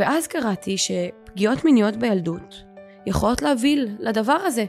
ואז 0.00 0.26
קראתי 0.26 0.76
שפגיעות 0.78 1.64
מיניות 1.64 1.96
בילדות 1.96 2.62
יכולות 3.06 3.42
להביא 3.42 3.86
לדבר 3.98 4.32
הזה. 4.32 4.64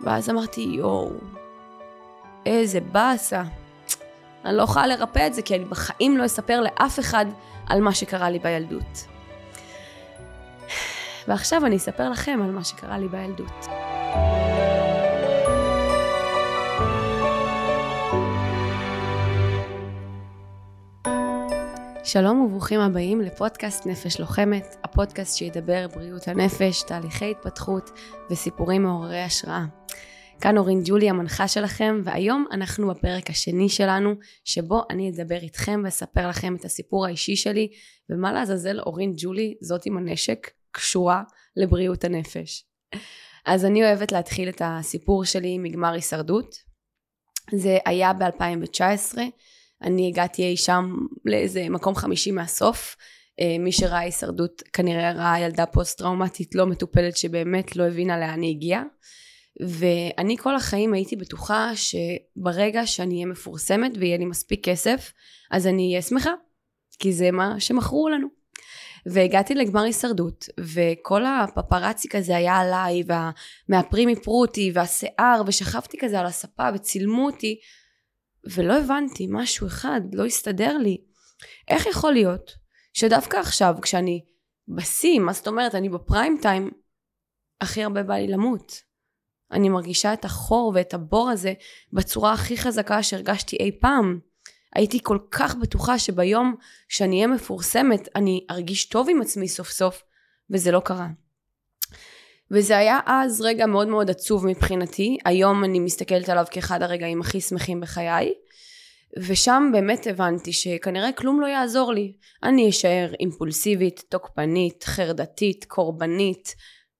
ואז 0.00 0.30
אמרתי, 0.30 0.60
יואו, 0.60 1.10
איזה 2.46 2.80
באסה. 2.80 3.42
אני 4.44 4.56
לא 4.56 4.62
יכולה 4.62 4.86
לרפא 4.86 5.26
את 5.26 5.34
זה, 5.34 5.42
כי 5.42 5.56
אני 5.56 5.64
בחיים 5.64 6.18
לא 6.18 6.26
אספר 6.26 6.60
לאף 6.60 6.98
אחד 6.98 7.26
על 7.68 7.80
מה 7.80 7.94
שקרה 7.94 8.30
לי 8.30 8.38
בילדות. 8.38 9.06
ועכשיו 11.28 11.66
אני 11.66 11.76
אספר 11.76 12.10
לכם 12.10 12.40
על 12.44 12.50
מה 12.50 12.64
שקרה 12.64 12.98
לי 12.98 13.08
בילדות. 13.08 13.66
שלום 22.12 22.40
וברוכים 22.40 22.80
הבאים 22.80 23.20
לפודקאסט 23.20 23.86
נפש 23.86 24.20
לוחמת, 24.20 24.76
הפודקאסט 24.84 25.38
שידבר 25.38 25.86
בריאות 25.94 26.28
הנפש, 26.28 26.82
תהליכי 26.82 27.30
התפתחות 27.30 27.90
וסיפורים 28.30 28.82
מעוררי 28.82 29.20
השראה. 29.20 29.64
כאן 30.40 30.58
אורין 30.58 30.82
ג'ולי 30.84 31.10
המנחה 31.10 31.48
שלכם, 31.48 32.00
והיום 32.04 32.46
אנחנו 32.52 32.88
בפרק 32.88 33.30
השני 33.30 33.68
שלנו, 33.68 34.14
שבו 34.44 34.82
אני 34.90 35.10
אדבר 35.10 35.38
איתכם 35.38 35.80
ואספר 35.84 36.28
לכם 36.28 36.56
את 36.56 36.64
הסיפור 36.64 37.06
האישי 37.06 37.36
שלי, 37.36 37.68
ומה 38.10 38.32
לעזאזל 38.32 38.80
אורין 38.80 39.12
ג'ולי, 39.16 39.54
זאת 39.60 39.86
עם 39.86 39.96
הנשק, 39.96 40.50
קשורה 40.70 41.22
לבריאות 41.56 42.04
הנפש. 42.04 42.64
אז 43.46 43.64
אני 43.64 43.84
אוהבת 43.84 44.12
להתחיל 44.12 44.48
את 44.48 44.62
הסיפור 44.64 45.24
שלי 45.24 45.58
מגמר 45.58 45.92
הישרדות. 45.92 46.56
זה 47.52 47.78
היה 47.86 48.12
ב-2019, 48.12 49.18
אני 49.82 50.08
הגעתי 50.08 50.42
אי 50.42 50.56
שם 50.56 50.94
לאיזה 51.24 51.68
מקום 51.68 51.94
חמישי 51.94 52.30
מהסוף. 52.30 52.96
אה, 53.40 53.56
מי 53.58 53.72
שראה 53.72 53.98
הישרדות 53.98 54.62
כנראה 54.72 55.12
ראה 55.12 55.40
ילדה 55.40 55.66
פוסט 55.66 55.98
טראומטית 55.98 56.54
לא 56.54 56.66
מטופלת 56.66 57.16
שבאמת 57.16 57.76
לא 57.76 57.86
הבינה 57.86 58.20
לאן 58.20 58.42
היא 58.42 58.50
הגיעה. 58.50 58.82
ואני 59.60 60.36
כל 60.36 60.56
החיים 60.56 60.94
הייתי 60.94 61.16
בטוחה 61.16 61.70
שברגע 61.74 62.86
שאני 62.86 63.14
אהיה 63.14 63.26
מפורסמת 63.26 63.92
ויהיה 63.98 64.18
לי 64.18 64.24
מספיק 64.24 64.68
כסף, 64.68 65.12
אז 65.50 65.66
אני 65.66 65.88
אהיה 65.88 66.02
שמחה, 66.02 66.32
כי 66.98 67.12
זה 67.12 67.30
מה 67.30 67.60
שמכרו 67.60 68.08
לנו. 68.08 68.28
והגעתי 69.06 69.54
לגמר 69.54 69.82
הישרדות, 69.82 70.48
וכל 70.60 71.22
הפפרצי 71.26 72.08
כזה 72.08 72.36
היה 72.36 72.56
עליי, 72.56 73.02
והמאפרים 73.06 74.08
איפרו 74.08 74.40
אותי, 74.40 74.70
והשיער, 74.74 75.42
ושכבתי 75.46 75.98
כזה 75.98 76.20
על 76.20 76.26
הספה 76.26 76.68
וצילמו 76.74 77.26
אותי, 77.26 77.58
ולא 78.50 78.78
הבנתי, 78.78 79.26
משהו 79.30 79.66
אחד 79.66 80.00
לא 80.12 80.26
הסתדר 80.26 80.78
לי. 80.78 81.04
איך 81.68 81.86
יכול 81.86 82.12
להיות 82.12 82.50
שדווקא 82.92 83.36
עכשיו, 83.36 83.74
כשאני 83.82 84.24
בשיא, 84.68 85.20
מה 85.20 85.32
זאת 85.32 85.48
אומרת, 85.48 85.74
אני 85.74 85.88
בפריים 85.88 86.38
טיים, 86.42 86.70
הכי 87.60 87.82
הרבה 87.82 88.02
בא 88.02 88.14
לי 88.14 88.28
למות. 88.28 88.72
אני 89.52 89.68
מרגישה 89.68 90.12
את 90.12 90.24
החור 90.24 90.72
ואת 90.74 90.94
הבור 90.94 91.30
הזה 91.30 91.52
בצורה 91.92 92.32
הכי 92.32 92.56
חזקה 92.56 93.02
שהרגשתי 93.02 93.56
אי 93.56 93.78
פעם. 93.80 94.20
הייתי 94.74 94.98
כל 95.02 95.18
כך 95.30 95.54
בטוחה 95.54 95.98
שביום 95.98 96.54
שאני 96.88 97.16
אהיה 97.16 97.26
מפורסמת, 97.26 98.08
אני 98.16 98.46
ארגיש 98.50 98.84
טוב 98.84 99.06
עם 99.10 99.20
עצמי 99.20 99.48
סוף 99.48 99.70
סוף, 99.70 100.02
וזה 100.50 100.70
לא 100.70 100.80
קרה. 100.84 101.08
וזה 102.52 102.78
היה 102.78 103.00
אז 103.06 103.40
רגע 103.40 103.66
מאוד 103.66 103.88
מאוד 103.88 104.10
עצוב 104.10 104.46
מבחינתי, 104.46 105.18
היום 105.24 105.64
אני 105.64 105.80
מסתכלת 105.80 106.28
עליו 106.28 106.44
כאחד 106.50 106.82
הרגעים 106.82 107.20
הכי 107.20 107.40
שמחים 107.40 107.80
בחיי, 107.80 108.32
ושם 109.18 109.70
באמת 109.72 110.06
הבנתי 110.06 110.52
שכנראה 110.52 111.12
כלום 111.12 111.40
לא 111.40 111.46
יעזור 111.46 111.92
לי. 111.92 112.12
אני 112.42 112.70
אשאר 112.70 113.12
אימפולסיבית, 113.20 114.04
תוקפנית, 114.08 114.84
חרדתית, 114.84 115.64
קורבנית, 115.64 116.54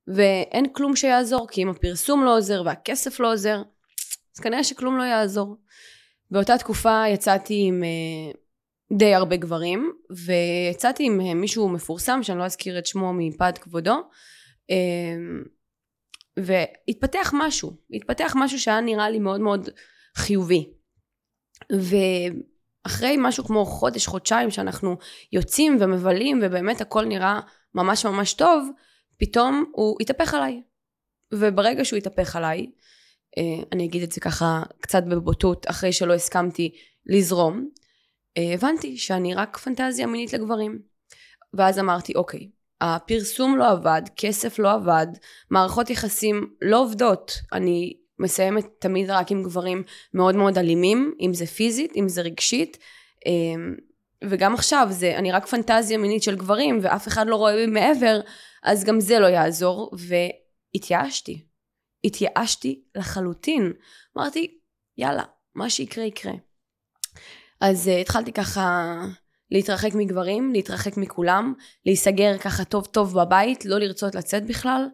ואין 0.09 0.67
כלום 0.73 0.97
שיעזור, 0.97 1.49
כי 1.49 1.63
אם 1.63 1.69
הפרסום 1.69 2.25
לא 2.25 2.37
עוזר 2.37 2.63
והכסף 2.65 3.21
לא 3.21 3.33
עוזר, 3.33 3.63
אז 4.37 4.41
כנראה 4.41 4.65
שכלום 4.65 4.99
לא 4.99 5.03
יעזור. 5.03 5.57
באותה 6.31 6.59
תקופה 6.59 7.03
יצאתי 7.09 7.63
עם 7.67 7.83
uh, 7.83 8.97
די 8.99 9.15
הרבה 9.15 9.37
גברים, 9.37 9.93
ויצאתי 10.25 11.05
עם 11.05 11.21
uh, 11.21 11.35
מישהו 11.35 11.69
מפורסם, 11.69 12.23
שאני 12.23 12.39
לא 12.39 12.45
אזכיר 12.45 12.79
את 12.79 12.87
שמו 12.87 13.13
מפאת 13.13 13.59
כבודו, 13.59 14.01
והתפתח 16.37 17.33
משהו, 17.35 17.77
התפתח 17.93 18.33
משהו 18.37 18.61
שהיה 18.61 18.81
נראה 18.81 19.11
לי 19.11 19.19
מאוד 19.19 19.41
מאוד 19.41 19.69
חיובי. 20.17 20.73
ואחרי 21.73 23.17
משהו 23.19 23.45
כמו 23.45 23.65
חודש, 23.65 24.07
חודשיים 24.07 24.51
שאנחנו 24.51 24.97
יוצאים 25.33 25.77
ומבלים 25.81 26.41
ובאמת 26.43 26.81
הכל 26.81 27.05
נראה 27.05 27.41
ממש 27.75 28.07
ממש 28.07 28.35
טוב, 28.35 28.69
פתאום 29.19 29.65
הוא 29.73 29.97
התהפך 30.01 30.35
עליי. 30.35 30.63
וברגע 31.35 31.85
שהוא 31.85 31.97
התהפך 31.97 32.37
עליי, 32.37 32.67
אה, 33.39 33.65
אני 33.73 33.85
אגיד 33.85 34.03
את 34.03 34.13
זה 34.13 34.21
ככה 34.21 34.63
קצת 34.81 35.03
בבוטות, 35.11 35.71
אחרי 35.71 35.93
שלא 35.93 36.15
הסכמתי 36.15 36.75
לזרום, 37.07 37.69
אה, 38.37 38.55
הבנתי 38.55 38.97
שאני 38.97 39.35
רק 39.35 39.57
פנטזיה 39.57 40.07
מינית 40.07 40.33
לגברים. 40.33 40.83
ואז 41.55 41.79
אמרתי, 41.79 42.15
אוקיי, 42.15 42.51
הפרסום 42.83 43.59
לא 43.59 43.71
עבד, 43.71 44.03
כסף 44.17 44.59
לא 44.59 44.73
עבד, 44.73 45.07
מערכות 45.51 45.91
יחסים 45.91 46.55
לא 46.63 46.83
עובדות. 46.83 47.33
אני 47.53 47.97
מסיימת 48.19 48.67
תמיד 48.79 49.11
רק 49.11 49.31
עם 49.31 49.43
גברים 49.43 49.83
מאוד 50.15 50.35
מאוד 50.35 50.59
אלימים, 50.59 51.15
אם 51.21 51.35
זה 51.35 51.47
פיזית, 51.47 51.93
אם 51.97 52.09
זה 52.09 52.23
רגשית. 52.23 52.79
אה, 53.27 53.73
וגם 54.25 54.55
עכשיו, 54.55 54.87
זה, 54.91 55.17
אני 55.17 55.33
רק 55.33 55.47
פנטזיה 55.47 55.99
מינית 55.99 56.23
של 56.23 56.37
גברים, 56.37 56.79
ואף 56.83 57.09
אחד 57.09 57.27
לא 57.27 57.37
רואה 57.37 57.67
מעבר, 57.67 58.21
אז 58.63 58.85
גם 58.85 59.01
זה 59.01 59.19
לא 59.19 59.27
יעזור, 59.27 59.91
והתייאשתי. 60.73 61.45
התייאשתי 62.05 62.83
לחלוטין. 62.95 63.73
אמרתי, 64.17 64.59
יאללה, 64.99 65.25
מה 65.55 65.71
שיקרה 65.71 66.05
יקרה. 66.05 66.33
אז 67.61 67.89
uh, 67.89 68.01
התחלתי 68.01 68.33
ככה 68.33 68.95
להתרחק 69.53 69.95
מגברים, 69.95 70.53
להתרחק 70.53 70.97
מכולם, 70.97 71.55
להיסגר 71.87 72.39
ככה 72.39 72.65
טוב 72.65 72.87
טוב 72.87 73.21
בבית, 73.21 73.65
לא 73.65 73.79
לרצות 73.79 74.15
לצאת 74.15 74.47
בכלל, 74.47 74.87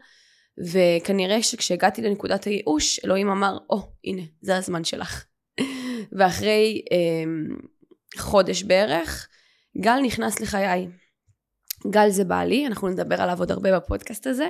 וכנראה 0.73 1.43
שכשהגעתי 1.43 2.03
לנקודת 2.03 2.45
הייאוש, 2.45 3.01
אלוהים 3.05 3.31
אמר, 3.31 3.59
או, 3.71 3.79
oh, 3.79 3.83
הנה, 4.05 4.23
זה 4.43 4.57
הזמן 4.57 4.85
שלך. 4.85 5.25
ואחרי 6.19 6.83
um, 6.85 7.63
חודש 8.19 8.63
בערך, 8.63 9.29
גל 9.81 10.01
נכנס 10.05 10.41
לחיי. 10.41 10.89
גל 11.91 12.11
זה 12.11 12.25
בעלי, 12.25 12.67
אנחנו 12.67 12.89
נדבר 12.89 13.23
עליו 13.23 13.39
עוד 13.39 13.51
הרבה 13.51 13.77
בפודקאסט 13.77 14.27
הזה. 14.27 14.49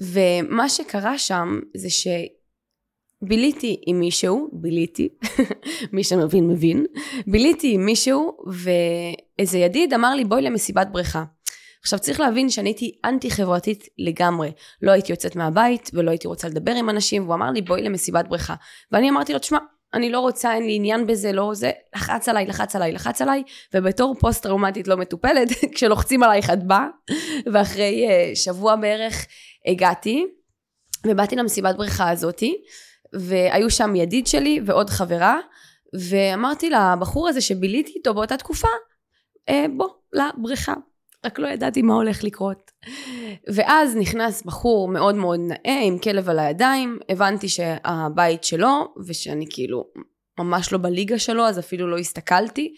ומה 0.00 0.68
שקרה 0.68 1.18
שם 1.18 1.60
זה 1.76 1.90
שביליתי 3.24 3.80
עם 3.86 4.00
מישהו, 4.00 4.50
ביליתי, 4.52 5.08
מי 5.92 6.04
שמבין 6.04 6.48
מבין, 6.48 6.86
ביליתי 7.26 7.74
עם 7.74 7.86
מישהו 7.86 8.36
ואיזה 8.46 9.58
ידיד 9.58 9.94
אמר 9.94 10.14
לי 10.14 10.24
בואי 10.24 10.42
למסיבת 10.42 10.86
בריכה. 10.92 11.24
עכשיו 11.82 11.98
צריך 11.98 12.20
להבין 12.20 12.50
שאני 12.50 12.68
הייתי 12.68 12.92
אנטי 13.04 13.30
חברתית 13.30 13.88
לגמרי. 13.98 14.52
לא 14.82 14.90
הייתי 14.90 15.12
יוצאת 15.12 15.36
מהבית 15.36 15.90
ולא 15.94 16.10
הייתי 16.10 16.28
רוצה 16.28 16.48
לדבר 16.48 16.72
עם 16.72 16.90
אנשים 16.90 17.22
והוא 17.22 17.34
אמר 17.34 17.50
לי 17.50 17.62
בואי 17.62 17.82
למסיבת 17.82 18.28
בריכה. 18.28 18.54
ואני 18.92 19.10
אמרתי 19.10 19.32
לו 19.32 19.38
תשמע 19.38 19.58
אני 19.94 20.10
לא 20.10 20.20
רוצה, 20.20 20.54
אין 20.54 20.62
לי 20.62 20.74
עניין 20.74 21.06
בזה, 21.06 21.32
לא 21.32 21.50
זה, 21.54 21.70
לחץ 21.96 22.28
עליי, 22.28 22.46
לחץ 22.46 22.76
עליי, 22.76 22.92
לחץ 22.92 23.22
עליי, 23.22 23.42
ובתור 23.74 24.14
פוסט 24.20 24.42
טראומטית 24.42 24.88
לא 24.88 24.96
מטופלת, 24.96 25.48
כשלוחצים 25.74 26.22
עלייך 26.22 26.50
את 26.50 26.66
באה, 26.66 26.86
ואחרי 27.52 28.06
uh, 28.08 28.36
שבוע 28.36 28.76
בערך 28.76 29.26
הגעתי, 29.66 30.26
ובאתי 31.06 31.36
למסיבת 31.36 31.76
בריכה 31.76 32.10
הזאתי, 32.10 32.56
והיו 33.14 33.70
שם 33.70 33.96
ידיד 33.96 34.26
שלי 34.26 34.60
ועוד 34.66 34.90
חברה, 34.90 35.38
ואמרתי 36.10 36.70
לבחור 36.70 37.28
הזה 37.28 37.40
שביליתי 37.40 37.92
איתו 37.96 38.14
באותה 38.14 38.36
תקופה, 38.36 38.68
אה, 39.48 39.64
בוא, 39.76 39.88
לבריכה. 40.12 40.74
רק 41.24 41.38
לא 41.38 41.48
ידעתי 41.48 41.82
מה 41.82 41.94
הולך 41.94 42.24
לקרות. 42.24 42.70
ואז 43.54 43.96
נכנס 43.96 44.42
בחור 44.42 44.88
מאוד 44.88 45.14
מאוד 45.14 45.40
נאה 45.40 45.80
עם 45.82 45.98
כלב 45.98 46.28
על 46.28 46.38
הידיים, 46.38 46.98
הבנתי 47.08 47.48
שהבית 47.48 48.44
שלו, 48.44 48.94
ושאני 49.06 49.46
כאילו 49.50 49.84
ממש 50.38 50.72
לא 50.72 50.78
בליגה 50.78 51.18
שלו, 51.18 51.46
אז 51.46 51.58
אפילו 51.58 51.90
לא 51.90 51.98
הסתכלתי. 51.98 52.74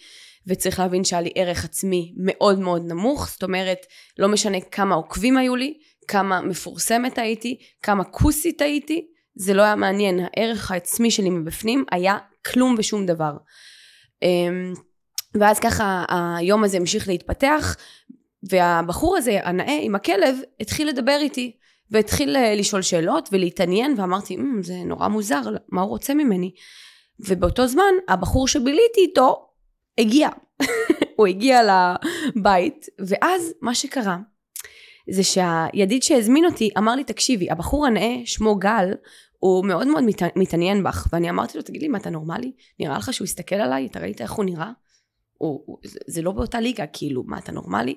וצריך 0.47 0.81
להבין 0.81 1.05
שהיה 1.05 1.23
לי 1.23 1.31
ערך 1.35 1.65
עצמי 1.65 2.15
מאוד 2.17 2.59
מאוד 2.59 2.83
נמוך, 2.87 3.29
זאת 3.31 3.43
אומרת, 3.43 3.79
לא 4.19 4.29
משנה 4.29 4.61
כמה 4.61 4.95
עוקבים 4.95 5.37
היו 5.37 5.57
לי, 5.57 5.75
כמה 6.09 6.41
מפורסמת 6.41 7.19
הייתי, 7.19 7.59
כמה 7.83 8.05
כוסית 8.05 8.63
הייתי, 8.63 9.07
זה 9.35 9.55
לא 9.55 9.63
היה 9.63 9.77
מעניין, 9.77 10.21
הערך 10.21 10.71
העצמי 10.71 11.11
שלי 11.11 11.31
מבפנים 11.31 11.85
היה 11.91 12.19
כלום 12.53 12.75
ושום 12.79 13.07
דבר. 13.07 13.33
אמ, 14.23 14.73
ואז 15.35 15.59
ככה 15.59 16.05
היום 16.39 16.65
הזה 16.65 16.77
המשיך 16.77 17.09
להתפתח, 17.09 17.77
והבחור 18.51 19.17
הזה, 19.17 19.41
הנאה 19.43 19.79
עם 19.83 19.95
הכלב, 19.95 20.37
התחיל 20.61 20.89
לדבר 20.89 21.19
איתי, 21.21 21.57
והתחיל 21.91 22.37
אה, 22.37 22.55
לשאול 22.55 22.83
שאלות 22.83 23.29
ולהתעניין, 23.33 23.95
ואמרתי, 23.97 24.37
mm, 24.37 24.41
זה 24.63 24.75
נורא 24.85 25.09
מוזר, 25.09 25.41
מה 25.69 25.81
הוא 25.83 25.89
רוצה 25.89 26.15
ממני? 26.15 26.51
ובאותו 27.21 27.67
זמן, 27.67 27.93
הבחור 28.09 28.49
שביליתי 28.49 29.01
איתו, 29.01 29.49
הגיע. 29.99 30.29
הוא 31.17 31.27
הגיע 31.27 31.61
לבית, 31.63 32.87
ואז 32.99 33.55
מה 33.61 33.75
שקרה, 33.75 34.17
זה 35.11 35.23
שהידיד 35.23 36.03
שהזמין 36.03 36.45
אותי 36.45 36.71
אמר 36.79 36.95
לי, 36.95 37.05
תקשיבי, 37.05 37.51
הבחור 37.51 37.87
הנאה, 37.87 38.17
שמו 38.25 38.57
גל, 38.57 38.93
הוא 39.45 39.65
מאוד 39.65 39.87
מאוד 39.87 40.05
מת, 40.05 40.23
מתעניין 40.37 40.83
בך. 40.83 41.07
ואני 41.13 41.31
אמרתי 41.31 41.59
לו, 41.59 41.65
תגיד 41.65 41.83
לי, 41.83 41.89
מה, 41.89 41.99
אתה 41.99 42.11
נורמלי? 42.11 42.53
נראה 42.81 42.99
לך 42.99 43.13
שהוא 43.13 43.25
הסתכל 43.25 43.55
עליי? 43.55 43.87
אתה 43.87 44.01
ראית 44.01 44.21
איך 44.21 44.33
הוא 44.33 44.45
נראה? 44.45 44.71
הוא, 45.39 45.63
הוא, 45.67 45.79
זה, 45.85 45.99
זה 46.07 46.23
לא 46.23 46.33
באותה 46.33 46.61
ליגה, 46.61 46.87
כאילו, 46.87 47.23
מה, 47.27 47.39
אתה 47.39 47.53
נורמלי? 47.53 47.95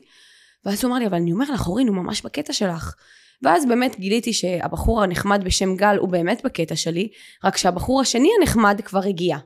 ואז 0.65 0.83
הוא 0.83 0.91
אמר 0.91 0.99
לי, 0.99 1.07
אבל 1.07 1.15
אני 1.15 1.31
אומר 1.31 1.45
לך, 1.51 1.67
אורין, 1.67 1.87
הוא 1.87 1.95
ממש 1.95 2.21
בקטע 2.21 2.53
שלך. 2.53 2.95
ואז 3.41 3.65
באמת 3.65 3.99
גיליתי 3.99 4.33
שהבחור 4.33 5.03
הנחמד 5.03 5.43
בשם 5.43 5.75
גל 5.75 5.97
הוא 5.97 6.09
באמת 6.09 6.41
בקטע 6.45 6.75
שלי, 6.75 7.09
רק 7.43 7.57
שהבחור 7.57 8.01
השני 8.01 8.29
הנחמד 8.39 8.81
כבר 8.85 9.03
הגיע. 9.03 9.37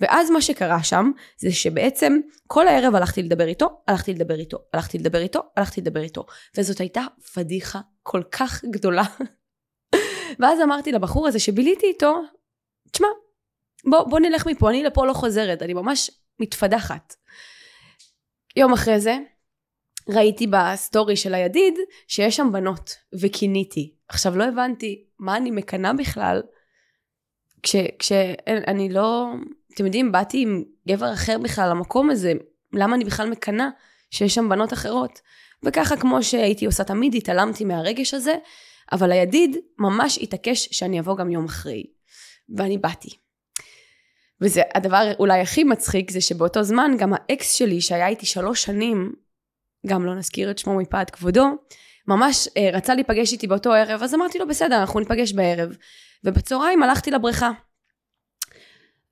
ואז 0.00 0.30
מה 0.30 0.42
שקרה 0.42 0.82
שם, 0.82 1.10
זה 1.36 1.52
שבעצם 1.52 2.20
כל 2.46 2.68
הערב 2.68 2.94
הלכתי 2.94 3.22
לדבר 3.22 3.46
איתו, 3.46 3.68
הלכתי 3.88 4.14
לדבר 4.14 4.38
איתו, 4.38 4.58
הלכתי 4.72 4.98
לדבר 4.98 5.20
איתו, 5.20 5.42
הלכתי 5.56 5.80
לדבר 5.80 6.00
איתו. 6.00 6.26
וזאת 6.56 6.80
הייתה 6.80 7.02
פדיחה 7.34 7.80
כל 8.02 8.22
כך 8.30 8.64
גדולה. 8.64 9.04
ואז 10.38 10.60
אמרתי 10.60 10.92
לבחור 10.92 11.28
הזה 11.28 11.38
שביליתי 11.38 11.86
איתו, 11.86 12.22
תשמע, 12.92 13.08
בוא, 13.90 14.02
בוא 14.02 14.20
נלך 14.20 14.46
מפה, 14.46 14.70
אני 14.70 14.82
לפה 14.82 15.06
לא 15.06 15.12
חוזרת, 15.12 15.62
אני 15.62 15.74
ממש 15.74 16.10
מתפדחת. 16.40 17.14
יום 18.56 18.72
אחרי 18.72 19.00
זה, 19.00 19.18
ראיתי 20.08 20.46
בסטורי 20.46 21.16
של 21.16 21.34
הידיד 21.34 21.74
שיש 22.08 22.36
שם 22.36 22.52
בנות, 22.52 22.96
וקיניתי. 23.20 23.94
עכשיו 24.08 24.36
לא 24.36 24.44
הבנתי 24.44 25.04
מה 25.18 25.36
אני 25.36 25.50
מקנאה 25.50 25.92
בכלל, 25.92 26.42
כשאני 27.62 27.88
כש, 27.98 28.12
לא, 28.90 29.26
אתם 29.74 29.86
יודעים, 29.86 30.12
באתי 30.12 30.42
עם 30.42 30.64
גבר 30.88 31.12
אחר 31.12 31.38
בכלל 31.38 31.70
למקום 31.70 32.10
הזה, 32.10 32.32
למה 32.72 32.96
אני 32.96 33.04
בכלל 33.04 33.30
מקנאה 33.30 33.68
שיש 34.10 34.34
שם 34.34 34.48
בנות 34.48 34.72
אחרות? 34.72 35.20
וככה 35.64 35.96
כמו 35.96 36.22
שהייתי 36.22 36.66
עושה 36.66 36.84
תמיד, 36.84 37.14
התעלמתי 37.14 37.64
מהרגש 37.64 38.14
הזה, 38.14 38.34
אבל 38.92 39.12
הידיד 39.12 39.56
ממש 39.78 40.18
התעקש 40.22 40.68
שאני 40.70 41.00
אבוא 41.00 41.16
גם 41.16 41.30
יום 41.30 41.44
אחרי. 41.44 41.84
ואני 42.56 42.78
באתי. 42.78 43.10
וזה 44.40 44.62
הדבר 44.74 45.12
אולי 45.18 45.40
הכי 45.40 45.64
מצחיק 45.64 46.10
זה 46.10 46.20
שבאותו 46.20 46.62
זמן 46.62 46.92
גם 46.98 47.12
האקס 47.14 47.52
שלי 47.52 47.80
שהיה 47.80 48.08
איתי 48.08 48.26
שלוש 48.26 48.62
שנים, 48.62 49.12
גם 49.86 50.04
לא 50.04 50.14
נזכיר 50.14 50.50
את 50.50 50.58
שמו 50.58 50.76
מפאת 50.76 51.10
כבודו, 51.10 51.46
ממש 52.08 52.48
אה, 52.56 52.70
רצה 52.72 52.94
להיפגש 52.94 53.32
איתי 53.32 53.46
באותו 53.46 53.72
ערב, 53.72 54.02
אז 54.02 54.14
אמרתי 54.14 54.38
לו 54.38 54.48
בסדר 54.48 54.80
אנחנו 54.80 55.00
ניפגש 55.00 55.32
בערב. 55.32 55.76
ובצהריים 56.24 56.82
הלכתי 56.82 57.10
לבריכה. 57.10 57.50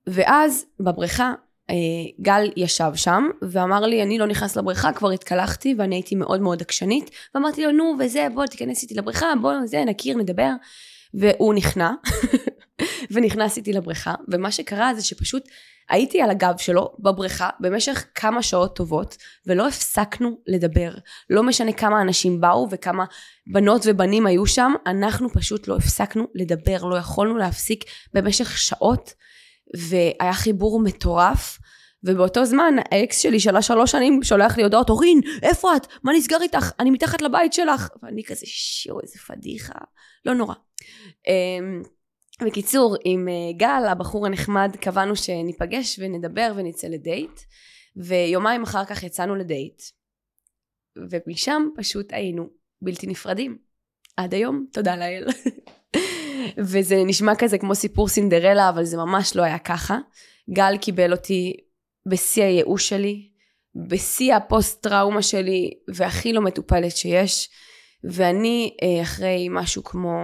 ואז 0.07 0.67
בבריכה 0.81 1.35
גל 2.21 2.51
ישב 2.57 2.91
שם 2.95 3.29
ואמר 3.43 3.81
לי 3.81 4.03
אני 4.03 4.19
לא 4.19 4.27
נכנס 4.27 4.57
לבריכה 4.57 4.93
כבר 4.93 5.11
התקלחתי 5.11 5.75
ואני 5.79 5.97
הייתי 5.97 6.15
מאוד 6.15 6.41
מאוד 6.41 6.63
עקשנית. 6.63 7.11
ואמרתי 7.35 7.65
לו 7.65 7.73
נו 7.73 7.95
וזה 7.99 8.27
בוא 8.35 8.47
תיכנס 8.47 8.83
איתי 8.83 8.95
לבריכה 8.95 9.27
בוא 9.41 9.53
זה 9.65 9.85
נכיר 9.85 10.17
נדבר. 10.17 10.51
והוא 11.15 11.55
נכנע 11.55 11.91
ונכנס 13.13 13.57
איתי 13.57 13.73
לבריכה 13.73 14.15
ומה 14.29 14.51
שקרה 14.51 14.95
זה 14.95 15.05
שפשוט 15.05 15.49
הייתי 15.91 16.23
על 16.23 16.31
הגב 16.31 16.55
שלו 16.59 16.95
בבריכה 16.99 17.51
במשך 17.61 18.05
כמה 18.15 18.43
שעות 18.43 18.77
טובות 18.77 19.17
ולא 19.47 19.69
הפסקנו 19.69 20.39
לדבר. 20.47 20.91
לא 21.31 21.43
משנה 21.43 21.73
כמה 21.73 22.03
אנשים 22.03 22.41
באו 22.41 22.69
וכמה 22.71 23.05
בנות 23.53 23.83
ובנים 23.87 24.27
היו 24.27 24.47
שם 24.47 24.73
אנחנו 24.87 25.31
פשוט 25.33 25.69
לא 25.69 25.77
הפסקנו 25.77 26.27
לדבר 26.35 26.85
לא 26.85 26.97
יכולנו 26.97 27.37
להפסיק 27.37 27.85
במשך 28.15 28.59
שעות 28.59 29.15
והיה 29.77 30.33
חיבור 30.33 30.81
מטורף 30.81 31.59
ובאותו 32.05 32.45
זמן 32.45 32.75
האקס 32.91 33.19
שלי 33.19 33.41
של 33.41 33.57
השלוש 33.57 33.91
שנים 33.91 34.23
שולח 34.23 34.57
לי 34.57 34.63
הודעות 34.63 34.91
אורין 34.91 35.21
איפה 35.43 35.77
את? 35.77 35.87
מה 36.03 36.13
נסגר 36.13 36.43
איתך? 36.43 36.71
אני 36.81 36.91
מתחת 36.91 37.23
לבית 37.23 37.53
שלך. 37.53 37.89
ואני 38.03 38.25
כזה 38.25 38.47
שיו 38.47 39.01
איזה 39.01 39.19
פדיחה. 39.19 39.79
לא 40.25 40.35
נורא. 40.35 40.55
אמ, 41.29 41.83
בקיצור 42.43 42.97
עם 43.05 43.29
אה, 43.29 43.53
גל 43.57 43.83
הבחור 43.89 44.27
הנחמד 44.27 44.77
קבענו 44.81 45.17
שניפגש 45.17 45.99
ונדבר 45.99 46.53
ונצא 46.57 46.89
לדייט 46.89 47.41
ויומיים 47.97 48.63
אחר 48.63 48.85
כך 48.85 49.03
יצאנו 49.03 49.37
לדייט. 49.37 49.83
ומשם 51.11 51.69
פשוט 51.77 52.13
היינו 52.13 52.49
בלתי 52.83 53.07
נפרדים. 53.07 53.59
עד 54.17 54.35
היום 54.35 54.67
תודה 54.73 54.97
לאל. 54.97 55.27
וזה 56.71 56.97
נשמע 57.07 57.33
כזה 57.39 57.59
כמו 57.59 57.75
סיפור 57.75 58.09
סינדרלה, 58.09 58.69
אבל 58.69 58.85
זה 58.85 58.97
ממש 58.97 59.37
לא 59.37 59.43
היה 59.43 59.59
ככה. 59.59 59.99
גל 60.53 60.77
קיבל 60.77 61.13
אותי 61.13 61.57
בשיא 62.07 62.45
הייאוש 62.45 62.89
שלי, 62.89 63.31
בשיא 63.89 64.35
הפוסט 64.35 64.83
טראומה 64.83 65.23
שלי, 65.23 65.71
והכי 65.95 66.33
לא 66.33 66.41
מטופלת 66.41 66.97
שיש. 66.97 67.49
ואני 68.05 68.77
אה, 68.83 69.03
אחרי 69.03 69.49
משהו 69.51 69.85
כמו 69.85 70.19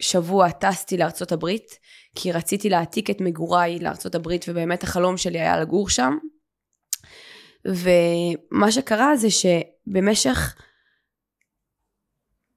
שבוע 0.00 0.50
טסתי 0.50 0.96
לארצות 0.96 1.32
הברית, 1.32 1.78
כי 2.14 2.32
רציתי 2.32 2.68
להעתיק 2.68 3.10
את 3.10 3.20
מגוריי 3.20 3.78
לארצות 3.78 4.14
הברית, 4.14 4.44
ובאמת 4.48 4.82
החלום 4.82 5.16
שלי 5.16 5.40
היה 5.40 5.60
לגור 5.60 5.88
שם. 5.88 6.16
ומה 7.64 8.72
שקרה 8.72 9.16
זה 9.16 9.28
שבמשך 9.30 10.56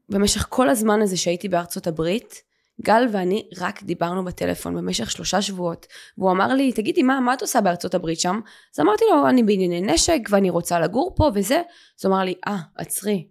במשך 0.10 0.46
כל 0.50 0.70
הזמן 0.70 1.02
הזה 1.02 1.18
שהייתי 1.18 1.50
בארצות 1.50 1.88
הברית, 1.88 2.44
גל 2.82 3.08
ואני 3.12 3.50
רק 3.58 3.84
דיברנו 3.84 4.26
בטלפון 4.26 4.76
במשך 4.76 5.12
שלושה 5.12 5.42
שבועות, 5.42 5.88
והוא 6.18 6.32
אמר 6.32 6.54
לי, 6.54 6.72
תגידי, 6.72 7.04
מה, 7.04 7.20
מה 7.20 7.34
את 7.34 7.42
עושה 7.42 7.62
בארצות 7.62 7.96
הברית 7.96 8.20
שם? 8.20 8.40
אז 8.76 8.80
אמרתי 8.80 9.06
לו, 9.12 9.30
אני 9.30 9.44
בענייני 9.44 9.82
נשק 9.82 10.20
ואני 10.30 10.50
רוצה 10.50 10.80
לגור 10.80 11.14
פה 11.16 11.32
וזה. 11.34 11.62
אז 12.00 12.06
הוא 12.06 12.14
אמר 12.14 12.24
לי, 12.24 12.34
אה, 12.48 12.58
עצרי, 12.76 13.28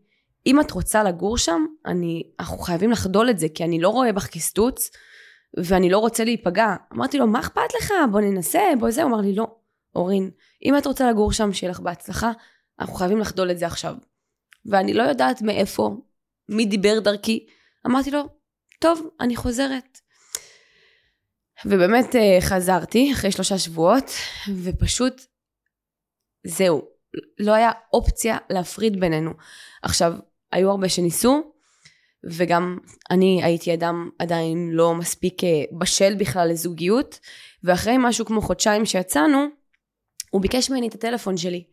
אם 0.47 0.61
את 0.61 0.71
רוצה 0.71 1.03
לגור 1.03 1.39
שם, 1.39 1.65
אני, 1.87 2.23
אנחנו 2.41 2.59
חייבים 2.59 2.91
לחדול 2.91 3.31
את 3.31 3.39
זה, 3.39 3.47
כי 3.55 3.65
אני 3.65 3.81
לא 3.81 3.89
רואה 3.89 4.13
בך 4.13 4.27
כסטוץ, 4.27 4.91
ואני 5.57 5.91
לא 5.91 5.99
רוצה 5.99 6.25
להיפגע. 6.25 6.75
אמרתי 6.93 7.19
לו, 7.19 7.27
מה 7.27 7.41
אכפת 7.41 7.75
לך? 7.79 7.93
בוא 8.13 8.21
ננסה, 8.21 8.61
בוא 8.79 8.91
זה. 8.91 9.03
הוא 9.03 9.11
אמר 9.11 9.21
לי, 9.21 9.35
לא, 9.35 9.47
אורין, 9.95 10.31
אם 10.65 10.79
את 10.79 10.87
רוצה 10.87 11.11
לגור 11.11 11.33
שם, 11.33 11.53
שיהיה 11.53 11.71
לך 11.71 11.81
בהצלחה, 11.81 12.33
אנחנו 12.81 12.95
חייבים 12.95 13.19
לחדול 13.19 13.51
את 13.51 13.59
זה 13.59 13.67
עכשיו. 13.67 13.95
ואני 14.67 14.95
לא 14.95 15.03
יודעת 15.03 15.43
מאיפה, 15.43 15.97
מי 16.49 16.67
דיבר 16.67 17.01
דרכי. 17.01 17.47
אמרתי 17.87 18.11
לו, 18.11 18.23
טוב, 18.85 19.09
אני 19.21 19.37
חוזרת. 19.37 20.01
ובאמת 21.67 22.17
אה, 22.17 22.39
חזרתי 22.41 23.13
אחרי 23.13 23.33
שלושה 23.33 23.59
שבועות, 23.59 24.11
ופשוט 24.63 25.23
זהו, 26.47 26.83
לא 27.39 27.53
היה 27.53 27.71
אופציה 27.93 28.39
להפריד 28.51 29.01
בינינו. 29.01 29.31
עכשיו, 29.83 30.13
היו 30.53 30.71
הרבה 30.71 30.89
שניסו, 30.89 31.53
וגם 32.25 32.79
אני 33.11 33.45
הייתי 33.45 33.75
אדם 33.75 34.11
עדיין 34.19 34.71
לא 34.73 34.95
מספיק 34.95 35.45
אה, 35.45 35.49
בשל 35.79 36.15
בכלל 36.15 36.49
לזוגיות, 36.51 37.21
ואחרי 37.65 37.95
משהו 37.99 38.25
כמו 38.25 38.43
חודשיים 38.43 38.87
שיצאנו, 38.87 39.47
הוא 40.31 40.43
ביקש 40.43 40.71
ממני 40.71 40.89
את 40.89 40.95
הטלפון 40.95 41.37
שלי. 41.37 41.65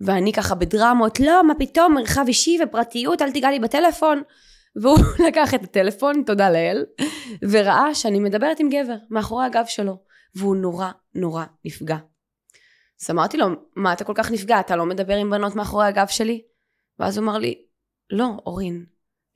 ואני 0.00 0.32
ככה 0.32 0.54
בדרמות, 0.54 1.20
לא, 1.20 1.44
מה 1.44 1.54
פתאום, 1.58 1.94
מרחב 1.94 2.24
אישי 2.28 2.58
ופרטיות, 2.62 3.22
אל 3.22 3.32
תיגע 3.32 3.50
לי 3.50 3.58
בטלפון. 3.58 4.22
והוא 4.76 4.98
לקח 5.28 5.54
את 5.54 5.62
הטלפון, 5.62 6.22
תודה 6.26 6.50
לאל, 6.50 6.84
וראה 7.50 7.94
שאני 7.94 8.20
מדברת 8.20 8.60
עם 8.60 8.68
גבר 8.68 8.96
מאחורי 9.10 9.46
הגב 9.46 9.64
שלו, 9.66 10.04
והוא 10.34 10.56
נורא 10.56 10.90
נורא 11.14 11.44
נפגע. 11.64 11.96
אז 13.02 13.10
אמרתי 13.10 13.36
לו, 13.36 13.46
מה 13.76 13.92
אתה 13.92 14.04
כל 14.04 14.12
כך 14.16 14.30
נפגע? 14.30 14.60
אתה 14.60 14.76
לא 14.76 14.86
מדבר 14.86 15.16
עם 15.16 15.30
בנות 15.30 15.56
מאחורי 15.56 15.86
הגב 15.86 16.06
שלי? 16.06 16.42
ואז 16.98 17.18
הוא 17.18 17.24
אמר 17.24 17.38
לי, 17.38 17.64
לא, 18.10 18.28
אורין, 18.46 18.84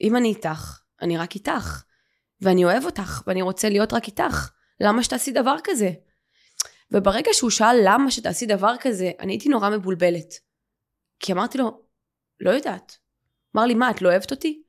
אם 0.00 0.16
אני 0.16 0.28
איתך, 0.28 0.80
אני 1.02 1.18
רק 1.18 1.34
איתך. 1.34 1.82
ואני 2.40 2.64
אוהב 2.64 2.84
אותך, 2.84 3.22
ואני 3.26 3.42
רוצה 3.42 3.68
להיות 3.68 3.92
רק 3.92 4.06
איתך. 4.06 4.50
למה 4.80 5.02
שתעשי 5.02 5.32
דבר 5.32 5.56
כזה? 5.64 5.90
וברגע 6.90 7.30
שהוא 7.32 7.50
שאל 7.50 7.76
למה 7.84 8.10
שתעשי 8.10 8.46
דבר 8.46 8.74
כזה, 8.80 9.10
אני 9.20 9.32
הייתי 9.32 9.48
נורא 9.48 9.70
מבולבלת. 9.70 10.34
כי 11.20 11.32
אמרתי 11.32 11.58
לו, 11.58 11.82
לא 12.40 12.50
יודעת. 12.50 12.98
אמר 13.56 13.66
לי, 13.66 13.74
מה, 13.74 13.90
את 13.90 14.02
לא 14.02 14.08
אוהבת 14.08 14.30
אותי? 14.30 14.62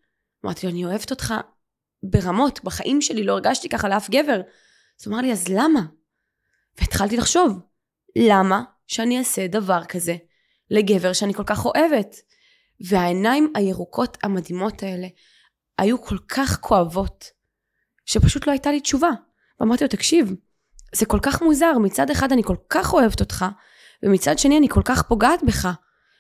אמרתי 0.46 0.68
לו, 0.68 0.72
אני 0.72 0.86
אוהבת 0.86 1.12
אותך 1.12 1.34
ברמות, 2.04 2.64
בחיים 2.64 3.02
שלי 3.02 3.24
לא 3.24 3.34
הרגשתי 3.34 3.70
ככה 3.70 3.90
לאף 3.90 4.10
גבר. 4.10 4.42
אז 5.00 5.08
הוא 5.08 5.14
אמר 5.14 5.22
לי, 5.22 5.32
אז 5.32 5.48
למה? 5.48 5.82
והתחלתי 6.80 7.18
לחשוב, 7.18 7.60
למה 8.16 8.64
שאני 8.88 9.20
אעשה 9.20 9.48
דבר 9.48 9.86
כזה 9.86 10.16
לגבר 10.72 11.14
שאני 11.14 11.34
כל 11.34 11.44
כך 11.44 11.66
אוהבת? 11.66 12.16
והעיניים 12.90 13.54
הירוקות 13.56 14.18
המדהימות 14.24 14.84
האלה 14.84 15.08
היו 15.78 16.02
כל 16.02 16.18
כך 16.28 16.60
כואבות, 16.62 17.26
שפשוט 18.06 18.48
לא 18.48 18.52
הייתה 18.52 18.72
לי 18.72 18.82
תשובה. 18.82 19.10
ואמרתי 19.60 19.84
לו, 19.84 19.90
תקשיב, 19.90 20.34
זה 20.96 21.06
כל 21.06 21.20
כך 21.22 21.42
מוזר, 21.42 21.78
מצד 21.78 22.10
אחד 22.10 22.32
אני 22.32 22.44
כל 22.44 22.56
כך 22.70 22.94
אוהבת 22.94 23.20
אותך, 23.20 23.46
ומצד 24.04 24.40
שני 24.40 24.58
אני 24.58 24.70
כל 24.70 24.82
כך 24.86 25.04
פוגעת 25.04 25.44
בך. 25.44 25.68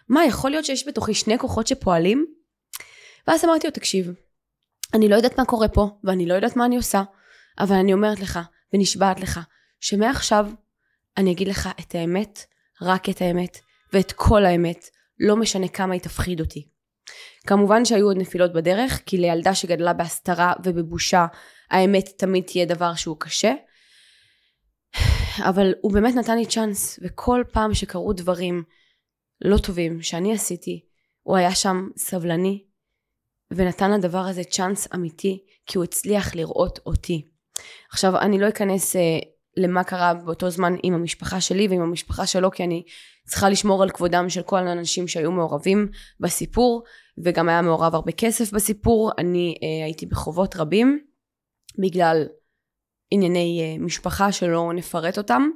מה, 0.09 0.25
יכול 0.25 0.51
להיות 0.51 0.65
שיש 0.65 0.88
בתוכי 0.88 1.13
שני 1.13 1.38
כוחות 1.39 1.67
שפועלים? 1.67 2.37
ואז 3.27 3.46
אמרתי 3.46 3.67
לו, 3.67 3.74
תקשיב, 3.74 4.13
אני 4.93 5.10
לא 5.10 5.15
יודעת 5.15 5.39
מה 5.39 5.46
קורה 5.46 5.67
פה, 5.67 5.89
ואני 6.03 6.25
לא 6.25 6.34
יודעת 6.34 6.55
מה 6.55 6.65
אני 6.65 6.77
עושה, 6.77 7.03
אבל 7.60 7.75
אני 7.75 7.93
אומרת 7.93 8.19
לך, 8.19 8.39
ונשבעת 8.74 9.19
לך, 9.19 9.39
שמעכשיו 9.79 10.48
אני 11.17 11.31
אגיד 11.31 11.48
לך 11.48 11.69
את 11.79 11.96
האמת, 11.96 12.39
רק 12.81 13.10
את 13.10 13.22
האמת, 13.22 13.57
ואת 13.93 14.12
כל 14.12 14.46
האמת, 14.46 14.89
לא 15.19 15.36
משנה 15.36 15.67
כמה 15.67 15.93
היא 15.93 16.01
תפחיד 16.01 16.39
אותי. 16.39 16.67
כמובן 17.48 17.86
שהיו 17.86 18.05
עוד 18.05 18.17
נפילות 18.17 18.53
בדרך, 18.53 19.01
כי 19.05 19.17
לילדה 19.17 19.55
שגדלה 19.55 19.93
בהסתרה 19.93 20.53
ובבושה, 20.63 21.25
האמת 21.72 22.10
תמיד 22.17 22.43
תהיה 22.43 22.65
דבר 22.65 22.96
שהוא 22.96 23.17
קשה. 23.19 23.53
אבל 25.50 25.74
הוא 25.81 25.93
באמת 25.93 26.15
נתן 26.15 26.38
לי 26.38 26.46
צ'אנס, 26.46 27.00
וכל 27.03 27.43
פעם 27.51 27.74
שקרו 27.74 28.13
דברים 28.13 28.63
לא 29.41 29.57
טובים 29.57 30.01
שאני 30.01 30.34
עשיתי, 30.34 30.86
הוא 31.24 31.38
היה 31.38 31.55
שם 31.55 31.88
סבלני, 31.98 32.66
ונתן 33.51 33.92
לדבר 33.92 34.18
הזה 34.18 34.44
צ'אנס 34.44 34.88
אמיתי, 34.96 35.44
כי 35.66 35.77
הוא 35.77 35.84
הצליח 35.84 36.36
לראות 36.36 36.80
אותי. 36.86 37.27
עכשיו, 37.92 38.18
אני 38.18 38.39
לא 38.39 38.50
אכנס 38.50 38.96
אה, 38.96 39.20
למה 39.58 39.84
קרה 39.84 40.13
באותו 40.13 40.50
זמן 40.50 40.75
עם 40.84 40.94
המשפחה 40.94 41.42
שלי 41.42 41.68
ועם 41.68 41.82
המשפחה 41.82 42.25
שלו, 42.25 42.51
כי 42.51 42.63
אני 42.63 42.84
צריכה 43.27 43.50
לשמור 43.50 43.84
על 43.84 43.89
כבודם 43.89 44.30
של 44.30 44.42
כל 44.42 44.68
האנשים 44.68 45.08
שהיו 45.08 45.32
מעורבים 45.32 45.89
בסיפור, 46.20 46.84
וגם 47.24 47.50
היה 47.50 47.62
מעורב 47.62 47.96
הרבה 47.96 48.12
כסף 48.12 48.51
בסיפור. 48.51 49.12
אני 49.18 49.56
אה, 49.63 49.86
הייתי 49.86 50.06
בחובות 50.06 50.56
רבים, 50.56 51.00
בגלל 51.80 52.27
ענייני 53.12 53.62
אה, 53.62 53.84
משפחה 53.84 54.32
שלא 54.32 54.72
נפרט 54.75 55.18
אותם. 55.18 55.50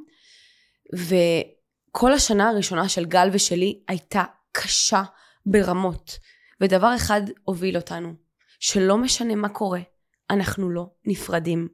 וכל 0.96 2.14
השנה 2.14 2.50
הראשונה 2.50 2.90
של 2.90 3.06
גל 3.06 3.30
ושלי 3.34 3.84
הייתה 3.88 4.24
קשה 4.52 5.04
ברמות. 5.46 6.20
ודבר 6.62 6.96
אחד 6.96 7.22
הוביל 7.44 7.78
אותנו, 7.78 8.14
שלא 8.60 8.98
משנה 8.98 9.36
מה 9.36 9.50
קורה, 9.50 9.82
אנחנו 10.30 10.70
לא 10.70 10.90
נפרדים. 11.06 11.68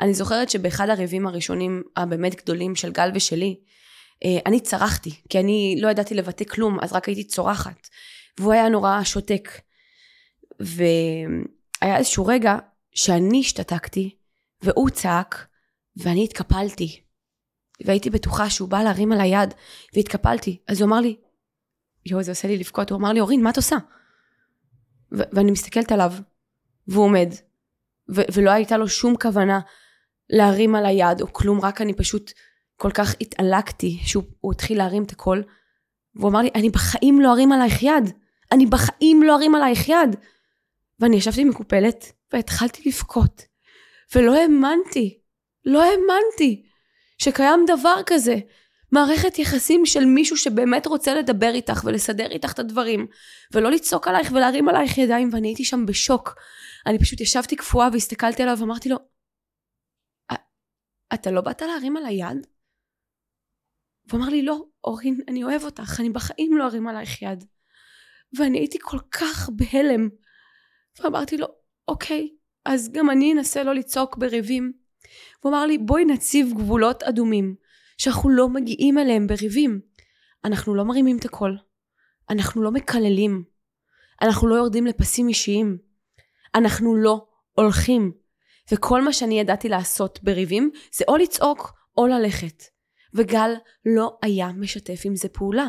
אני 0.00 0.14
זוכרת 0.14 0.50
שבאחד 0.50 0.88
הריבים 0.88 1.26
הראשונים 1.26 1.82
הבאמת 1.96 2.34
גדולים 2.34 2.74
של 2.74 2.92
גל 2.92 3.10
ושלי, 3.14 3.60
אה, 4.24 4.38
אני 4.46 4.60
צרחתי, 4.60 5.10
כי 5.28 5.40
אני 5.40 5.76
לא 5.80 5.88
ידעתי 5.88 6.14
לבטא 6.14 6.44
כלום, 6.44 6.78
אז 6.80 6.92
רק 6.92 7.06
הייתי 7.06 7.24
צורחת. 7.24 7.88
והוא 8.40 8.52
היה 8.52 8.68
נורא 8.68 9.04
שותק. 9.04 9.48
והיה 10.60 11.96
איזשהו 11.96 12.26
רגע 12.26 12.56
שאני 12.94 13.40
השתתקתי, 13.40 14.16
והוא 14.62 14.90
צעק, 14.90 15.46
ואני 15.96 16.24
התקפלתי. 16.24 17.00
והייתי 17.84 18.10
בטוחה 18.10 18.50
שהוא 18.50 18.68
בא 18.68 18.82
להרים 18.82 19.12
על 19.12 19.20
היד, 19.20 19.54
והתקפלתי. 19.94 20.60
אז 20.68 20.80
הוא 20.80 20.88
אמר 20.88 21.00
לי, 21.00 21.16
יואו, 22.06 22.22
זה 22.22 22.30
עושה 22.30 22.48
לי 22.48 22.56
לבכות, 22.56 22.90
הוא 22.90 22.98
אמר 22.98 23.12
לי, 23.12 23.20
אורין, 23.20 23.42
מה 23.42 23.50
את 23.50 23.56
עושה? 23.56 23.76
ו- 25.12 25.22
ואני 25.32 25.50
מסתכלת 25.50 25.92
עליו, 25.92 26.12
והוא 26.88 27.04
עומד, 27.04 27.28
ו- 28.14 28.22
ולא 28.32 28.50
הייתה 28.50 28.76
לו 28.76 28.88
שום 28.88 29.16
כוונה 29.16 29.60
להרים 30.30 30.74
על 30.74 30.86
היד 30.86 31.20
או 31.20 31.32
כלום, 31.32 31.60
רק 31.60 31.80
אני 31.80 31.94
פשוט 31.94 32.32
כל 32.76 32.90
כך 32.90 33.14
התעלקתי 33.20 33.98
שהוא 34.04 34.52
התחיל 34.52 34.78
להרים 34.78 35.02
את 35.02 35.12
הקול, 35.12 35.42
והוא 36.14 36.30
אמר 36.30 36.40
לי, 36.40 36.50
אני 36.54 36.70
בחיים 36.70 37.20
לא 37.20 37.32
ארים 37.32 37.52
עלייך 37.52 37.82
יד, 37.82 38.10
אני 38.52 38.66
בחיים 38.66 39.22
לא 39.22 39.36
ארים 39.36 39.54
עלייך 39.54 39.88
יד. 39.88 40.16
ואני 41.00 41.16
ישבתי 41.16 41.44
מקופלת, 41.44 42.12
והתחלתי 42.32 42.82
לבכות, 42.88 43.42
ולא 44.14 44.36
האמנתי, 44.36 45.18
לא 45.64 45.82
האמנתי 45.82 46.66
שקיים 47.18 47.64
דבר 47.66 47.96
כזה. 48.06 48.36
מערכת 48.92 49.38
יחסים 49.38 49.86
של 49.86 50.04
מישהו 50.04 50.36
שבאמת 50.36 50.86
רוצה 50.86 51.14
לדבר 51.14 51.50
איתך 51.54 51.84
ולסדר 51.84 52.30
איתך 52.30 52.52
את 52.52 52.58
הדברים 52.58 53.06
ולא 53.52 53.70
לצעוק 53.70 54.08
עלייך 54.08 54.32
ולהרים 54.32 54.68
עלייך 54.68 54.98
ידיים 54.98 55.30
ואני 55.32 55.48
הייתי 55.48 55.64
שם 55.64 55.86
בשוק. 55.86 56.34
אני 56.86 56.98
פשוט 56.98 57.20
ישבתי 57.20 57.56
קפואה 57.56 57.88
והסתכלתי 57.92 58.42
עליו 58.42 58.56
ואמרתי 58.60 58.88
לו 58.88 58.96
אתה 61.14 61.30
לא 61.30 61.40
באת 61.40 61.62
להרים 61.62 61.96
על 61.96 62.06
היד? 62.06 62.46
והוא 64.08 64.20
אמר 64.20 64.28
לי 64.28 64.42
לא 64.42 64.64
אורין 64.84 65.20
אני 65.28 65.44
אוהב 65.44 65.64
אותך 65.64 66.00
אני 66.00 66.10
בחיים 66.10 66.56
לא 66.56 66.64
ארים 66.64 66.88
עלייך 66.88 67.22
יד 67.22 67.44
ואני 68.38 68.58
הייתי 68.58 68.78
כל 68.80 68.98
כך 69.10 69.50
בהלם 69.50 70.08
ואמרתי 71.00 71.36
לו 71.36 71.46
אוקיי 71.88 72.28
אז 72.64 72.92
גם 72.92 73.10
אני 73.10 73.32
אנסה 73.32 73.62
לא 73.62 73.74
לצעוק 73.74 74.16
בריבים 74.16 74.72
הוא 75.40 75.50
אמר 75.50 75.66
לי 75.66 75.78
בואי 75.78 76.04
נציב 76.04 76.52
גבולות 76.54 77.02
אדומים 77.02 77.54
שאנחנו 78.02 78.30
לא 78.30 78.48
מגיעים 78.48 78.98
אליהם 78.98 79.26
בריבים. 79.26 79.80
אנחנו 80.44 80.74
לא 80.74 80.84
מרימים 80.84 81.18
את 81.18 81.24
הקול. 81.24 81.58
אנחנו 82.30 82.62
לא 82.62 82.70
מקללים. 82.70 83.44
אנחנו 84.22 84.48
לא 84.48 84.54
יורדים 84.54 84.86
לפסים 84.86 85.28
אישיים. 85.28 85.78
אנחנו 86.54 86.96
לא 86.96 87.26
הולכים. 87.52 88.12
וכל 88.72 89.02
מה 89.02 89.12
שאני 89.12 89.40
ידעתי 89.40 89.68
לעשות 89.68 90.22
בריבים 90.22 90.70
זה 90.94 91.04
או 91.08 91.16
לצעוק 91.16 91.72
או 91.96 92.06
ללכת. 92.06 92.62
וגל 93.14 93.50
לא 93.86 94.18
היה 94.22 94.48
משתף 94.52 95.02
עם 95.04 95.16
זה 95.16 95.28
פעולה. 95.28 95.68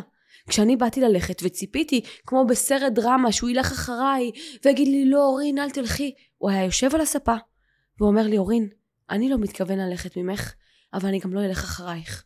כשאני 0.50 0.76
באתי 0.76 1.02
ללכת 1.02 1.42
וציפיתי, 1.44 2.02
כמו 2.26 2.46
בסרט 2.46 2.94
דרמה, 2.94 3.32
שהוא 3.32 3.50
ילך 3.50 3.72
אחריי 3.72 4.32
ויגיד 4.66 4.88
לי 4.88 5.06
לא 5.06 5.26
אורין 5.26 5.60
אל 5.60 5.70
תלכי, 5.70 6.14
הוא 6.38 6.50
היה 6.50 6.64
יושב 6.66 6.96
על 6.96 7.02
הספה 7.02 7.36
ואומר 8.00 8.28
לי 8.28 8.38
אורין, 8.38 8.70
אני 9.10 9.30
לא 9.30 9.38
מתכוון 9.38 9.80
ללכת 9.80 10.18
ממך, 10.18 10.54
אבל 10.94 11.08
אני 11.08 11.20
גם 11.20 11.34
לא 11.34 11.46
אלך 11.46 11.64
אחרייך. 11.64 12.26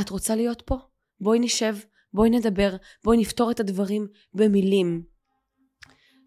את 0.00 0.10
רוצה 0.10 0.36
להיות 0.36 0.62
פה? 0.62 0.78
בואי 1.20 1.38
נשב, 1.38 1.76
בואי 2.12 2.30
נדבר, 2.30 2.76
בואי 3.04 3.16
נפתור 3.16 3.50
את 3.50 3.60
הדברים 3.60 4.06
במילים. 4.34 5.02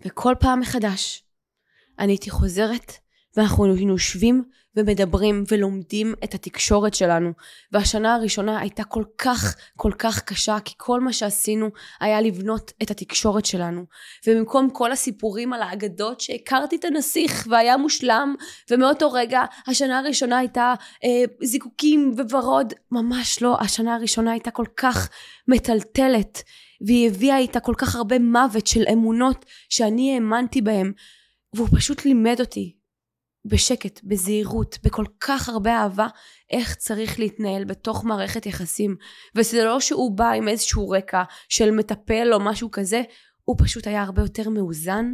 וכל 0.06 0.36
פעם 0.40 0.60
מחדש 0.60 1.24
אני 2.00 2.12
הייתי 2.12 2.30
חוזרת 2.30 2.92
ואנחנו 3.38 3.74
היינו 3.74 3.92
יושבים 3.92 4.44
ומדברים 4.76 5.44
ולומדים 5.52 6.14
את 6.24 6.34
התקשורת 6.34 6.94
שלנו. 6.94 7.32
והשנה 7.72 8.16
הראשונה 8.16 8.60
הייתה 8.60 8.84
כל 8.84 9.04
כך 9.18 9.56
כל 9.78 9.92
כך 9.98 10.22
קשה, 10.22 10.58
כי 10.66 10.74
כל 10.78 11.00
מה 11.00 11.14
שעשינו 11.14 11.70
היה 12.00 12.22
לבנות 12.22 12.72
את 12.84 12.92
התקשורת 12.92 13.46
שלנו. 13.46 13.86
ובמקום 14.28 14.70
כל 14.70 14.92
הסיפורים 14.92 15.54
על 15.54 15.62
האגדות 15.62 16.22
שהכרתי 16.22 16.76
את 16.76 16.86
הנסיך 16.86 17.48
והיה 17.50 17.78
מושלם, 17.78 18.36
ומאותו 18.72 19.12
רגע 19.12 19.44
השנה 19.68 20.00
הראשונה 20.00 20.38
הייתה 20.38 20.74
אה, 21.04 21.24
זיקוקים 21.44 22.14
וורוד, 22.32 22.74
ממש 22.92 23.42
לא, 23.42 23.58
השנה 23.60 23.96
הראשונה 23.96 24.32
הייתה 24.32 24.52
כל 24.52 24.66
כך 24.78 25.10
מטלטלת. 25.48 26.44
והיא 26.86 27.08
הביאה 27.08 27.38
איתה 27.38 27.60
כל 27.60 27.74
כך 27.78 27.96
הרבה 27.96 28.20
מוות 28.20 28.68
של 28.68 28.84
אמונות 28.94 29.46
שאני 29.70 30.14
האמנתי 30.14 30.62
בהם. 30.62 30.92
והוא 31.56 31.68
פשוט 31.76 32.06
לימד 32.06 32.40
אותי 32.40 32.81
בשקט, 33.46 34.00
בזהירות, 34.04 34.78
בכל 34.84 35.06
כך 35.20 35.50
הרבה 35.50 35.78
אהבה, 35.78 36.08
איך 36.52 36.76
צריך 36.76 37.20
להתנהל 37.20 37.64
בתוך 37.64 38.06
מערכת 38.06 38.46
יחסים. 38.46 38.96
וזה 39.36 39.64
לא 39.64 39.80
שהוא 39.80 40.18
בא 40.18 40.32
עם 40.32 40.48
איזשהו 40.48 40.90
רקע 40.90 41.24
של 41.50 41.72
מטפל 41.72 42.34
או 42.34 42.40
משהו 42.40 42.72
כזה, 42.72 43.02
הוא 43.44 43.56
פשוט 43.60 43.88
היה 43.88 44.04
הרבה 44.04 44.22
יותר 44.22 44.50
מאוזן, 44.50 45.06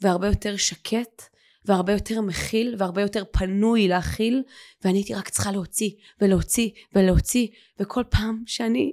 והרבה 0.00 0.26
יותר 0.26 0.56
שקט, 0.56 1.22
והרבה 1.64 1.92
יותר 1.92 2.20
מכיל, 2.20 2.74
והרבה 2.78 3.02
יותר 3.02 3.24
פנוי 3.32 3.88
להכיל, 3.88 4.42
ואני 4.84 4.98
הייתי 4.98 5.14
רק 5.14 5.28
צריכה 5.28 5.52
להוציא, 5.52 5.90
ולהוציא, 6.20 6.70
ולהוציא, 6.94 7.48
וכל 7.80 8.02
פעם 8.10 8.42
שאני 8.46 8.92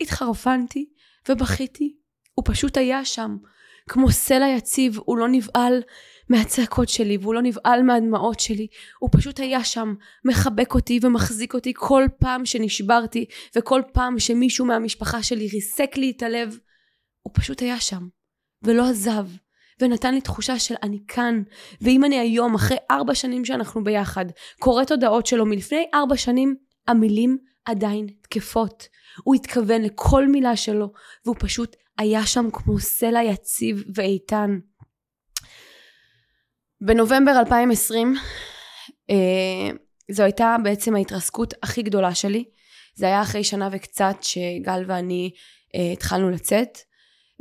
התחרפנתי 0.00 0.88
ובכיתי, 1.28 1.96
הוא 2.34 2.44
פשוט 2.46 2.76
היה 2.76 3.04
שם. 3.04 3.36
כמו 3.88 4.10
סלע 4.10 4.48
יציב, 4.56 4.98
הוא 5.04 5.18
לא 5.18 5.28
נבהל 5.28 5.82
מהצעקות 6.28 6.88
שלי 6.88 7.16
והוא 7.16 7.34
לא 7.34 7.42
נבהל 7.42 7.82
מהדמעות 7.82 8.40
שלי 8.40 8.66
הוא 8.98 9.10
פשוט 9.12 9.40
היה 9.40 9.64
שם 9.64 9.94
מחבק 10.24 10.74
אותי 10.74 11.00
ומחזיק 11.02 11.54
אותי 11.54 11.72
כל 11.76 12.04
פעם 12.18 12.46
שנשברתי 12.46 13.24
וכל 13.56 13.82
פעם 13.92 14.18
שמישהו 14.18 14.66
מהמשפחה 14.66 15.22
שלי 15.22 15.48
ריסק 15.52 15.96
לי 15.96 16.12
את 16.16 16.22
הלב 16.22 16.58
הוא 17.22 17.32
פשוט 17.34 17.62
היה 17.62 17.80
שם 17.80 18.08
ולא 18.62 18.88
עזב 18.88 19.26
ונתן 19.80 20.14
לי 20.14 20.20
תחושה 20.20 20.58
של 20.58 20.74
אני 20.82 20.98
כאן 21.08 21.42
ואם 21.80 22.04
אני 22.04 22.18
היום 22.18 22.54
אחרי 22.54 22.76
ארבע 22.90 23.14
שנים 23.14 23.44
שאנחנו 23.44 23.84
ביחד 23.84 24.24
קוראת 24.58 24.90
הודעות 24.90 25.26
שלו 25.26 25.46
מלפני 25.46 25.86
ארבע 25.94 26.16
שנים 26.16 26.56
המילים 26.88 27.38
עדיין 27.64 28.06
תקפות. 28.20 28.88
הוא 29.24 29.34
התכוון 29.34 29.82
לכל 29.82 30.28
מילה 30.28 30.56
שלו 30.56 30.92
והוא 31.24 31.36
פשוט 31.38 31.76
היה 31.98 32.26
שם 32.26 32.48
כמו 32.52 32.78
סלע 32.78 33.22
יציב 33.22 33.84
ואיתן 33.94 34.58
בנובמבר 36.84 37.32
2020 37.38 38.14
אה, 39.10 39.16
זו 40.10 40.22
הייתה 40.22 40.56
בעצם 40.64 40.96
ההתרסקות 40.96 41.54
הכי 41.62 41.82
גדולה 41.82 42.14
שלי. 42.14 42.44
זה 42.94 43.06
היה 43.06 43.22
אחרי 43.22 43.44
שנה 43.44 43.68
וקצת 43.72 44.16
שגל 44.20 44.84
ואני 44.86 45.30
אה, 45.74 45.92
התחלנו 45.92 46.30
לצאת, 46.30 46.78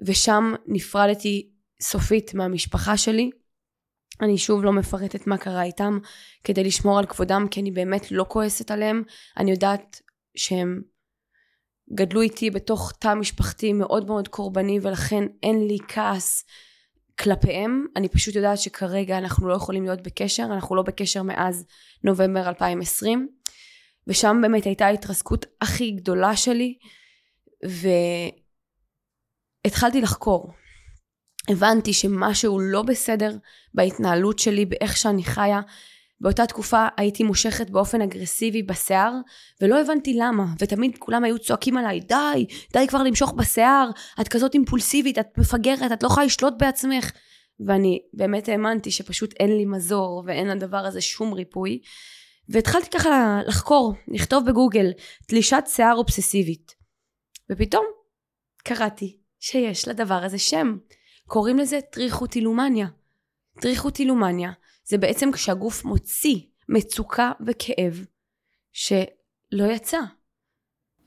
ושם 0.06 0.54
נפרדתי 0.68 1.50
סופית 1.82 2.34
מהמשפחה 2.34 2.98
שלי. 2.98 3.30
אני 4.22 4.38
שוב 4.38 4.64
לא 4.64 4.74
מפרטת 4.74 5.28
מה 5.28 5.38
קרה 5.38 5.64
איתם 5.64 6.00
כדי 6.44 6.64
לשמור 6.64 7.00
על 7.00 7.06
כבודם, 7.06 7.48
כי 7.52 7.62
אני 7.62 7.72
באמת 7.72 8.12
לא 8.12 8.26
כועסת 8.28 8.72
עליהם. 8.72 9.04
אני 9.38 9.52
יודעת 9.52 10.02
שהם 10.38 10.82
גדלו 11.94 12.22
איתי 12.22 12.50
בתוך 12.50 12.94
תא 13.00 13.14
משפחתי 13.14 13.74
מאוד 13.74 14.08
מאוד 14.08 14.28
קורבני, 14.28 14.80
ולכן 14.82 15.24
אין 15.44 15.68
לי 15.68 15.78
כעס 15.88 16.46
כלפיהם, 17.24 17.86
אני 17.96 18.10
פשוט 18.10 18.36
יודעת 18.36 18.58
שכרגע 18.58 19.18
אנחנו 19.18 19.48
לא 19.48 19.54
יכולים 19.54 19.84
להיות 19.84 20.02
בקשר, 20.02 20.44
אנחנו 20.44 20.76
לא 20.76 20.82
בקשר 20.82 21.24
מאז 21.24 21.66
נובמבר 22.04 22.50
2020, 22.50 23.30
ושם 24.08 24.38
באמת 24.42 24.66
הייתה 24.66 24.86
ההתרסקות 24.86 25.46
הכי 25.62 25.92
גדולה 25.92 26.36
שלי, 26.36 26.78
והתחלתי 29.66 30.02
לחקור. 30.02 30.52
הבנתי 31.50 31.94
שמשהו 31.94 32.60
לא 32.60 32.82
בסדר 32.82 33.38
בהתנהלות 33.74 34.40
שלי, 34.40 34.66
באיך 34.66 34.98
שאני 34.98 35.24
חיה. 35.24 35.62
באותה 36.22 36.46
תקופה 36.46 36.88
הייתי 36.98 37.24
מושכת 37.24 37.70
באופן 37.70 38.02
אגרסיבי 38.02 38.64
בשיער, 38.64 39.14
ולא 39.62 39.82
הבנתי 39.82 40.14
למה, 40.14 40.46
ותמיד 40.60 40.98
כולם 40.98 41.24
היו 41.24 41.40
צועקים 41.40 41.78
עליי, 41.78 42.00
די, 42.00 42.46
די 42.74 42.88
כבר 42.88 43.04
למשוך 43.04 43.34
בשיער, 43.34 43.90
את 44.22 44.28
כזאת 44.28 44.54
אימפולסיבית, 44.54 45.20
את 45.20 45.38
מפגרת, 45.38 45.92
את 45.92 46.04
לא 46.04 46.08
יכולה 46.08 46.26
לשלוט 46.26 46.54
בעצמך. 46.58 47.12
ואני 47.66 48.00
באמת 48.14 48.50
האמנתי 48.50 48.92
שפשוט 48.92 49.34
אין 49.40 49.58
לי 49.58 49.66
מזור, 49.66 50.24
ואין 50.26 50.48
לדבר 50.48 50.78
הזה 50.78 51.02
שום 51.02 51.34
ריפוי. 51.34 51.80
והתחלתי 52.50 52.90
ככה 52.90 53.40
לחקור, 53.48 53.94
לכתוב 54.08 54.46
בגוגל, 54.46 54.92
תלישת 55.28 55.64
שיער 55.68 55.96
אובססיבית. 55.96 56.76
ופתאום 57.52 57.86
קראתי 58.64 59.18
שיש 59.40 59.88
לדבר 59.88 60.24
הזה 60.24 60.40
שם. 60.40 60.78
קוראים 61.28 61.58
לזה 61.58 61.80
טריכוטילומניה. 61.92 62.88
טריכוטילומניה 63.62 64.52
זה 64.92 64.98
בעצם 64.98 65.32
כשהגוף 65.32 65.86
מוציא 65.86 66.40
מצוקה 66.70 67.32
וכאב 67.48 68.06
שלא 68.72 69.72
יצא. 69.72 70.00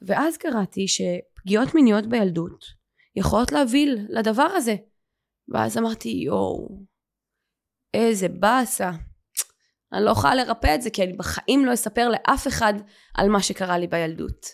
ואז 0.02 0.36
קראתי 0.36 0.86
שפגיעות 0.88 1.74
מיניות 1.74 2.06
בילדות 2.06 2.64
יכולות 3.16 3.52
להביא 3.52 3.86
לדבר 4.08 4.42
הזה. 4.42 4.76
ואז 5.48 5.78
אמרתי 5.78 6.08
יואו, 6.08 6.82
איזה 7.94 8.28
באסה. 8.28 8.90
אני 9.92 10.04
לא 10.04 10.10
יכולה 10.10 10.34
לרפא 10.34 10.74
את 10.74 10.82
זה 10.82 10.90
כי 10.90 11.02
אני 11.02 11.12
בחיים 11.12 11.64
לא 11.64 11.74
אספר 11.74 12.08
לאף 12.08 12.48
אחד 12.48 12.74
על 13.14 13.28
מה 13.28 13.42
שקרה 13.42 13.78
לי 13.78 13.86
בילדות. 13.86 14.46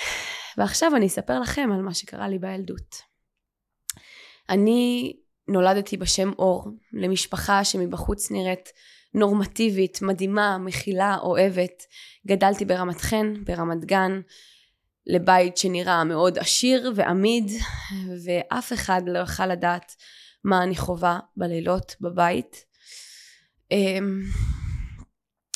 ועכשיו 0.58 0.96
אני 0.96 1.06
אספר 1.06 1.40
לכם 1.40 1.68
על 1.74 1.82
מה 1.82 1.94
שקרה 1.94 2.28
לי 2.28 2.38
בילדות. 2.38 2.96
אני 4.48 5.12
נולדתי 5.48 5.96
בשם 5.96 6.30
אור, 6.38 6.68
למשפחה 6.92 7.64
שמבחוץ 7.64 8.30
נראית 8.30 8.68
נורמטיבית, 9.14 10.02
מדהימה, 10.02 10.58
מכילה, 10.58 11.16
אוהבת. 11.22 11.82
גדלתי 12.26 12.64
ברמת 12.64 13.00
חן, 13.00 13.44
ברמת 13.44 13.84
גן, 13.84 14.20
לבית 15.06 15.56
שנראה 15.56 16.04
מאוד 16.04 16.38
עשיר 16.38 16.92
ועמיד, 16.96 17.50
ואף 18.24 18.72
אחד 18.72 19.02
לא 19.06 19.18
יכל 19.18 19.46
לדעת 19.46 19.92
מה 20.44 20.62
אני 20.62 20.76
חווה 20.76 21.18
בלילות 21.36 21.96
בבית. 22.00 22.64
אמ, 23.70 24.22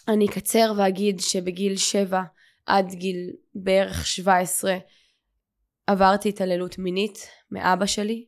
אני 0.08 0.26
אקצר 0.26 0.72
ואגיד 0.76 1.20
שבגיל 1.20 1.76
שבע 1.76 2.22
עד 2.66 2.94
גיל 2.94 3.30
בערך 3.54 4.06
שבע 4.06 4.38
עשרה 4.38 4.76
עברתי 5.86 6.28
התעללות 6.28 6.78
מינית 6.78 7.28
מאבא 7.50 7.86
שלי 7.86 8.24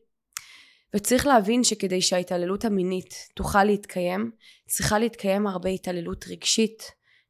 וצריך 0.95 1.27
להבין 1.27 1.63
שכדי 1.63 2.01
שההתעללות 2.01 2.65
המינית 2.65 3.13
תוכל 3.35 3.63
להתקיים 3.63 4.31
צריכה 4.67 4.99
להתקיים 4.99 5.47
הרבה 5.47 5.69
התעללות 5.69 6.25
רגשית, 6.27 6.83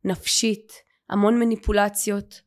נפשית, 0.03 0.73
המון 1.09 1.39
מניפולציות 1.39 2.41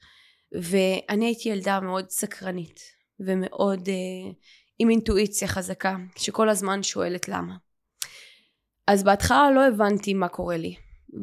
ואני 0.53 1.27
הייתי 1.27 1.49
ילדה 1.49 1.81
מאוד 1.81 2.11
סקרנית 2.11 2.81
ומאוד 3.21 3.89
אה, 3.89 4.33
עם 4.79 4.91
אינטואיציה 4.91 5.49
חזקה 5.49 5.97
שכל 6.17 6.49
הזמן 6.49 6.83
שואלת 6.83 7.29
למה 7.29 7.57
אז 8.87 9.05
בהתחלה 9.05 9.51
לא 9.55 9.67
הבנתי 9.67 10.15
מה 10.15 10.29
קורה 10.29 10.57
לי 10.57 10.77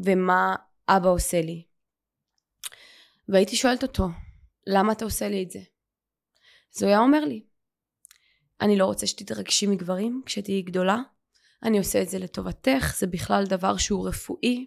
ומה 0.03 0.55
אבא 0.89 1.09
עושה 1.09 1.41
לי 1.41 1.63
והייתי 3.29 3.55
שואלת 3.55 3.83
אותו 3.83 4.07
למה 4.67 4.91
אתה 4.91 5.05
עושה 5.05 5.29
לי 5.29 5.43
את 5.43 5.51
זה? 5.51 5.59
אז 6.75 6.83
הוא 6.83 6.89
היה 6.89 6.99
אומר 6.99 7.25
לי 7.25 7.43
אני 8.61 8.77
לא 8.77 8.85
רוצה 8.85 9.07
שתתרגשי 9.07 9.67
מגברים 9.67 10.21
כשתהיי 10.25 10.61
גדולה. 10.61 10.97
אני 11.63 11.77
עושה 11.77 12.01
את 12.01 12.09
זה 12.09 12.19
לטובתך 12.19 12.95
זה 12.97 13.07
בכלל 13.07 13.43
דבר 13.45 13.77
שהוא 13.77 14.07
רפואי. 14.07 14.65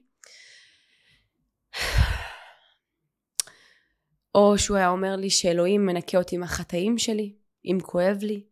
או 4.34 4.58
שהוא 4.58 4.76
היה 4.76 4.88
אומר 4.88 5.16
לי 5.16 5.30
שאלוהים 5.30 5.86
מנקה 5.86 6.18
אותי 6.18 6.36
מהחטאים 6.36 6.98
שלי 6.98 7.36
אם 7.64 7.78
כואב 7.82 8.18
לי. 8.22 8.46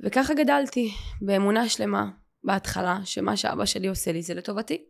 וככה 0.00 0.34
גדלתי 0.34 0.90
באמונה 1.20 1.68
שלמה 1.68 2.10
בהתחלה 2.44 2.98
שמה 3.04 3.36
שאבא 3.36 3.64
שלי 3.64 3.88
עושה 3.88 4.12
לי 4.12 4.22
זה 4.22 4.34
לטובתי. 4.34 4.84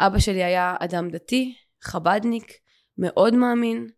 אבא 0.00 0.18
שלי 0.18 0.44
היה 0.44 0.76
אדם 0.80 1.10
דתי, 1.10 1.54
חבדניק, 1.82 2.52
מאוד 2.98 3.34
מאמין, 3.34 3.88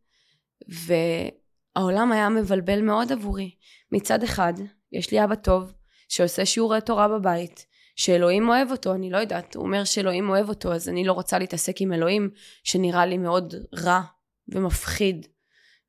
והעולם 1.78 2.12
היה 2.12 2.28
מבלבל 2.28 2.80
מאוד 2.80 3.12
עבורי. 3.12 3.50
מצד 3.92 4.22
אחד, 4.22 4.52
יש 4.92 5.10
לי 5.10 5.24
אבא 5.24 5.34
טוב, 5.34 5.72
שעושה 6.08 6.46
שיעורי 6.46 6.80
תורה 6.80 7.08
בבית, 7.08 7.66
שאלוהים 7.96 8.48
אוהב 8.48 8.70
אותו, 8.70 8.94
אני 8.94 9.10
לא 9.10 9.18
יודעת, 9.18 9.54
הוא 9.54 9.64
אומר 9.64 9.84
שאלוהים 9.84 10.30
אוהב 10.30 10.48
אותו, 10.48 10.72
אז 10.72 10.88
אני 10.88 11.04
לא 11.04 11.12
רוצה 11.12 11.38
להתעסק 11.38 11.80
עם 11.80 11.92
אלוהים, 11.92 12.30
שנראה 12.64 13.06
לי 13.06 13.18
מאוד 13.18 13.54
רע 13.84 14.00
ומפחיד. 14.48 15.26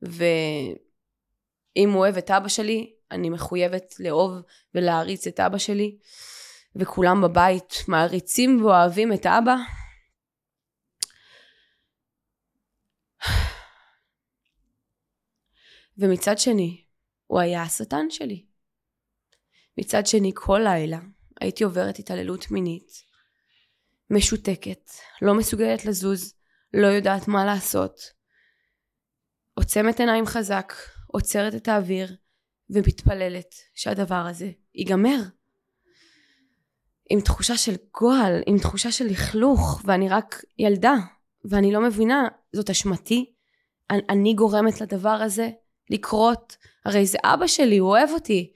ואם 0.02 1.89
הוא 1.91 1.99
אוהב 1.99 2.17
את 2.17 2.32
אבא 2.32 2.47
שלי, 2.47 2.93
אני 3.12 3.30
מחויבת 3.30 3.95
לאהוב 3.99 4.32
ולהעריץ 4.75 5.28
את 5.28 5.39
אבא 5.39 5.58
שלי. 5.58 5.97
וכולם 6.75 7.21
בבית 7.21 7.84
מעריצים 7.88 8.65
ואוהבים 8.65 9.13
את 9.13 9.25
אבא. 9.25 9.56
ומצד 15.99 16.39
שני, 16.39 16.83
הוא 17.27 17.39
היה 17.39 17.62
השטן 17.62 18.09
שלי. 18.09 18.45
מצד 19.77 20.07
שני, 20.07 20.31
כל 20.35 20.59
לילה 20.63 20.99
הייתי 21.41 21.63
עוברת 21.63 21.99
התעללות 21.99 22.51
מינית, 22.51 22.91
משותקת, 24.09 24.89
לא 25.21 25.33
מסוגלת 25.38 25.85
לזוז, 25.85 26.33
לא 26.73 26.88
יודעת 26.88 27.27
מה 27.27 27.45
לעשות. 27.45 27.99
עוצמת 29.53 29.99
עיניים 29.99 30.25
חזק, 30.25 30.73
עוצרת 31.07 31.55
את 31.55 31.67
האוויר, 31.67 32.15
ומתפללת 32.69 33.55
שהדבר 33.75 34.25
הזה 34.29 34.51
ייגמר. 34.75 35.19
עם 37.09 37.21
תחושה 37.21 37.57
של 37.57 37.75
גועל, 37.99 38.41
עם 38.45 38.57
תחושה 38.57 38.91
של 38.91 39.05
לכלוך, 39.05 39.81
ואני 39.85 40.09
רק 40.09 40.43
ילדה, 40.59 40.95
ואני 41.45 41.71
לא 41.71 41.81
מבינה, 41.81 42.27
זאת 42.53 42.69
אשמתי? 42.69 43.33
אני, 43.89 44.33
גורמת 44.33 44.81
לדבר 44.81 45.09
הזה 45.09 45.49
לקרות? 45.89 46.58
הרי 46.86 47.06
זה 47.06 47.17
אבא 47.23 47.47
שלי, 47.47 47.78
הוא 47.78 47.89
אוהב 47.89 48.10
אותי. 48.10 48.54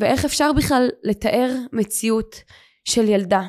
ואיך 0.00 0.24
אפשר 0.24 0.52
בכלל 0.52 0.88
לתאר 1.02 1.50
מציאות 1.72 2.36
של 2.84 3.08
ילדה 3.08 3.42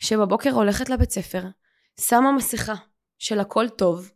שבבוקר 0.00 0.50
הולכת 0.50 0.90
לבית 0.90 1.10
ספר, 1.10 1.44
שמה 2.00 2.32
מסכה 2.32 2.74
של 3.18 3.40
הכל 3.40 3.68
טוב, 3.68 4.10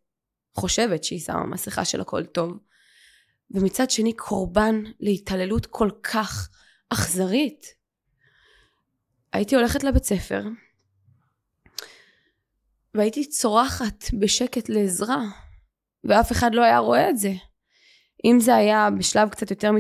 חושבת 0.55 1.05
שהיא 1.05 1.21
שמה 1.21 1.47
מסכה 1.47 1.85
של 1.85 2.01
הכל 2.01 2.25
טוב, 2.25 2.59
ומצד 3.51 3.91
שני 3.91 4.13
קורבן 4.13 4.83
להתעללות 5.01 5.67
כל 5.67 5.91
כך 6.03 6.49
אכזרית. 6.91 7.67
הייתי 9.33 9.57
הולכת 9.57 9.85
לבית 9.85 10.05
ספר 10.05 10.43
והייתי 12.95 13.29
צורחת 13.29 14.05
בשקט 14.21 14.69
לעזרה 14.69 15.23
ואף 16.05 16.33
אחד 16.33 16.55
לא 16.55 16.63
היה 16.63 16.79
רואה 16.79 17.11
את 17.11 17.19
זה. 17.19 17.33
אם 18.25 18.41
זה 18.41 18.57
היה 18.57 18.89
בשלב 18.99 19.29
קצת 19.29 19.51
יותר 19.51 19.71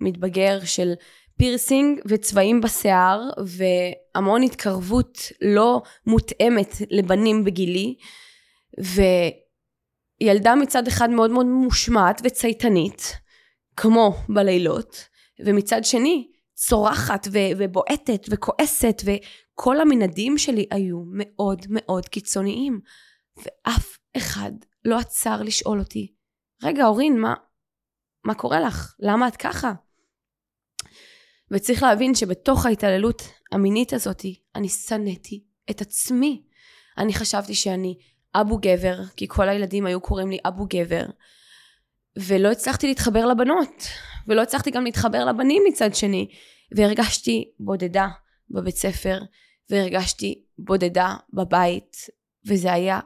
מתבגר 0.00 0.58
של 0.64 0.94
פירסינג 1.36 2.00
וצבעים 2.06 2.60
בשיער 2.60 3.30
והמון 3.46 4.42
התקרבות 4.42 5.18
לא 5.42 5.82
מותאמת 6.06 6.74
לבנים 6.90 7.44
בגילי 7.44 7.94
וילדה 10.22 10.54
מצד 10.54 10.86
אחד 10.86 11.10
מאוד 11.10 11.30
מאוד 11.30 11.46
מושמעת 11.46 12.20
וצייתנית 12.24 13.12
כמו 13.76 14.14
בלילות 14.28 15.08
ומצד 15.44 15.84
שני 15.84 16.30
צורחת 16.54 17.26
ובועטת 17.58 18.26
וכועסת 18.30 19.02
וכל 19.04 19.80
המנהדים 19.80 20.38
שלי 20.38 20.66
היו 20.70 21.02
מאוד 21.12 21.66
מאוד 21.68 22.08
קיצוניים 22.08 22.80
ואף 23.36 23.98
אחד 24.16 24.52
לא 24.84 24.98
עצר 24.98 25.42
לשאול 25.42 25.78
אותי 25.78 26.14
רגע 26.62 26.86
אורין 26.86 27.20
מה, 27.20 27.34
מה 28.24 28.34
קורה 28.34 28.60
לך? 28.60 28.94
למה 28.98 29.28
את 29.28 29.36
ככה? 29.36 29.72
וצריך 31.50 31.82
להבין 31.82 32.14
שבתוך 32.14 32.66
ההתעללות 32.66 33.22
המינית 33.52 33.92
הזאת 33.92 34.24
אני 34.54 34.68
שנאתי 34.68 35.44
את 35.70 35.80
עצמי. 35.80 36.42
אני 36.98 37.14
חשבתי 37.14 37.54
שאני 37.54 37.98
אבו 38.34 38.58
גבר, 38.62 39.04
כי 39.16 39.28
כל 39.28 39.48
הילדים 39.48 39.86
היו 39.86 40.00
קוראים 40.00 40.30
לי 40.30 40.38
אבו 40.46 40.66
גבר, 40.70 41.04
ולא 42.18 42.50
הצלחתי 42.50 42.86
להתחבר 42.86 43.26
לבנות, 43.26 43.84
ולא 44.28 44.42
הצלחתי 44.42 44.70
גם 44.70 44.84
להתחבר 44.84 45.24
לבנים 45.24 45.62
מצד 45.68 45.94
שני, 45.94 46.28
והרגשתי 46.76 47.52
בודדה 47.60 48.08
בבית 48.50 48.76
ספר, 48.76 49.22
והרגשתי 49.70 50.44
בודדה 50.58 51.16
בבית, 51.32 51.96
וזה 52.46 52.72
היה 52.72 53.00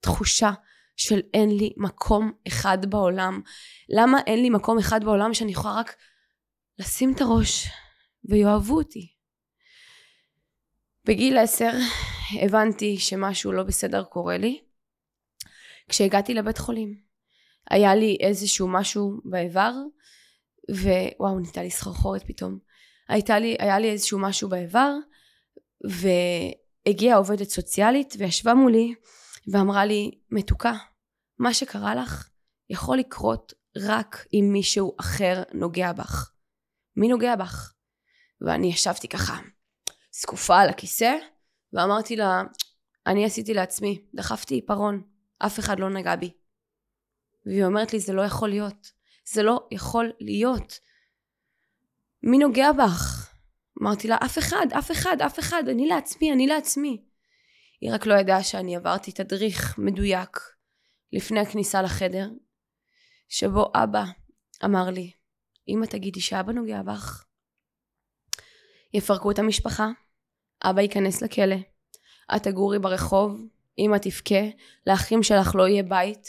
תחושה 0.00 0.50
של 1.02 1.20
אין 1.34 1.50
לי 1.50 1.72
מקום 1.76 2.32
אחד 2.48 2.90
בעולם. 2.90 3.40
למה 3.88 4.18
אין 4.26 4.42
לי 4.42 4.50
מקום 4.50 4.78
אחד 4.78 5.04
בעולם 5.04 5.34
שאני 5.34 5.52
יכולה 5.52 5.74
רק 5.74 5.96
לשים 6.78 7.12
את 7.12 7.20
הראש 7.20 7.68
ויאהבו 8.24 8.74
אותי. 8.74 9.12
בגיל 11.04 11.38
עשר 11.38 11.70
הבנתי 12.42 12.98
שמשהו 12.98 13.52
לא 13.52 13.62
בסדר 13.62 14.04
קורה 14.04 14.36
לי. 14.36 14.60
כשהגעתי 15.88 16.34
לבית 16.34 16.58
חולים 16.58 16.94
היה 17.70 17.94
לי 17.94 18.16
איזשהו 18.20 18.68
משהו 18.68 19.20
באיבר 19.24 19.72
ווואו 20.70 21.38
נהייתה 21.40 21.62
לי 21.62 21.70
סחרחורת 21.70 22.22
פתאום. 22.26 22.58
הייתה 23.08 23.38
לי, 23.38 23.56
היה 23.58 23.78
לי 23.78 23.90
איזשהו 23.90 24.18
משהו 24.18 24.48
באיבר 24.48 24.92
והגיעה 25.84 27.16
עובדת 27.16 27.48
סוציאלית 27.48 28.14
וישבה 28.18 28.54
מולי 28.54 28.94
ואמרה 29.52 29.84
לי 29.84 30.10
מתוקה 30.30 30.72
מה 31.42 31.54
שקרה 31.54 31.94
לך 31.94 32.28
יכול 32.70 32.98
לקרות 32.98 33.52
רק 33.76 34.26
אם 34.32 34.48
מישהו 34.52 34.96
אחר 35.00 35.42
נוגע 35.54 35.92
בך. 35.92 36.32
מי 36.96 37.08
נוגע 37.08 37.36
בך? 37.36 37.74
ואני 38.40 38.66
ישבתי 38.66 39.08
ככה 39.08 39.38
זקופה 40.12 40.60
על 40.60 40.68
הכיסא 40.68 41.14
ואמרתי 41.72 42.16
לה 42.16 42.42
אני 43.06 43.24
עשיתי 43.24 43.54
לעצמי 43.54 44.04
דחפתי 44.14 44.54
עיפרון 44.54 45.02
אף 45.38 45.58
אחד 45.58 45.80
לא 45.80 45.90
נגע 45.90 46.16
בי 46.16 46.32
והיא 47.46 47.64
אומרת 47.64 47.92
לי 47.92 48.00
זה 48.00 48.12
לא 48.12 48.22
יכול 48.22 48.48
להיות 48.48 48.92
זה 49.32 49.42
לא 49.42 49.68
יכול 49.70 50.12
להיות 50.20 50.78
מי 52.22 52.38
נוגע 52.38 52.72
בך? 52.72 53.32
אמרתי 53.82 54.08
לה 54.08 54.16
אף 54.24 54.38
אחד 54.38 54.66
אף 54.78 54.90
אחד 54.90 55.16
אף 55.26 55.38
אחד 55.38 55.62
אני 55.68 55.86
לעצמי 55.86 56.32
אני 56.32 56.46
לעצמי 56.46 57.04
היא 57.80 57.94
רק 57.94 58.06
לא 58.06 58.14
ידעה 58.14 58.42
שאני 58.42 58.76
עברתי 58.76 59.12
תדריך 59.12 59.78
מדויק 59.78 60.52
לפני 61.12 61.40
הכניסה 61.40 61.82
לחדר 61.82 62.30
שבו 63.28 63.72
אבא 63.74 64.04
אמר 64.64 64.90
לי 64.90 65.12
אמא 65.68 65.86
תגידי 65.86 66.20
שאבא 66.20 66.52
נוגע 66.52 66.82
בך 66.82 67.24
יפרקו 68.94 69.30
את 69.30 69.38
המשפחה, 69.38 69.88
אבא 70.64 70.80
ייכנס 70.80 71.22
לכלא, 71.22 71.56
את 72.36 72.42
תגורי 72.42 72.78
ברחוב, 72.78 73.40
אמא 73.78 73.96
תבכה, 73.96 74.44
לאחים 74.86 75.22
שלך 75.22 75.54
לא 75.54 75.68
יהיה 75.68 75.82
בית, 75.82 76.26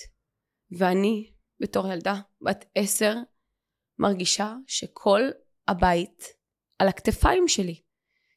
ואני, 0.77 1.31
בתור 1.59 1.87
ילדה 1.87 2.15
בת 2.41 2.65
עשר, 2.75 3.15
מרגישה 3.99 4.53
שכל 4.67 5.21
הבית 5.67 6.23
על 6.79 6.87
הכתפיים 6.87 7.47
שלי, 7.47 7.81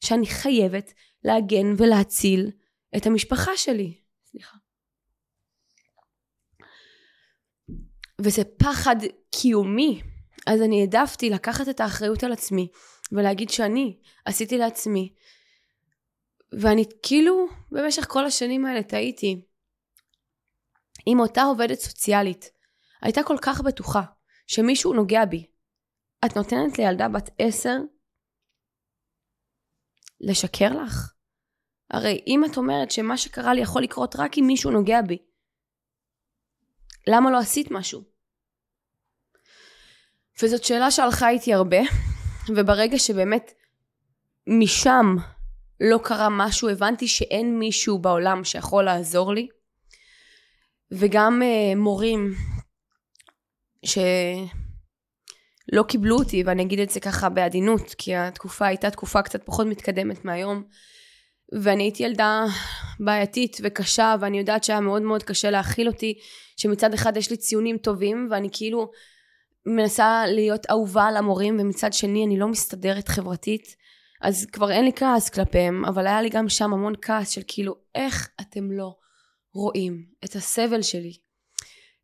שאני 0.04 0.26
חייבת 0.26 0.92
להגן 1.24 1.66
ולהציל 1.78 2.50
את 2.96 3.06
המשפחה 3.06 3.56
שלי. 3.56 4.00
סליחה. 4.30 4.65
וזה 8.20 8.42
פחד 8.44 8.96
קיומי. 9.30 10.02
אז 10.46 10.62
אני 10.62 10.80
העדפתי 10.80 11.30
לקחת 11.30 11.68
את 11.68 11.80
האחריות 11.80 12.24
על 12.24 12.32
עצמי 12.32 12.68
ולהגיד 13.12 13.50
שאני 13.50 13.98
עשיתי 14.24 14.58
לעצמי. 14.58 15.14
ואני 16.60 16.84
כאילו 17.02 17.46
במשך 17.72 18.06
כל 18.08 18.24
השנים 18.24 18.66
האלה 18.66 18.82
טעיתי. 18.82 19.42
אם 21.06 21.20
אותה 21.20 21.42
עובדת 21.42 21.78
סוציאלית 21.78 22.50
הייתה 23.02 23.22
כל 23.22 23.36
כך 23.42 23.60
בטוחה 23.60 24.02
שמישהו 24.46 24.92
נוגע 24.92 25.24
בי, 25.24 25.46
את 26.24 26.36
נותנת 26.36 26.78
לילדה 26.78 27.08
בת 27.08 27.30
עשר 27.38 27.76
לשקר 30.20 30.82
לך? 30.82 31.12
הרי 31.90 32.20
אם 32.26 32.44
את 32.44 32.56
אומרת 32.56 32.90
שמה 32.90 33.16
שקרה 33.16 33.54
לי 33.54 33.60
יכול 33.60 33.82
לקרות 33.82 34.16
רק 34.16 34.38
אם 34.38 34.44
מישהו 34.46 34.70
נוגע 34.70 35.02
בי, 35.02 35.18
למה 37.08 37.30
לא 37.30 37.38
עשית 37.38 37.70
משהו? 37.70 38.02
וזאת 40.42 40.64
שאלה 40.64 40.90
שהלכה 40.90 41.28
איתי 41.28 41.54
הרבה, 41.54 41.80
וברגע 42.48 42.98
שבאמת 42.98 43.52
משם 44.46 45.16
לא 45.80 45.98
קרה 46.04 46.28
משהו, 46.30 46.68
הבנתי 46.68 47.08
שאין 47.08 47.58
מישהו 47.58 47.98
בעולם 47.98 48.44
שיכול 48.44 48.84
לעזור 48.84 49.34
לי. 49.34 49.48
וגם 50.90 51.42
uh, 51.42 51.78
מורים 51.78 52.34
שלא 53.84 54.52
קיבלו 55.88 56.16
אותי, 56.16 56.42
ואני 56.46 56.62
אגיד 56.62 56.80
את 56.80 56.90
זה 56.90 57.00
ככה 57.00 57.28
בעדינות, 57.28 57.94
כי 57.98 58.16
התקופה 58.16 58.66
הייתה 58.66 58.90
תקופה 58.90 59.22
קצת 59.22 59.46
פחות 59.46 59.66
מתקדמת 59.66 60.24
מהיום. 60.24 60.64
ואני 61.52 61.82
הייתי 61.82 62.02
ילדה 62.02 62.44
בעייתית 63.00 63.56
וקשה, 63.62 64.14
ואני 64.20 64.38
יודעת 64.38 64.64
שהיה 64.64 64.80
מאוד 64.80 65.02
מאוד 65.02 65.22
קשה 65.22 65.50
להכיל 65.50 65.86
אותי, 65.86 66.18
שמצד 66.56 66.94
אחד 66.94 67.16
יש 67.16 67.30
לי 67.30 67.36
ציונים 67.36 67.78
טובים, 67.78 68.28
ואני 68.30 68.48
כאילו 68.52 68.90
מנסה 69.66 70.22
להיות 70.26 70.66
אהובה 70.70 71.04
על 71.04 71.16
המורים 71.16 71.56
ומצד 71.60 71.92
שני 71.92 72.24
אני 72.24 72.38
לא 72.38 72.48
מסתדרת 72.48 73.08
חברתית. 73.08 73.76
אז 74.22 74.46
כבר 74.52 74.70
אין 74.70 74.84
לי 74.84 74.92
כעס 74.96 75.28
כלפיהם 75.28 75.84
אבל 75.84 76.06
היה 76.06 76.22
לי 76.22 76.28
גם 76.28 76.48
שם 76.48 76.72
המון 76.72 76.92
כעס 77.02 77.30
של 77.30 77.40
כאילו 77.46 77.74
איך 77.94 78.28
אתם 78.40 78.72
לא 78.72 78.94
רואים 79.54 80.06
את 80.24 80.36
הסבל 80.36 80.82
שלי? 80.82 81.12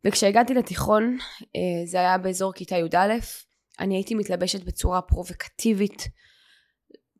וכשהגעתי 0.05 0.53
לתיכון 0.53 1.17
אה, 1.55 1.85
זה 1.85 1.97
היה 1.97 2.17
באזור 2.17 2.53
כיתה 2.53 2.75
י"א 2.77 3.13
אני 3.79 3.95
הייתי 3.95 4.15
מתלבשת 4.15 4.63
בצורה 4.63 5.01
פרובוקטיבית 5.01 6.07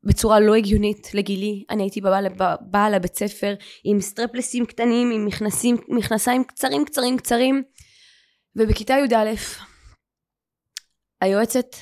בצורה 0.03 0.39
לא 0.39 0.55
הגיונית 0.55 1.13
לגילי. 1.13 1.65
אני 1.69 1.83
הייתי 1.83 2.01
באה, 2.01 2.19
באה 2.61 2.89
לבית 2.89 3.15
ספר 3.15 3.53
עם 3.83 4.01
סטרפלסים 4.01 4.65
קטנים 4.65 5.11
עם 5.11 5.25
מכנסים, 5.25 5.77
מכנסיים 5.87 6.43
קצרים 6.43 6.85
קצרים 6.85 7.17
קצרים. 7.17 7.63
ובכיתה 8.55 8.93
י"א 8.93 9.33
היועצת 11.21 11.75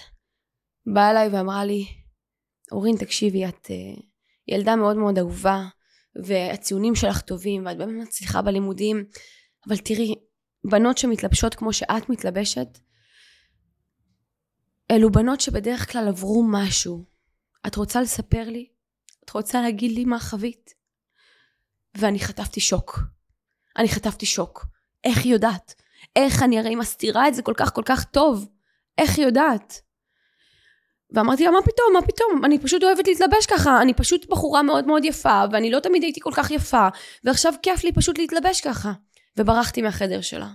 באה 0.94 1.12
אליי 1.12 1.28
ואמרה 1.28 1.66
לי, 1.66 1.86
אורין 2.72 2.96
תקשיבי 2.98 3.46
את 3.46 3.66
uh, 3.66 4.02
ילדה 4.48 4.76
מאוד 4.76 4.98
מאוד 4.98 5.18
אהובה 5.18 5.68
והציונים 6.26 6.96
שלך 6.96 7.22
טובים 7.22 7.66
ואת 7.66 7.78
באמת 7.78 8.08
מצליחה 8.08 8.42
בלימודים 8.42 9.06
אבל 9.68 9.78
תראי 9.78 10.16
בנות 10.64 10.98
שמתלבשות 10.98 11.56
כמו 11.56 11.74
שאת 11.74 12.10
מתלבשת 12.10 12.68
אלו 14.92 15.12
בנות 15.12 15.42
שבדרך 15.42 15.92
כלל 15.92 16.08
עברו 16.08 16.46
משהו 16.52 17.06
את 17.68 17.76
רוצה 17.76 18.02
לספר 18.02 18.44
לי? 18.50 18.70
את 19.26 19.30
רוצה 19.30 19.62
להגיד 19.62 19.92
לי 19.92 20.06
מה 20.06 20.20
חווית? 20.20 20.74
ואני 21.98 22.20
חטפתי 22.20 22.60
שוק 22.60 23.00
אני 23.78 23.90
חטפתי 23.90 24.26
שוק 24.26 24.66
איך 25.04 25.18
היא 25.24 25.34
יודעת? 25.34 25.82
איך 26.16 26.44
אני 26.44 26.60
הרי 26.60 26.76
מסתירה 26.76 27.28
את 27.28 27.36
זה 27.36 27.42
כל 27.42 27.54
כך 27.58 27.76
כל 27.76 27.84
כך 27.86 28.04
טוב 28.04 28.50
איך 28.98 29.18
היא 29.18 29.26
יודעת? 29.26 29.82
ואמרתי 31.14 31.46
לה, 31.46 31.52
מה 31.52 31.62
פתאום, 31.62 31.94
מה 31.94 32.02
פתאום, 32.02 32.46
אני 32.46 32.60
פשוט 32.60 32.84
אוהבת 32.84 33.08
להתלבש 33.08 33.46
ככה, 33.46 33.82
אני 33.82 33.94
פשוט 33.94 34.26
בחורה 34.30 34.64
מאוד 34.64 34.88
מאוד 34.88 35.06
יפה, 35.06 35.44
ואני 35.52 35.72
לא 35.72 35.80
תמיד 35.80 36.04
הייתי 36.04 36.20
כל 36.20 36.32
כך 36.36 36.52
יפה, 36.52 36.88
ועכשיו 37.24 37.54
כיף 37.64 37.84
לי 37.84 37.92
פשוט 37.92 38.18
להתלבש 38.18 38.62
ככה. 38.62 38.92
וברחתי 39.38 39.82
מהחדר 39.82 40.22
שלה. 40.22 40.48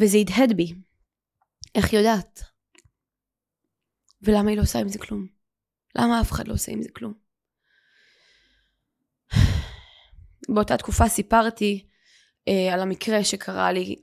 וזה 0.00 0.18
הדהד 0.18 0.56
בי. 0.56 0.74
איך 1.74 1.92
יודעת? 1.92 2.42
ולמה 4.22 4.50
היא 4.50 4.56
לא 4.56 4.62
עושה 4.62 4.78
עם 4.78 4.88
זה 4.88 4.98
כלום? 4.98 5.37
למה 5.98 6.20
אף 6.20 6.32
אחד 6.32 6.48
לא 6.48 6.54
עושה 6.54 6.72
עם 6.72 6.82
זה 6.82 6.88
כלום? 6.92 7.12
באותה 10.48 10.76
תקופה 10.76 11.08
סיפרתי 11.08 11.86
אה, 12.48 12.74
על 12.74 12.80
המקרה 12.80 13.24
שקרה 13.24 13.72
לי 13.72 13.96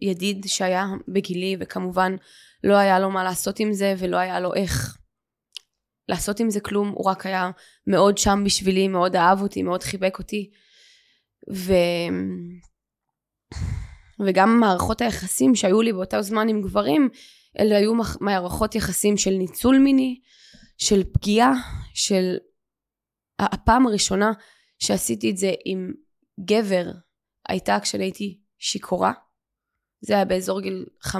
לידיד 0.00 0.44
שהיה 0.46 0.86
בגילי 1.08 1.56
וכמובן 1.60 2.16
לא 2.64 2.74
היה 2.74 2.98
לו 2.98 3.10
מה 3.10 3.24
לעשות 3.24 3.60
עם 3.60 3.72
זה 3.72 3.94
ולא 3.98 4.16
היה 4.16 4.40
לו 4.40 4.54
איך 4.54 4.98
לעשות 6.08 6.40
עם 6.40 6.50
זה 6.50 6.60
כלום, 6.60 6.88
הוא 6.88 7.10
רק 7.10 7.26
היה 7.26 7.50
מאוד 7.86 8.18
שם 8.18 8.42
בשבילי, 8.44 8.88
מאוד 8.88 9.16
אהב 9.16 9.42
אותי, 9.42 9.62
מאוד 9.62 9.82
חיבק 9.82 10.18
אותי. 10.18 10.50
ו... 11.54 11.72
וגם 14.26 14.60
מערכות 14.60 15.00
היחסים 15.00 15.54
שהיו 15.54 15.82
לי 15.82 15.92
באותו 15.92 16.22
זמן 16.22 16.48
עם 16.48 16.62
גברים 16.62 17.08
אלה 17.58 17.76
היו 17.76 17.92
מערכות 18.20 18.74
יחסים 18.74 19.16
של 19.16 19.30
ניצול 19.30 19.78
מיני, 19.78 20.20
של 20.86 21.04
פגיעה, 21.12 21.52
של 21.94 22.36
הפעם 23.38 23.86
הראשונה 23.86 24.32
שעשיתי 24.78 25.30
את 25.30 25.36
זה 25.36 25.52
עם 25.64 25.92
גבר 26.40 26.90
הייתה 27.48 27.80
כשאני 27.82 28.04
הייתי 28.04 28.40
שיכורה. 28.58 29.12
זה 30.00 30.14
היה 30.14 30.24
באזור 30.24 30.60
גיל 30.60 30.86
15-16. 31.06 31.10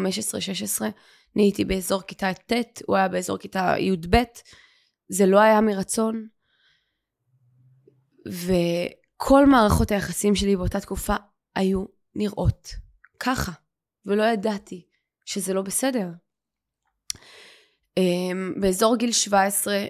אני 1.36 1.42
הייתי 1.42 1.64
באזור 1.64 2.02
כיתה 2.02 2.34
ט', 2.34 2.82
הוא 2.86 2.96
היה 2.96 3.08
באזור 3.08 3.38
כיתה 3.38 3.74
י"ב. 3.78 4.16
זה 5.08 5.26
לא 5.26 5.40
היה 5.40 5.60
מרצון. 5.60 6.28
וכל 8.26 9.46
מערכות 9.46 9.90
היחסים 9.90 10.34
שלי 10.34 10.56
באותה 10.56 10.80
תקופה 10.80 11.16
היו 11.54 11.84
נראות 12.14 12.68
ככה. 13.20 13.52
ולא 14.06 14.22
ידעתי 14.22 14.86
שזה 15.24 15.54
לא 15.54 15.62
בסדר. 15.62 16.08
אמ, 17.96 18.54
באזור 18.60 18.96
גיל 18.96 19.12
17 19.12 19.84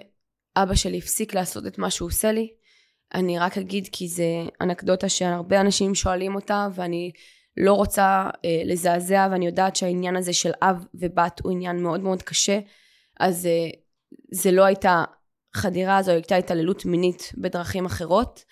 אבא 0.55 0.75
שלי 0.75 0.97
הפסיק 0.97 1.33
לעשות 1.33 1.67
את 1.67 1.77
מה 1.77 1.89
שהוא 1.89 2.07
עושה 2.07 2.31
לי. 2.31 2.53
אני 3.13 3.39
רק 3.39 3.57
אגיד 3.57 3.89
כי 3.91 4.07
זה 4.07 4.25
אנקדוטה 4.61 5.09
שהרבה 5.09 5.61
אנשים 5.61 5.95
שואלים 5.95 6.35
אותה 6.35 6.67
ואני 6.73 7.11
לא 7.57 7.73
רוצה 7.73 8.29
אה, 8.45 8.61
לזעזע 8.65 9.27
ואני 9.31 9.45
יודעת 9.45 9.75
שהעניין 9.75 10.15
הזה 10.15 10.33
של 10.33 10.51
אב 10.61 10.85
ובת 10.93 11.41
הוא 11.43 11.51
עניין 11.51 11.83
מאוד 11.83 11.99
מאוד 12.01 12.21
קשה 12.21 12.59
אז 13.19 13.45
אה, 13.45 13.69
זה 14.31 14.51
לא 14.51 14.63
הייתה 14.63 15.03
חדירה, 15.55 16.01
זו 16.01 16.11
הייתה 16.11 16.35
התעללות 16.35 16.85
מינית 16.85 17.31
בדרכים 17.37 17.85
אחרות. 17.85 18.43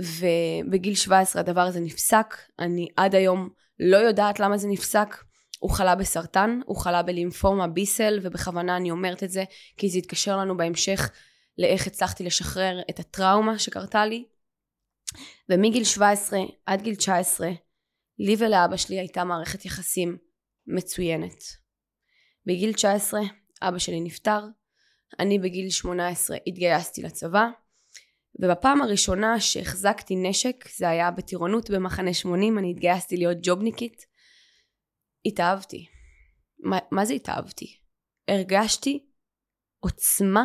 ובגיל 0.00 0.94
17 0.94 1.40
הדבר 1.40 1.60
הזה 1.60 1.80
נפסק. 1.80 2.34
אני 2.58 2.88
עד 2.96 3.14
היום 3.14 3.48
לא 3.80 3.96
יודעת 3.96 4.40
למה 4.40 4.58
זה 4.58 4.68
נפסק. 4.68 5.16
הוא 5.58 5.70
חלה 5.70 5.94
בסרטן, 5.94 6.60
הוא 6.66 6.76
חלה 6.76 7.02
בלימפומה 7.02 7.66
ביסל, 7.66 8.18
ובכוונה 8.22 8.76
אני 8.76 8.90
אומרת 8.90 9.22
את 9.22 9.30
זה, 9.30 9.44
כי 9.76 9.88
זה 9.88 9.98
יתקשר 9.98 10.36
לנו 10.36 10.56
בהמשך 10.56 11.10
לאיך 11.58 11.86
הצלחתי 11.86 12.24
לשחרר 12.24 12.80
את 12.90 12.98
הטראומה 12.98 13.58
שקרתה 13.58 14.06
לי. 14.06 14.24
ומגיל 15.48 15.84
17 15.84 16.38
עד 16.66 16.82
גיל 16.82 16.94
19, 16.94 17.50
לי 18.18 18.36
ולאבא 18.38 18.76
שלי 18.76 18.98
הייתה 18.98 19.24
מערכת 19.24 19.64
יחסים 19.64 20.18
מצוינת. 20.66 21.42
בגיל 22.46 22.72
19 22.72 23.20
אבא 23.62 23.78
שלי 23.78 24.00
נפטר, 24.00 24.40
אני 25.18 25.38
בגיל 25.38 25.70
18 25.70 26.36
התגייסתי 26.46 27.02
לצבא, 27.02 27.46
ובפעם 28.40 28.82
הראשונה 28.82 29.40
שהחזקתי 29.40 30.16
נשק, 30.16 30.68
זה 30.76 30.88
היה 30.88 31.10
בטירונות 31.10 31.70
במחנה 31.70 32.14
80, 32.14 32.58
אני 32.58 32.70
התגייסתי 32.70 33.16
להיות 33.16 33.38
ג'ובניקית. 33.42 34.07
התאהבתי. 35.26 35.86
מה, 36.58 36.78
מה 36.90 37.04
זה 37.04 37.14
התאהבתי? 37.14 37.76
הרגשתי 38.28 39.06
עוצמה 39.80 40.44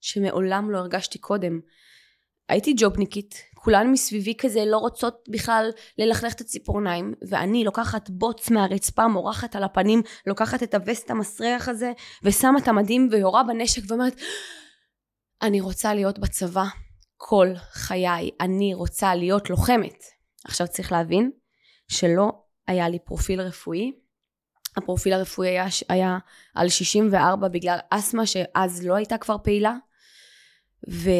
שמעולם 0.00 0.70
לא 0.70 0.78
הרגשתי 0.78 1.18
קודם. 1.18 1.60
הייתי 2.48 2.74
ג'ובניקית, 2.76 3.34
כולן 3.54 3.92
מסביבי 3.92 4.34
כזה 4.38 4.64
לא 4.66 4.76
רוצות 4.76 5.24
בכלל 5.30 5.70
ללכלך 5.98 6.34
את 6.34 6.40
הציפורניים, 6.40 7.14
ואני 7.28 7.64
לוקחת 7.64 8.10
בוץ 8.10 8.50
מהרצפה, 8.50 9.08
מורחת 9.08 9.56
על 9.56 9.64
הפנים, 9.64 10.02
לוקחת 10.26 10.62
את 10.62 10.74
הווסט 10.74 11.10
המסריח 11.10 11.68
הזה, 11.68 11.92
ושמה 12.22 12.58
את 12.58 12.68
המדים 12.68 13.08
ויורה 13.10 13.42
בנשק 13.42 13.82
ואומרת, 13.88 14.20
אני 15.42 15.60
רוצה 15.60 15.94
להיות 15.94 16.18
בצבא 16.18 16.64
כל 17.16 17.48
חיי, 17.72 18.30
אני 18.40 18.74
רוצה 18.74 19.14
להיות 19.14 19.50
לוחמת. 19.50 20.04
עכשיו 20.44 20.68
צריך 20.68 20.92
להבין 20.92 21.30
שלא 21.88 22.32
היה 22.66 22.88
לי 22.88 22.98
פרופיל 22.98 23.40
רפואי, 23.40 23.92
הפרופיל 24.78 25.12
הרפואי 25.12 25.48
היה, 25.48 25.66
היה 25.88 26.18
על 26.54 26.68
64 26.68 27.48
בגלל 27.48 27.78
אסתמה 27.90 28.26
שאז 28.26 28.86
לא 28.86 28.94
הייתה 28.94 29.18
כבר 29.18 29.36
פעילה, 29.42 29.74
ו... 30.90 31.10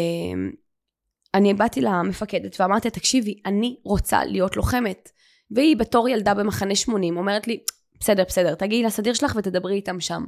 אני 1.35 1.55
באתי 1.55 1.81
למפקדת 1.81 2.61
ואמרתי 2.61 2.91
תקשיבי 2.91 3.41
אני 3.47 3.77
רוצה 3.85 4.25
להיות 4.25 4.57
לוחמת. 4.57 5.11
והיא 5.51 5.77
בתור 5.77 6.09
ילדה 6.09 6.35
במחנה 6.35 6.75
80 6.75 7.17
אומרת 7.17 7.47
לי 7.47 7.61
בסדר 8.01 8.25
בסדר 8.29 8.55
תגיעי 8.55 8.83
לסדיר 8.83 9.15
שלך 9.15 9.37
ותדברי 9.37 9.75
איתם 9.75 10.01
שם. 10.01 10.25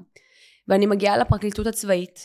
ואני 0.68 0.86
מגיעה 0.86 1.18
לפרקליטות 1.18 1.66
הצבאית 1.66 2.20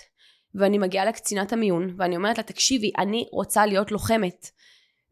ואני 0.56 0.78
מגיעה 0.78 1.06
לקצינת 1.06 1.54
המיון 1.54 1.96
ואני 1.98 2.16
אומרת 2.16 2.38
לה 2.38 2.44
תקשיבי 2.44 2.92
אני 2.98 3.26
רוצה 3.32 3.66
להיות 3.66 3.92
לוחמת. 3.92 4.50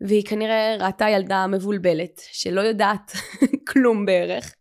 והיא 0.02 0.26
כנראה 0.26 0.76
ראתה 0.80 1.10
ילדה 1.10 1.48
מבולבלת 1.48 2.22
שלא 2.32 2.62
יודעת 2.62 3.12
כלום 3.70 4.06
בערך 4.06 4.56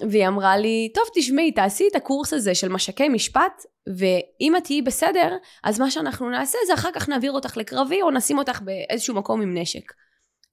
והיא 0.00 0.28
אמרה 0.28 0.56
לי, 0.56 0.90
טוב 0.94 1.04
תשמעי, 1.14 1.52
תעשי 1.52 1.88
את 1.90 1.96
הקורס 1.96 2.32
הזה 2.32 2.54
של 2.54 2.68
משקי 2.68 3.08
משפט, 3.08 3.62
ואם 3.86 4.56
את 4.56 4.64
תהיי 4.64 4.82
בסדר, 4.82 5.36
אז 5.64 5.80
מה 5.80 5.90
שאנחנו 5.90 6.30
נעשה 6.30 6.58
זה 6.66 6.74
אחר 6.74 6.90
כך 6.94 7.08
נעביר 7.08 7.32
אותך 7.32 7.56
לקרבי, 7.56 8.02
או 8.02 8.10
נשים 8.10 8.38
אותך 8.38 8.60
באיזשהו 8.62 9.14
מקום 9.14 9.42
עם 9.42 9.58
נשק. 9.58 9.92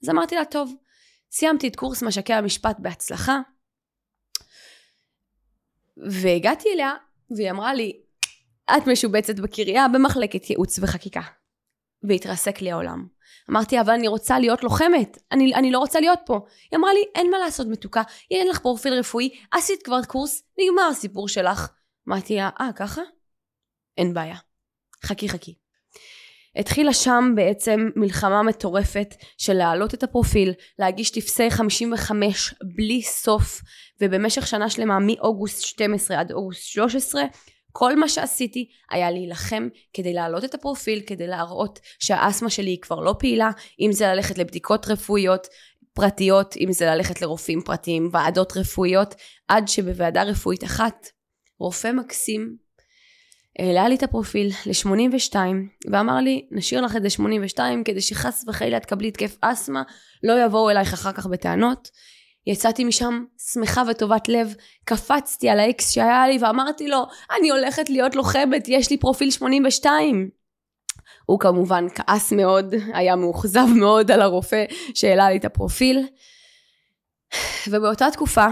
אז 0.04 0.10
אמרתי 0.10 0.36
לה, 0.36 0.46
טוב, 0.46 0.76
סיימתי 1.32 1.68
את 1.68 1.76
קורס 1.76 2.04
משקי 2.04 2.34
המשפט 2.34 2.76
בהצלחה, 2.80 3.40
והגעתי 6.12 6.70
אליה, 6.74 6.92
והיא 7.38 7.52
אמרה 7.52 7.74
לי, 7.74 8.02
את 8.78 8.88
משובצת 8.88 9.40
בקריה 9.40 9.88
במחלקת 9.88 10.50
ייעוץ 10.50 10.80
וחקיקה. 10.80 11.22
והתרסק 12.04 12.62
לי 12.62 12.72
העולם. 12.72 13.06
אמרתי, 13.50 13.82
אבל 13.82 13.94
אני 13.94 14.08
רוצה 14.08 14.40
להיות 14.40 14.64
לוחמת, 14.64 15.18
אני, 15.32 15.56
אני 15.56 15.72
לא 15.72 15.80
רוצה 15.80 16.00
להיות 16.00 16.20
פה. 16.26 16.40
היא 16.72 16.80
אמרה 16.80 16.94
לי, 16.94 17.04
אין 17.16 17.32
מה 17.32 17.38
לעשות 17.38 17.68
מתוקה, 17.68 18.02
אין 18.32 18.48
לך 18.48 18.60
פרופיל 18.60 18.94
רפואי, 18.94 19.30
עשית 19.52 19.84
כבר 19.84 20.04
קורס, 20.08 20.44
נגמר 20.60 20.84
הסיפור 20.92 21.28
שלך. 21.28 21.70
אמרתי 22.08 22.36
לה, 22.36 22.50
אה, 22.62 22.70
ככה? 22.76 23.02
אין 23.98 24.14
בעיה. 24.14 24.38
חכי 25.06 25.30
חכי. 25.30 25.56
התחילה 26.56 26.94
שם 26.94 27.32
בעצם 27.36 27.90
מלחמה 27.96 28.44
מטורפת 28.44 29.16
של 29.38 29.54
להעלות 29.54 29.94
את 29.94 30.04
הפרופיל, 30.04 30.54
להגיש 30.80 31.10
טפסי 31.10 31.52
55 31.52 32.54
בלי 32.76 33.02
סוף, 33.02 33.62
ובמשך 34.02 34.48
שנה 34.48 34.70
שלמה 34.70 34.98
מאוגוסט 35.00 35.62
12 35.62 36.20
עד 36.20 36.32
אוגוסט 36.32 36.64
13 36.64 37.24
כל 37.76 37.96
מה 37.96 38.10
שעשיתי 38.10 38.70
היה 38.92 39.12
להילחם 39.12 39.68
כדי 39.94 40.14
להעלות 40.14 40.44
את 40.44 40.54
הפרופיל, 40.54 41.02
כדי 41.08 41.28
להראות 41.28 41.80
שהאסתמה 42.00 42.50
שלי 42.50 42.70
היא 42.70 42.82
כבר 42.82 43.00
לא 43.00 43.16
פעילה, 43.20 43.52
אם 43.80 43.92
זה 43.92 44.08
ללכת 44.08 44.38
לבדיקות 44.38 44.88
רפואיות 44.88 45.48
פרטיות, 45.94 46.56
אם 46.58 46.72
זה 46.72 46.86
ללכת 46.86 47.22
לרופאים 47.22 47.62
פרטיים, 47.62 48.10
ועדות 48.12 48.58
רפואיות, 48.58 49.16
עד 49.48 49.68
שבוועדה 49.68 50.24
רפואית 50.24 50.64
אחת, 50.64 51.08
רופא 51.60 51.92
מקסים 51.92 52.64
העלה 53.60 53.88
לי 53.88 53.96
את 53.96 54.04
הפרופיל 54.04 54.52
ל-82 54.66 55.36
ואמר 55.92 56.16
לי 56.16 56.48
נשאיר 56.52 56.82
לך 56.82 56.96
את 56.96 57.02
זה 57.02 57.10
82 57.10 57.84
כדי 57.84 58.02
שחס 58.02 58.46
וחלילה 58.48 58.80
תקבלי 58.80 59.08
התקף 59.08 59.38
אסתמה 59.42 59.84
לא 60.24 60.46
יבואו 60.46 60.70
אלייך 60.70 60.94
אחר 60.94 61.12
כך 61.12 61.26
בטענות 61.26 61.90
יצאתי 62.48 62.84
משם 62.84 63.24
שמחה 63.54 63.84
וטובת 63.90 64.30
לב, 64.30 64.56
קפצתי 64.86 65.50
על 65.50 65.60
האקס 65.60 65.92
שהיה 65.92 66.28
לי 66.28 66.38
ואמרתי 66.42 66.88
לו, 66.88 67.04
אני 67.40 67.50
הולכת 67.50 67.90
להיות 67.90 68.16
לוחמת, 68.16 68.66
יש 68.68 68.90
לי 68.90 68.98
פרופיל 68.98 69.32
82. 69.32 70.30
הוא 71.26 71.40
כמובן 71.40 71.86
כעס 71.96 72.34
מאוד, 72.34 72.76
היה 72.94 73.16
מאוכזב 73.16 73.66
מאוד 73.76 74.12
על 74.12 74.22
הרופא 74.22 74.66
שהעלה 74.94 75.30
לי 75.30 75.38
את 75.38 75.46
הפרופיל. 75.46 76.08
ובאותה 77.68 78.12
תקופה, 78.12 78.46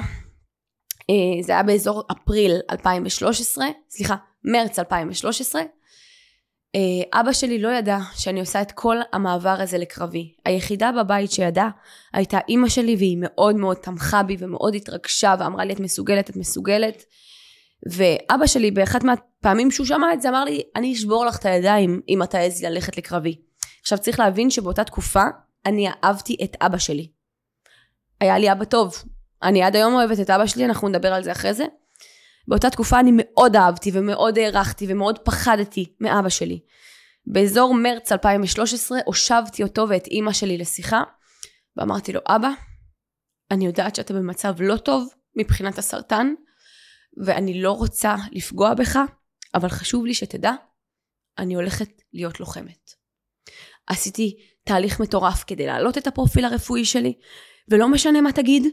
אה, 1.10 1.44
זה 1.44 1.52
היה 1.52 1.64
באזור 1.64 2.04
אפריל 2.12 2.52
2013, 2.72 3.66
סליחה, 3.90 4.16
מרץ 4.44 4.80
2013, 4.80 5.62
אה, 5.62 5.68
אבא 7.14 7.34
שלי 7.34 7.62
לא 7.62 7.70
ידע 7.70 7.98
שאני 8.14 8.40
עושה 8.40 8.62
את 8.62 8.72
כל 8.72 8.98
המעבר 9.14 9.56
הזה 9.60 9.78
לקרבי. 9.78 10.34
היחידה 10.46 10.92
בבית 10.92 11.32
שידעה 11.32 11.70
הייתה 12.14 12.40
אימא 12.50 12.70
שלי 12.70 12.96
והיא 12.96 13.18
מאוד 13.20 13.56
מאוד 13.56 13.78
תמכה 13.78 14.24
בי 14.24 14.36
ומאוד 14.40 14.76
התרגשה 14.76 15.36
ואמרה 15.40 15.66
לי 15.66 15.74
את 15.74 15.80
מסוגלת, 15.80 16.30
את 16.30 16.36
מסוגלת. 16.36 17.04
ואבא 17.92 18.48
שלי 18.48 18.72
באחת 18.72 19.04
מהפעמים 19.04 19.72
שהוא 19.72 19.86
שמע 19.86 20.14
את 20.14 20.22
זה 20.22 20.30
אמר 20.30 20.44
לי 20.44 20.62
אני 20.76 20.94
אשבור 20.94 21.26
לך 21.26 21.38
את 21.38 21.46
הידיים 21.46 22.02
אם 22.10 22.24
אתה 22.24 22.40
עז 22.40 22.64
ללכת 22.64 22.98
לקרבי. 22.98 23.36
עכשיו 23.82 23.98
צריך 23.98 24.20
להבין 24.20 24.50
שבאותה 24.50 24.84
תקופה 24.84 25.24
אני 25.66 25.88
אהבתי 26.04 26.38
את 26.44 26.58
אבא 26.62 26.78
שלי. 26.78 27.08
היה 28.22 28.38
לי 28.38 28.52
אבא 28.52 28.66
טוב. 28.66 29.04
אני 29.44 29.64
עד 29.64 29.76
היום 29.76 29.94
אוהבת 29.94 30.20
את 30.20 30.30
אבא 30.30 30.46
שלי, 30.46 30.66
אנחנו 30.66 30.90
נדבר 30.90 31.14
על 31.14 31.24
זה 31.24 31.32
אחרי 31.32 31.54
זה. 31.54 31.66
באותה 32.52 32.70
תקופה 32.70 33.00
אני 33.00 33.12
מאוד 33.14 33.56
אהבתי 33.56 33.92
ומאוד 33.94 34.38
הערכתי 34.38 34.86
ומאוד 34.90 35.20
פחדתי 35.20 35.96
מאבא 36.00 36.30
שלי. 36.30 36.60
באזור 37.26 37.74
מרץ 37.74 38.12
2013 38.12 39.00
הושבתי 39.06 39.64
אותו 39.64 39.86
ואת 39.90 40.08
אימא 40.08 40.34
שלי 40.34 40.58
לשיחה 40.58 41.04
ואמרתי 41.78 42.14
לו 42.14 42.20
אבא 42.28 42.50
אני 43.52 43.66
יודעת 43.66 43.96
שאתה 43.96 44.14
במצב 44.14 44.56
לא 44.60 44.78
טוב 44.78 45.10
מבחינת 45.36 45.78
הסרטן 45.78 46.34
ואני 47.26 47.62
לא 47.62 47.72
רוצה 47.72 48.16
לפגוע 48.32 48.74
בך 48.74 49.00
אבל 49.56 49.70
חשוב 49.70 50.06
לי 50.06 50.14
שתדע 50.14 50.52
אני 51.38 51.56
הולכת 51.56 52.02
להיות 52.14 52.40
לוחמת. 52.40 52.92
עשיתי 53.88 54.38
תהליך 54.64 55.00
מטורף 55.00 55.44
כדי 55.48 55.66
להעלות 55.66 55.98
את 55.98 56.08
הפרופיל 56.08 56.46
הרפואי 56.46 56.86
שלי 56.86 57.14
ולא 57.70 57.88
משנה 57.88 58.22
מה 58.22 58.32
תגיד 58.32 58.64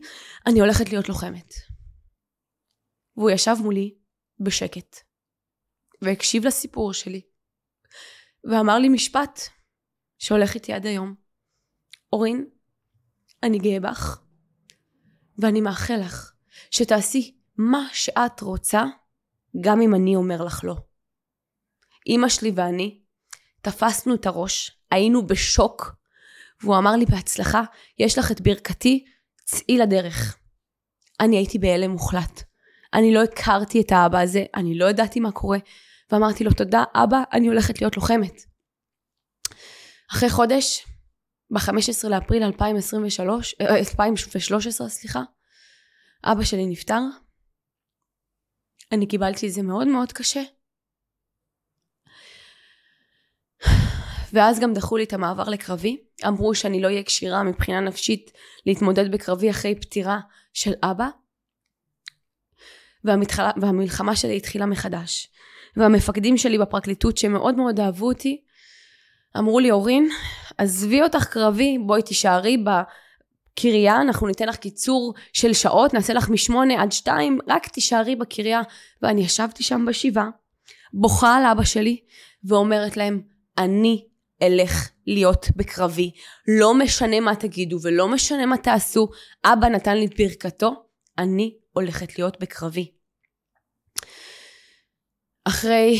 אני 0.46 0.60
הולכת 0.60 0.90
להיות 0.90 1.08
לוחמת. 1.08 1.67
והוא 3.18 3.30
ישב 3.30 3.54
מולי 3.62 3.94
בשקט, 4.40 4.96
והקשיב 6.02 6.46
לסיפור 6.46 6.92
שלי, 6.92 7.20
ואמר 8.44 8.78
לי 8.78 8.88
משפט 8.88 9.40
שהולך 10.18 10.54
איתי 10.54 10.72
עד 10.72 10.86
היום. 10.86 11.14
אורין, 12.12 12.46
אני 13.42 13.58
גאה 13.58 13.80
בך, 13.80 14.22
ואני 15.38 15.60
מאחל 15.60 15.96
לך 16.04 16.32
שתעשי 16.70 17.38
מה 17.56 17.88
שאת 17.92 18.40
רוצה, 18.40 18.84
גם 19.60 19.80
אם 19.80 19.94
אני 19.94 20.16
אומר 20.16 20.44
לך 20.44 20.64
לא. 20.64 20.76
אמא 22.06 22.28
שלי 22.28 22.52
ואני 22.54 23.00
תפסנו 23.60 24.14
את 24.14 24.26
הראש, 24.26 24.78
היינו 24.90 25.26
בשוק, 25.26 25.94
והוא 26.62 26.78
אמר 26.78 26.92
לי 26.96 27.06
בהצלחה, 27.06 27.62
יש 27.98 28.18
לך 28.18 28.32
את 28.32 28.40
ברכתי, 28.40 29.04
צאי 29.44 29.78
לדרך. 29.78 30.38
אני 31.20 31.36
הייתי 31.36 31.58
בהלם 31.58 31.90
מוחלט. 31.90 32.47
אני 32.94 33.14
לא 33.14 33.22
הכרתי 33.22 33.80
את 33.80 33.92
האבא 33.92 34.20
הזה, 34.20 34.44
אני 34.54 34.78
לא 34.78 34.90
ידעתי 34.90 35.20
מה 35.20 35.32
קורה, 35.32 35.58
ואמרתי 36.12 36.44
לו 36.44 36.50
תודה 36.52 36.84
אבא, 36.94 37.22
אני 37.32 37.48
הולכת 37.48 37.80
להיות 37.80 37.96
לוחמת. 37.96 38.42
אחרי 40.12 40.30
חודש, 40.30 40.86
ב-15 41.50 42.08
לאפריל 42.08 42.42
2023, 42.42 43.54
2013, 43.60 44.86
אה, 44.86 44.90
סליחה, 44.90 45.22
אבא 46.24 46.44
שלי 46.44 46.66
נפטר. 46.66 47.00
אני 48.92 49.06
קיבלתי 49.06 49.48
את 49.48 49.52
זה 49.52 49.62
מאוד 49.62 49.86
מאוד 49.86 50.12
קשה. 50.12 50.42
ואז 54.32 54.60
גם 54.60 54.74
דחו 54.74 54.96
לי 54.96 55.04
את 55.04 55.12
המעבר 55.12 55.48
לקרבי. 55.48 56.02
אמרו 56.26 56.54
שאני 56.54 56.82
לא 56.82 56.86
אהיה 56.86 57.02
כשירה 57.02 57.42
מבחינה 57.42 57.80
נפשית 57.80 58.30
להתמודד 58.66 59.12
בקרבי 59.12 59.50
אחרי 59.50 59.74
פטירה 59.80 60.20
של 60.52 60.72
אבא. 60.82 61.08
והמתחלה, 63.04 63.50
והמלחמה 63.60 64.16
שלי 64.16 64.36
התחילה 64.36 64.66
מחדש. 64.66 65.28
והמפקדים 65.76 66.36
שלי 66.36 66.58
בפרקליטות 66.58 67.18
שמאוד 67.18 67.54
מאוד 67.54 67.80
אהבו 67.80 68.08
אותי, 68.08 68.40
אמרו 69.38 69.60
לי 69.60 69.70
אורין, 69.70 70.08
עזבי 70.58 71.02
אותך 71.02 71.24
קרבי, 71.24 71.78
בואי 71.86 72.02
תישארי 72.02 72.56
בקריה, 72.56 74.00
אנחנו 74.00 74.26
ניתן 74.26 74.48
לך 74.48 74.56
קיצור 74.56 75.14
של 75.32 75.52
שעות, 75.52 75.94
נעשה 75.94 76.12
לך 76.12 76.28
משמונה 76.28 76.82
עד 76.82 76.92
שתיים, 76.92 77.38
רק 77.48 77.66
תישארי 77.66 78.16
בקריה. 78.16 78.60
ואני 79.02 79.20
ישבתי 79.20 79.62
שם 79.62 79.84
בשבעה, 79.88 80.28
בוכה 80.92 81.36
על 81.36 81.44
אבא 81.44 81.64
שלי, 81.64 82.00
ואומרת 82.44 82.96
להם, 82.96 83.22
אני 83.58 84.04
אלך 84.42 84.90
להיות 85.06 85.46
בקרבי. 85.56 86.10
לא 86.48 86.74
משנה 86.74 87.20
מה 87.20 87.34
תגידו 87.34 87.78
ולא 87.82 88.08
משנה 88.08 88.46
מה 88.46 88.56
תעשו, 88.56 89.08
אבא 89.44 89.68
נתן 89.68 89.96
לי 89.96 90.06
את 90.06 90.20
ברכתו, 90.20 90.84
אני 91.18 91.54
הולכת 91.80 92.18
להיות 92.18 92.40
בקרבי. 92.40 92.90
אחרי 95.48 95.98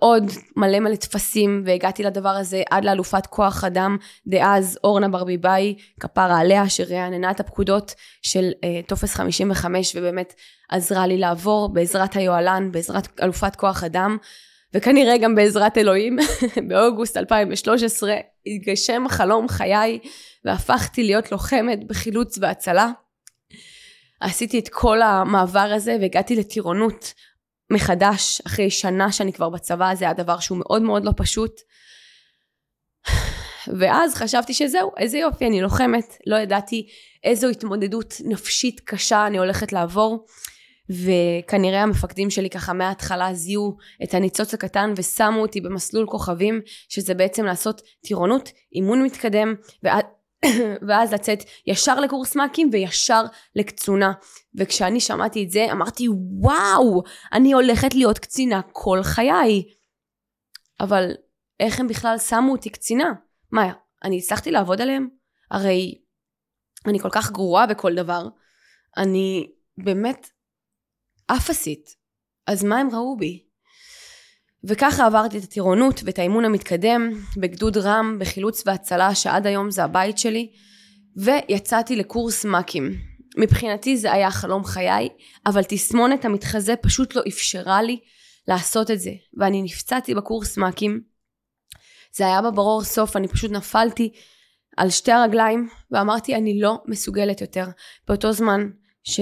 עוד 0.00 0.24
מלא 0.56 0.80
מלא 0.80 0.96
טפסים 0.96 1.62
והגעתי 1.66 2.02
לדבר 2.02 2.28
הזה 2.28 2.62
עד 2.70 2.84
לאלופת 2.84 3.26
כוח 3.26 3.64
אדם 3.64 3.96
דאז 4.26 4.78
אורנה 4.84 5.08
ברביבאי 5.08 5.74
כפרה 6.00 6.38
עליה 6.38 6.68
שרעננה 6.68 7.30
את 7.30 7.40
הפקודות 7.40 7.94
של 8.22 8.50
uh, 8.50 8.88
טופס 8.88 9.14
55 9.14 9.96
ובאמת 9.96 10.34
עזרה 10.68 11.06
לי 11.06 11.18
לעבור 11.18 11.68
בעזרת 11.72 12.16
היוהל"ן 12.16 12.72
בעזרת 12.72 13.20
אלופת 13.22 13.56
כוח 13.56 13.84
אדם 13.84 14.16
וכנראה 14.74 15.18
גם 15.18 15.34
בעזרת 15.34 15.78
אלוהים 15.78 16.16
באוגוסט 16.68 17.16
2013 17.16 18.14
התגשם 18.46 19.04
חלום 19.08 19.48
חיי 19.48 19.98
והפכתי 20.44 21.04
להיות 21.04 21.32
לוחמת 21.32 21.86
בחילוץ 21.86 22.38
והצלה 22.40 22.90
עשיתי 24.20 24.58
את 24.58 24.68
כל 24.68 25.02
המעבר 25.02 25.72
הזה 25.74 25.96
והגעתי 26.00 26.36
לטירונות 26.36 27.14
מחדש 27.72 28.40
אחרי 28.46 28.70
שנה 28.70 29.12
שאני 29.12 29.32
כבר 29.32 29.48
בצבא 29.48 29.94
זה 29.94 30.04
היה 30.04 30.14
דבר 30.14 30.38
שהוא 30.38 30.58
מאוד 30.58 30.82
מאוד 30.82 31.04
לא 31.04 31.12
פשוט. 31.16 31.60
ואז 33.78 34.14
חשבתי 34.14 34.54
שזהו 34.54 34.90
איזה 34.96 35.18
יופי 35.18 35.46
אני 35.46 35.60
לוחמת 35.60 36.16
לא 36.26 36.36
ידעתי 36.36 36.88
איזו 37.24 37.48
התמודדות 37.48 38.14
נפשית 38.24 38.80
קשה 38.84 39.26
אני 39.26 39.38
הולכת 39.38 39.72
לעבור. 39.72 40.26
וכנראה 40.90 41.82
המפקדים 41.82 42.30
שלי 42.30 42.50
ככה 42.50 42.72
מההתחלה 42.72 43.34
זיהו 43.34 43.76
את 44.02 44.14
הניצוץ 44.14 44.54
הקטן 44.54 44.92
ושמו 44.96 45.40
אותי 45.42 45.60
במסלול 45.60 46.06
כוכבים 46.06 46.60
שזה 46.88 47.14
בעצם 47.14 47.44
לעשות 47.44 47.82
טירונות 48.06 48.50
אימון 48.72 49.02
מתקדם 49.02 49.54
ואז 50.88 51.12
לצאת 51.12 51.38
ישר 51.66 52.00
לקורס 52.00 52.36
מ"כים 52.36 52.68
וישר 52.72 53.22
לקצונה. 53.56 54.12
וכשאני 54.54 55.00
שמעתי 55.00 55.44
את 55.44 55.50
זה 55.50 55.66
אמרתי 55.72 56.06
וואו, 56.40 57.02
אני 57.32 57.52
הולכת 57.52 57.94
להיות 57.94 58.18
קצינה 58.18 58.60
כל 58.72 58.98
חיי. 59.02 59.62
אבל 60.80 61.10
איך 61.60 61.80
הם 61.80 61.88
בכלל 61.88 62.18
שמו 62.18 62.52
אותי 62.52 62.70
קצינה? 62.70 63.12
מה, 63.52 63.72
אני 64.04 64.18
הצלחתי 64.18 64.50
לעבוד 64.50 64.80
עליהם? 64.80 65.08
הרי 65.50 66.00
אני 66.86 66.98
כל 66.98 67.08
כך 67.12 67.30
גרועה 67.30 67.66
בכל 67.66 67.94
דבר. 67.94 68.28
אני 68.96 69.52
באמת 69.78 70.30
אפסית. 71.26 71.96
אז 72.46 72.64
מה 72.64 72.78
הם 72.78 72.88
ראו 72.92 73.16
בי? 73.16 73.49
וככה 74.64 75.06
עברתי 75.06 75.38
את 75.38 75.42
הטירונות 75.42 76.00
ואת 76.04 76.18
האימון 76.18 76.44
המתקדם 76.44 77.10
בגדוד 77.36 77.76
רם 77.76 78.16
בחילוץ 78.20 78.62
והצלה 78.66 79.14
שעד 79.14 79.46
היום 79.46 79.70
זה 79.70 79.84
הבית 79.84 80.18
שלי 80.18 80.50
ויצאתי 81.16 81.96
לקורס 81.96 82.44
מ"כים. 82.44 82.96
מבחינתי 83.36 83.96
זה 83.96 84.12
היה 84.12 84.30
חלום 84.30 84.64
חיי 84.64 85.08
אבל 85.46 85.62
תסמונת 85.62 86.24
המתחזה 86.24 86.76
פשוט 86.76 87.16
לא 87.16 87.22
אפשרה 87.28 87.82
לי 87.82 88.00
לעשות 88.48 88.90
את 88.90 89.00
זה 89.00 89.10
ואני 89.38 89.62
נפצעתי 89.62 90.14
בקורס 90.14 90.58
מ"כים 90.58 91.00
זה 92.12 92.26
היה 92.26 92.42
בברור 92.42 92.84
סוף 92.84 93.16
אני 93.16 93.28
פשוט 93.28 93.50
נפלתי 93.50 94.12
על 94.76 94.90
שתי 94.90 95.12
הרגליים 95.12 95.68
ואמרתי 95.90 96.34
אני 96.34 96.60
לא 96.60 96.78
מסוגלת 96.86 97.40
יותר 97.40 97.64
באותו 98.08 98.32
זמן 98.32 98.70
ש... 99.04 99.20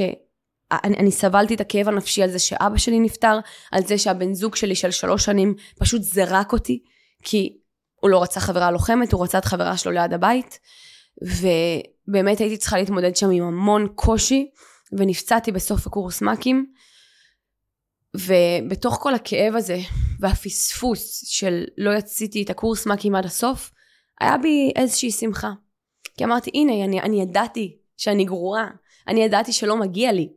אני, 0.72 0.96
אני 0.96 1.12
סבלתי 1.12 1.54
את 1.54 1.60
הכאב 1.60 1.88
הנפשי 1.88 2.22
על 2.22 2.30
זה 2.30 2.38
שאבא 2.38 2.76
שלי 2.76 3.00
נפטר, 3.00 3.38
על 3.72 3.82
זה 3.86 3.98
שהבן 3.98 4.34
זוג 4.34 4.56
שלי 4.56 4.74
של 4.74 4.90
שלוש 4.90 5.24
שנים 5.24 5.54
פשוט 5.78 6.02
זרק 6.02 6.52
אותי, 6.52 6.82
כי 7.22 7.58
הוא 8.00 8.10
לא 8.10 8.22
רצה 8.22 8.40
חברה 8.40 8.70
לוחמת, 8.70 9.12
הוא 9.12 9.24
רצה 9.24 9.38
את 9.38 9.44
חברה 9.44 9.76
שלו 9.76 9.92
ליד 9.92 10.12
הבית, 10.12 10.58
ובאמת 11.22 12.38
הייתי 12.38 12.56
צריכה 12.56 12.78
להתמודד 12.78 13.16
שם 13.16 13.30
עם 13.30 13.44
המון 13.44 13.88
קושי, 13.94 14.50
ונפצעתי 14.92 15.52
בסוף 15.52 15.86
הקורס 15.86 16.22
מ"כים, 16.22 16.66
ובתוך 18.14 18.98
כל 19.00 19.14
הכאב 19.14 19.56
הזה, 19.56 19.78
והפספוס 20.20 21.24
של 21.26 21.64
לא 21.78 21.90
יציתי 21.94 22.42
את 22.42 22.50
הקורס 22.50 22.86
מ"כים 22.86 23.14
עד 23.14 23.24
הסוף, 23.24 23.70
היה 24.20 24.38
בי 24.38 24.72
איזושהי 24.76 25.10
שמחה. 25.10 25.50
כי 26.16 26.24
אמרתי, 26.24 26.50
הנה, 26.54 26.84
אני, 26.84 27.00
אני 27.00 27.22
ידעתי 27.22 27.76
שאני 27.96 28.24
גרועה, 28.24 28.68
אני 29.08 29.24
ידעתי 29.24 29.52
שלא 29.52 29.76
מגיע 29.76 30.12
לי. 30.12 30.28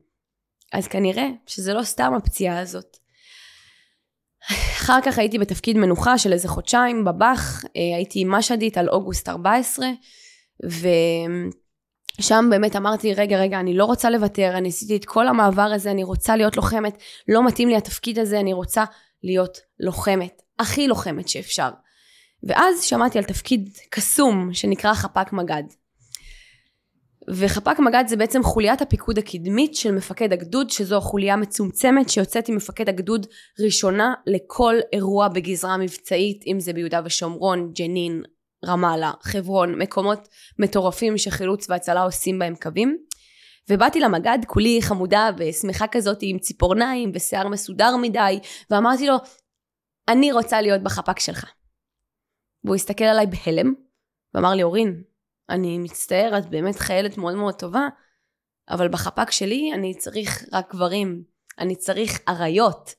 אז 0.74 0.88
כנראה 0.88 1.28
שזה 1.48 1.74
לא 1.74 1.84
סתם 1.84 2.14
הפציעה 2.14 2.60
הזאת. 2.60 2.98
אחר 4.78 5.00
כך 5.06 5.18
הייתי 5.18 5.40
בתפקיד 5.40 5.78
מנוחה 5.78 6.18
של 6.18 6.34
איזה 6.34 6.48
חודשיים 6.48 7.06
בבאח, 7.06 7.64
אה, 7.66 7.96
הייתי 7.96 8.24
מש"דית 8.28 8.78
על 8.78 8.90
אוגוסט 8.90 9.30
14, 9.30 9.88
ושם 12.20 12.48
באמת 12.50 12.76
אמרתי, 12.76 13.14
רגע, 13.14 13.38
רגע, 13.38 13.60
אני 13.60 13.78
לא 13.78 13.86
רוצה 13.86 14.10
לוותר, 14.10 14.52
אני 14.58 14.70
עשיתי 14.70 14.96
את 14.96 15.06
כל 15.06 15.28
המעבר 15.28 15.62
הזה, 15.62 15.92
אני 15.92 16.04
רוצה 16.04 16.36
להיות 16.36 16.58
לוחמת, 16.58 16.98
לא 17.28 17.48
מתאים 17.48 17.70
לי 17.70 17.76
התפקיד 17.76 18.20
הזה, 18.20 18.40
אני 18.40 18.54
רוצה 18.54 18.84
להיות 19.24 19.58
לוחמת, 19.80 20.42
הכי 20.60 20.88
לוחמת 20.88 21.30
שאפשר. 21.30 21.70
ואז 22.44 22.84
שמעתי 22.84 23.18
על 23.18 23.24
תפקיד 23.24 23.70
קסום 23.90 24.54
שנקרא 24.54 24.94
חפ"ק 24.94 25.34
מג"ד. 25.34 25.64
וחפ"ק 27.30 27.80
מג"ד 27.80 28.04
זה 28.08 28.16
בעצם 28.16 28.44
חוליית 28.44 28.82
הפיקוד 28.82 29.18
הקדמית 29.18 29.76
של 29.76 29.92
מפקד 29.92 30.34
הגדוד 30.34 30.70
שזו 30.70 31.02
חוליה 31.02 31.36
מצומצמת 31.36 32.10
שיוצאת 32.10 32.50
עם 32.50 32.56
מפקד 32.56 32.90
הגדוד 32.90 33.28
ראשונה 33.60 34.14
לכל 34.28 34.76
אירוע 34.94 35.28
בגזרה 35.28 35.78
מבצעית 35.78 36.44
אם 36.48 36.60
זה 36.60 36.74
ביהודה 36.74 37.02
ושומרון, 37.06 37.72
ג'נין, 37.74 38.24
רמאללה, 38.66 39.12
חברון, 39.22 39.80
מקומות 39.80 40.28
מטורפים 40.60 41.18
שחילוץ 41.18 41.70
והצלה 41.70 42.04
עושים 42.04 42.40
בהם 42.40 42.56
קווים. 42.56 42.98
ובאתי 43.70 44.00
למג"ד 44.00 44.40
כולי 44.48 44.82
חמודה 44.82 45.30
ושמחה 45.38 45.88
כזאת 45.88 46.18
עם 46.22 46.40
ציפורניים 46.40 47.12
ושיער 47.14 47.48
מסודר 47.48 47.96
מדי 48.02 48.40
ואמרתי 48.70 49.08
לו 49.08 49.16
אני 50.08 50.32
רוצה 50.32 50.62
להיות 50.62 50.84
בחפ"ק 50.84 51.20
שלך. 51.20 51.46
והוא 52.64 52.76
הסתכל 52.76 53.04
עליי 53.04 53.26
בהלם 53.26 53.74
ואמר 54.34 54.54
לי 54.54 54.64
אורין 54.64 55.02
אני 55.52 55.78
מצטער, 55.78 56.38
את 56.38 56.50
באמת 56.50 56.76
חיילת 56.76 57.18
מאוד 57.18 57.36
מאוד 57.36 57.54
טובה, 57.54 57.88
אבל 58.70 58.88
בחפ"ק 58.88 59.32
שלי 59.32 59.72
אני 59.74 59.98
צריך 59.98 60.44
רק 60.54 60.74
גברים, 60.74 61.24
אני 61.60 61.76
צריך 61.76 62.20
אריות. 62.28 62.94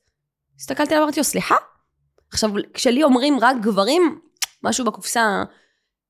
הסתכלתי 0.59 0.93
עליו 0.93 1.01
ואמרתי 1.01 1.19
לו, 1.19 1.23
סליחה? 1.23 1.55
עכשיו, 2.31 2.49
כשלי 2.73 3.03
אומרים 3.03 3.37
רק 3.41 3.55
גברים, 3.61 4.21
משהו 4.63 4.85
בקופסה 4.85 5.43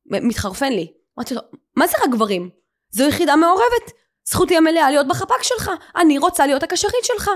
מתחרפן 0.06 0.74
לי. 0.74 0.94
אמרתי 1.18 1.34
לו, 1.34 1.42
מה 1.76 1.88
זה 1.88 1.98
רק 2.04 2.10
גברים? 2.12 2.50
זו 2.90 3.04
יחידה 3.04 3.36
מעורבת. 3.36 3.92
זכותי 4.26 4.58
המלאה 4.58 4.92
להיות 4.92 5.08
בחפ"ק 5.08 5.44
שלך. 5.44 5.72
אני 5.96 6.18
רוצה 6.18 6.46
להיות 6.46 6.64
הקשרית 6.64 7.04
שלך. 7.04 7.30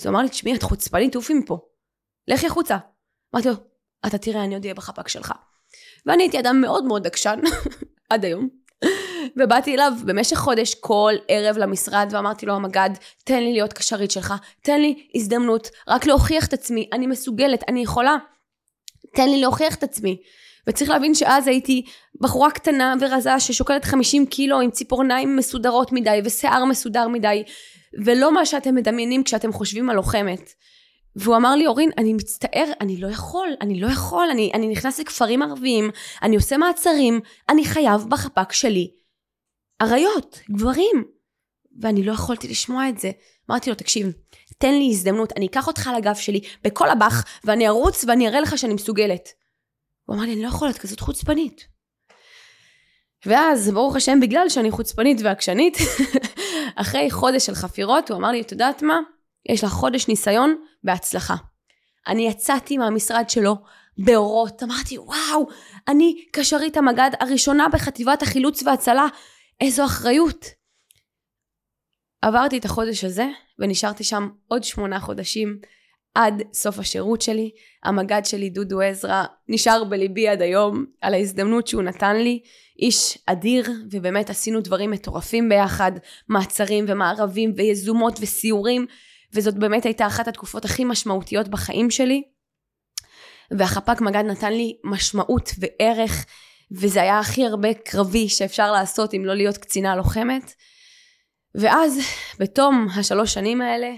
אז 0.00 0.06
הוא 0.06 0.10
אמר 0.10 0.22
לי, 0.22 0.28
תשמעי, 0.28 0.54
את 0.54 0.62
חוצפנית, 0.62 1.12
תעופי 1.12 1.34
מפה. 1.34 1.58
לכי 2.28 2.46
החוצה. 2.46 2.78
אמרתי 3.34 3.48
לו, 3.48 3.54
אתה 4.06 4.18
תראה, 4.18 4.44
אני 4.44 4.54
עוד 4.54 4.64
אהיה 4.64 4.74
בחפ"ק 4.74 5.08
שלך. 5.08 5.32
ואני 6.06 6.22
הייתי 6.22 6.40
אדם 6.40 6.60
מאוד 6.60 6.84
מאוד 6.84 7.06
עקשן, 7.06 7.40
עד 8.12 8.24
היום. 8.24 8.48
ובאתי 9.36 9.74
אליו 9.74 9.92
במשך 10.04 10.36
חודש 10.36 10.74
כל 10.74 11.12
ערב 11.28 11.58
למשרד 11.58 12.08
ואמרתי 12.10 12.46
לו 12.46 12.54
המג"ד 12.54 12.90
תן 13.24 13.38
לי 13.42 13.52
להיות 13.52 13.72
קשרית 13.72 14.10
שלך 14.10 14.34
תן 14.62 14.80
לי 14.80 15.06
הזדמנות 15.14 15.70
רק 15.88 16.06
להוכיח 16.06 16.46
את 16.46 16.52
עצמי 16.52 16.88
אני 16.92 17.06
מסוגלת 17.06 17.64
אני 17.68 17.82
יכולה. 17.82 18.16
תן 19.14 19.28
לי 19.28 19.40
להוכיח 19.40 19.74
את 19.74 19.82
עצמי. 19.82 20.16
וצריך 20.66 20.90
להבין 20.90 21.14
שאז 21.14 21.46
הייתי 21.46 21.84
בחורה 22.20 22.50
קטנה 22.50 22.94
ורזה 23.00 23.40
ששוקלת 23.40 23.84
50 23.84 24.26
קילו 24.26 24.60
עם 24.60 24.70
ציפורניים 24.70 25.36
מסודרות 25.36 25.92
מדי 25.92 26.20
ושיער 26.24 26.64
מסודר 26.64 27.08
מדי 27.08 27.42
ולא 28.04 28.34
מה 28.34 28.46
שאתם 28.46 28.74
מדמיינים 28.74 29.24
כשאתם 29.24 29.52
חושבים 29.52 29.90
על 29.90 29.96
לוחמת 29.96 30.50
והוא 31.16 31.36
אמר 31.36 31.54
לי, 31.54 31.66
אורין, 31.66 31.90
אני 31.98 32.12
מצטער, 32.12 32.72
אני 32.80 32.96
לא 32.96 33.06
יכול, 33.06 33.48
אני 33.60 33.80
לא 33.80 33.86
יכול, 33.86 34.28
אני, 34.30 34.50
אני 34.54 34.68
נכנס 34.68 35.00
לכפרים 35.00 35.42
ערביים, 35.42 35.90
אני 36.22 36.36
עושה 36.36 36.56
מעצרים, 36.56 37.20
אני 37.48 37.64
חייב 37.64 38.04
בחפ"ק 38.08 38.52
שלי. 38.52 38.90
אריות, 39.82 40.40
גברים. 40.50 41.04
ואני 41.80 42.02
לא 42.02 42.12
יכולתי 42.12 42.48
לשמוע 42.48 42.88
את 42.88 42.98
זה. 42.98 43.10
אמרתי 43.50 43.70
לו, 43.70 43.76
תקשיב, 43.76 44.12
תן 44.58 44.74
לי 44.74 44.88
הזדמנות, 44.90 45.32
אני 45.36 45.46
אקח 45.46 45.66
אותך 45.66 45.90
לגב 45.96 46.14
שלי 46.14 46.40
בכל 46.64 46.90
הבח, 46.90 47.24
ואני 47.44 47.68
ארוץ 47.68 48.04
ואני 48.04 48.28
אראה 48.28 48.40
לך 48.40 48.58
שאני 48.58 48.74
מסוגלת. 48.74 49.28
הוא 50.04 50.16
אמר 50.16 50.24
לי, 50.24 50.32
אני 50.32 50.42
לא 50.42 50.48
יכולה, 50.48 50.70
את 50.70 50.78
כזאת 50.78 51.00
חוצפנית. 51.00 51.66
ואז, 53.26 53.70
ברוך 53.70 53.96
השם, 53.96 54.20
בגלל 54.20 54.48
שאני 54.48 54.70
חוצפנית 54.70 55.20
ועקשנית, 55.24 55.76
אחרי 56.76 57.10
חודש 57.10 57.46
של 57.46 57.54
חפירות, 57.54 58.10
הוא 58.10 58.18
אמר 58.18 58.30
לי, 58.30 58.40
את 58.40 58.52
יודעת 58.52 58.82
מה? 58.82 59.00
יש 59.48 59.64
לך 59.64 59.70
חודש 59.70 60.08
ניסיון, 60.08 60.56
בהצלחה. 60.84 61.34
אני 62.06 62.28
יצאתי 62.28 62.78
מהמשרד 62.78 63.30
שלו 63.30 63.56
באורות, 63.98 64.62
אמרתי, 64.62 64.98
וואו, 64.98 65.48
אני 65.88 66.24
קשרית 66.32 66.76
המג"ד 66.76 67.10
הראשונה 67.20 67.68
בחטיבת 67.68 68.22
החילוץ 68.22 68.62
והצלה, 68.62 69.06
איזו 69.60 69.84
אחריות. 69.84 70.46
עברתי 72.22 72.58
את 72.58 72.64
החודש 72.64 73.04
הזה, 73.04 73.26
ונשארתי 73.58 74.04
שם 74.04 74.28
עוד 74.48 74.64
שמונה 74.64 75.00
חודשים 75.00 75.58
עד 76.14 76.42
סוף 76.52 76.78
השירות 76.78 77.22
שלי. 77.22 77.50
המג"ד 77.84 78.22
שלי, 78.24 78.50
דודו 78.50 78.80
עזרא, 78.80 79.24
נשאר 79.48 79.84
בליבי 79.84 80.28
עד 80.28 80.42
היום 80.42 80.84
על 81.00 81.14
ההזדמנות 81.14 81.66
שהוא 81.66 81.82
נתן 81.82 82.16
לי. 82.16 82.42
איש 82.78 83.18
אדיר, 83.26 83.70
ובאמת 83.90 84.30
עשינו 84.30 84.60
דברים 84.60 84.90
מטורפים 84.90 85.48
ביחד, 85.48 85.92
מעצרים 86.28 86.84
ומערבים 86.88 87.52
ויזומות 87.56 88.18
וסיורים, 88.20 88.86
וזאת 89.34 89.54
באמת 89.54 89.84
הייתה 89.84 90.06
אחת 90.06 90.28
התקופות 90.28 90.64
הכי 90.64 90.84
משמעותיות 90.84 91.48
בחיים 91.48 91.90
שלי. 91.90 92.22
והחפ"ק 93.50 94.00
מג"ד 94.00 94.24
נתן 94.24 94.52
לי 94.52 94.76
משמעות 94.84 95.50
וערך, 95.58 96.26
וזה 96.72 97.02
היה 97.02 97.18
הכי 97.18 97.46
הרבה 97.46 97.74
קרבי 97.74 98.28
שאפשר 98.28 98.72
לעשות 98.72 99.14
אם 99.14 99.24
לא 99.24 99.34
להיות 99.34 99.56
קצינה 99.56 99.96
לוחמת. 99.96 100.52
ואז, 101.54 101.98
בתום 102.38 102.86
השלוש 102.96 103.34
שנים 103.34 103.60
האלה, 103.60 103.90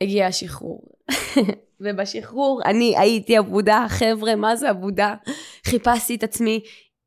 הגיע 0.00 0.26
השחרור. 0.26 0.98
ובשחרור 1.80 2.62
אני 2.64 2.98
הייתי 2.98 3.38
אבודה, 3.38 3.86
חבר'ה, 3.88 4.36
מה 4.36 4.56
זה 4.56 4.70
אבודה? 4.70 5.14
חיפשתי 5.66 6.14
את 6.14 6.22
עצמי 6.22 6.60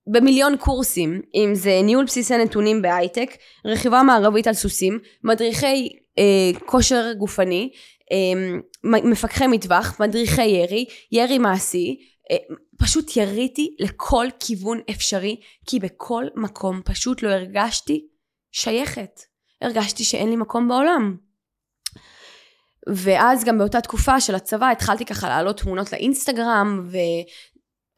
במיליון 0.08 0.58
קורסים, 0.58 1.22
אם 1.36 1.56
זה 1.56 1.80
ניהול 1.84 2.06
בסיסי 2.06 2.38
נתונים 2.38 2.82
בהייטק, 2.82 3.30
רכיבה 3.66 4.04
מערבית 4.04 4.48
על 4.48 4.54
סוסים, 4.54 5.00
מדריכי 5.24 5.90
כושר 6.66 7.14
גופני, 7.18 7.70
אה, 8.12 8.58
מפקחי 8.84 9.48
מטווח, 9.48 10.00
מדריכי 10.00 10.46
ירי, 10.46 10.86
ירי 11.12 11.38
מעשי, 11.38 11.98
אה, 12.32 12.38
פשוט 12.78 13.18
יריתי 13.18 13.76
לכל 13.80 14.28
כיוון 14.40 14.80
אפשרי, 14.90 15.40
כי 15.66 15.80
בכל 15.80 16.26
מקום 16.36 16.82
פשוט 16.86 17.24
לא 17.24 17.30
הרגשתי 17.30 18.08
שייכת. 18.52 19.22
הרגשתי 19.62 20.04
שאין 20.04 20.30
לי 20.30 20.36
מקום 20.36 20.68
בעולם. 20.68 21.18
ואז 22.88 23.44
גם 23.44 23.58
באותה 23.58 23.82
תקופה 23.82 24.22
של 24.22 24.36
הצבא 24.36 24.70
התחלתי 24.72 25.06
ככה 25.06 25.30
להעלות 25.30 25.58
תמונות 25.58 25.92
לאינסטגרם 25.92 26.90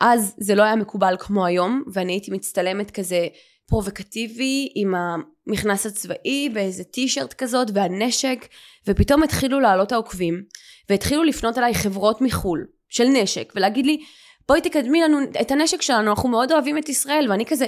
ואז 0.02 0.36
זה 0.38 0.56
לא 0.56 0.64
היה 0.64 0.76
מקובל 0.76 1.16
כמו 1.20 1.46
היום 1.46 1.84
ואני 1.94 2.14
הייתי 2.14 2.32
מצטלמת 2.32 2.92
כזה 2.92 3.28
פרובוקטיבי 3.68 4.70
עם 4.76 4.94
המכנס 4.96 5.86
הצבאי 5.86 6.50
באיזה 6.54 6.84
טישרט 6.84 7.34
כזאת 7.34 7.68
והנשק 7.74 8.48
ופתאום 8.88 9.24
התחילו 9.24 9.60
לעלות 9.60 9.92
העוקבים 9.92 10.44
והתחילו 10.90 11.24
לפנות 11.24 11.58
אליי 11.58 11.74
חברות 11.74 12.22
מחו"ל 12.22 12.66
של 12.90 13.04
נשק 13.04 13.54
ולהגיד 13.56 13.86
לי 13.86 14.04
בואי 14.48 14.62
תקדמי 14.62 15.02
לנו 15.02 15.18
את 15.42 15.52
הנשק 15.52 15.82
שלנו 15.82 16.10
אנחנו 16.10 16.30
מאוד 16.30 16.52
אוהבים 16.52 16.78
את 16.78 16.90
ישראל 16.90 17.28
ואני 17.30 17.46
כזה 17.46 17.68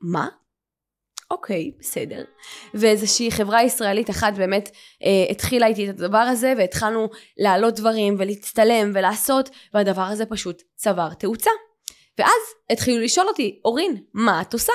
מה? 0.00 0.28
אוקיי, 1.30 1.72
בסדר. 1.78 2.24
ואיזושהי 2.74 3.30
חברה 3.30 3.62
ישראלית 3.62 4.10
אחת 4.10 4.34
באמת 4.34 4.70
אה, 5.04 5.30
התחילה 5.30 5.66
איתי 5.66 5.90
את 5.90 5.94
הדבר 6.00 6.18
הזה, 6.18 6.52
והתחלנו 6.58 7.08
להעלות 7.38 7.74
דברים 7.74 8.16
ולהצטלם 8.18 8.90
ולעשות, 8.94 9.50
והדבר 9.74 10.02
הזה 10.02 10.26
פשוט 10.26 10.62
צבר 10.76 11.14
תאוצה. 11.14 11.50
ואז 12.18 12.40
התחילו 12.70 13.00
לשאול 13.00 13.28
אותי, 13.28 13.60
אורין, 13.64 14.02
מה 14.14 14.42
את 14.42 14.52
עושה? 14.52 14.72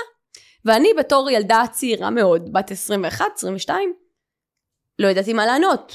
ואני 0.65 0.93
בתור 0.97 1.29
ילדה 1.29 1.63
צעירה 1.71 2.09
מאוד, 2.09 2.53
בת 2.53 2.71
21-22, 3.69 3.69
לא 4.99 5.07
ידעתי 5.07 5.33
מה 5.33 5.45
לענות. 5.45 5.93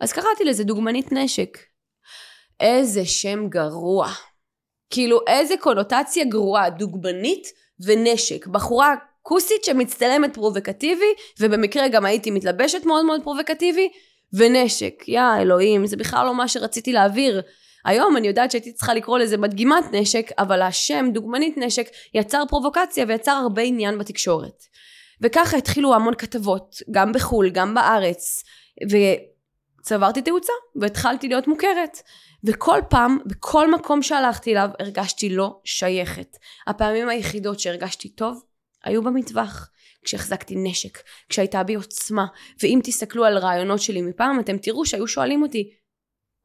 אז 0.00 0.12
קראתי 0.12 0.44
לזה 0.44 0.64
דוגמנית 0.64 1.12
נשק. 1.12 1.58
איזה 2.60 3.04
שם 3.04 3.48
גרוע. 3.48 4.08
כאילו 4.90 5.20
איזה 5.26 5.54
קונוטציה 5.60 6.24
גרועה, 6.24 6.70
דוגמנית 6.70 7.46
ונשק. 7.80 8.46
בחורה 8.46 8.94
כוסית 9.22 9.64
שמצטלמת 9.64 10.34
פרובוקטיבי, 10.34 11.14
ובמקרה 11.40 11.88
גם 11.88 12.04
הייתי 12.04 12.30
מתלבשת 12.30 12.84
מאוד 12.84 13.04
מאוד 13.04 13.22
פרובוקטיבי, 13.22 13.88
ונשק. 14.32 15.04
יא 15.06 15.20
אלוהים, 15.40 15.86
זה 15.86 15.96
בכלל 15.96 16.26
לא 16.26 16.34
מה 16.34 16.48
שרציתי 16.48 16.92
להעביר. 16.92 17.40
היום 17.88 18.16
אני 18.16 18.28
יודעת 18.28 18.50
שהייתי 18.50 18.72
צריכה 18.72 18.94
לקרוא 18.94 19.18
לזה 19.18 19.36
מדגימת 19.36 19.84
נשק, 19.92 20.30
אבל 20.38 20.62
השם 20.62 21.06
דוגמנית 21.12 21.58
נשק 21.58 21.88
יצר 22.14 22.42
פרובוקציה 22.48 23.04
ויצר 23.08 23.30
הרבה 23.32 23.62
עניין 23.62 23.98
בתקשורת. 23.98 24.62
וככה 25.20 25.56
התחילו 25.56 25.94
המון 25.94 26.14
כתבות, 26.14 26.76
גם 26.90 27.12
בחו"ל, 27.12 27.50
גם 27.50 27.74
בארץ, 27.74 28.44
וצברתי 29.80 30.22
תאוצה, 30.22 30.52
והתחלתי 30.76 31.28
להיות 31.28 31.48
מוכרת. 31.48 31.98
וכל 32.44 32.80
פעם, 32.90 33.18
בכל 33.26 33.70
מקום 33.70 34.02
שהלכתי 34.02 34.52
אליו, 34.52 34.68
הרגשתי 34.80 35.28
לא 35.28 35.60
שייכת. 35.64 36.36
הפעמים 36.66 37.08
היחידות 37.08 37.60
שהרגשתי 37.60 38.08
טוב, 38.08 38.42
היו 38.84 39.02
במטווח. 39.02 39.70
כשהחזקתי 40.02 40.54
נשק, 40.56 40.98
כשהייתה 41.28 41.62
בי 41.62 41.74
עוצמה, 41.74 42.26
ואם 42.62 42.80
תסתכלו 42.84 43.24
על 43.24 43.38
רעיונות 43.38 43.80
שלי 43.80 44.02
מפעם, 44.02 44.40
אתם 44.40 44.58
תראו 44.58 44.86
שהיו 44.86 45.08
שואלים 45.08 45.42
אותי, 45.42 45.70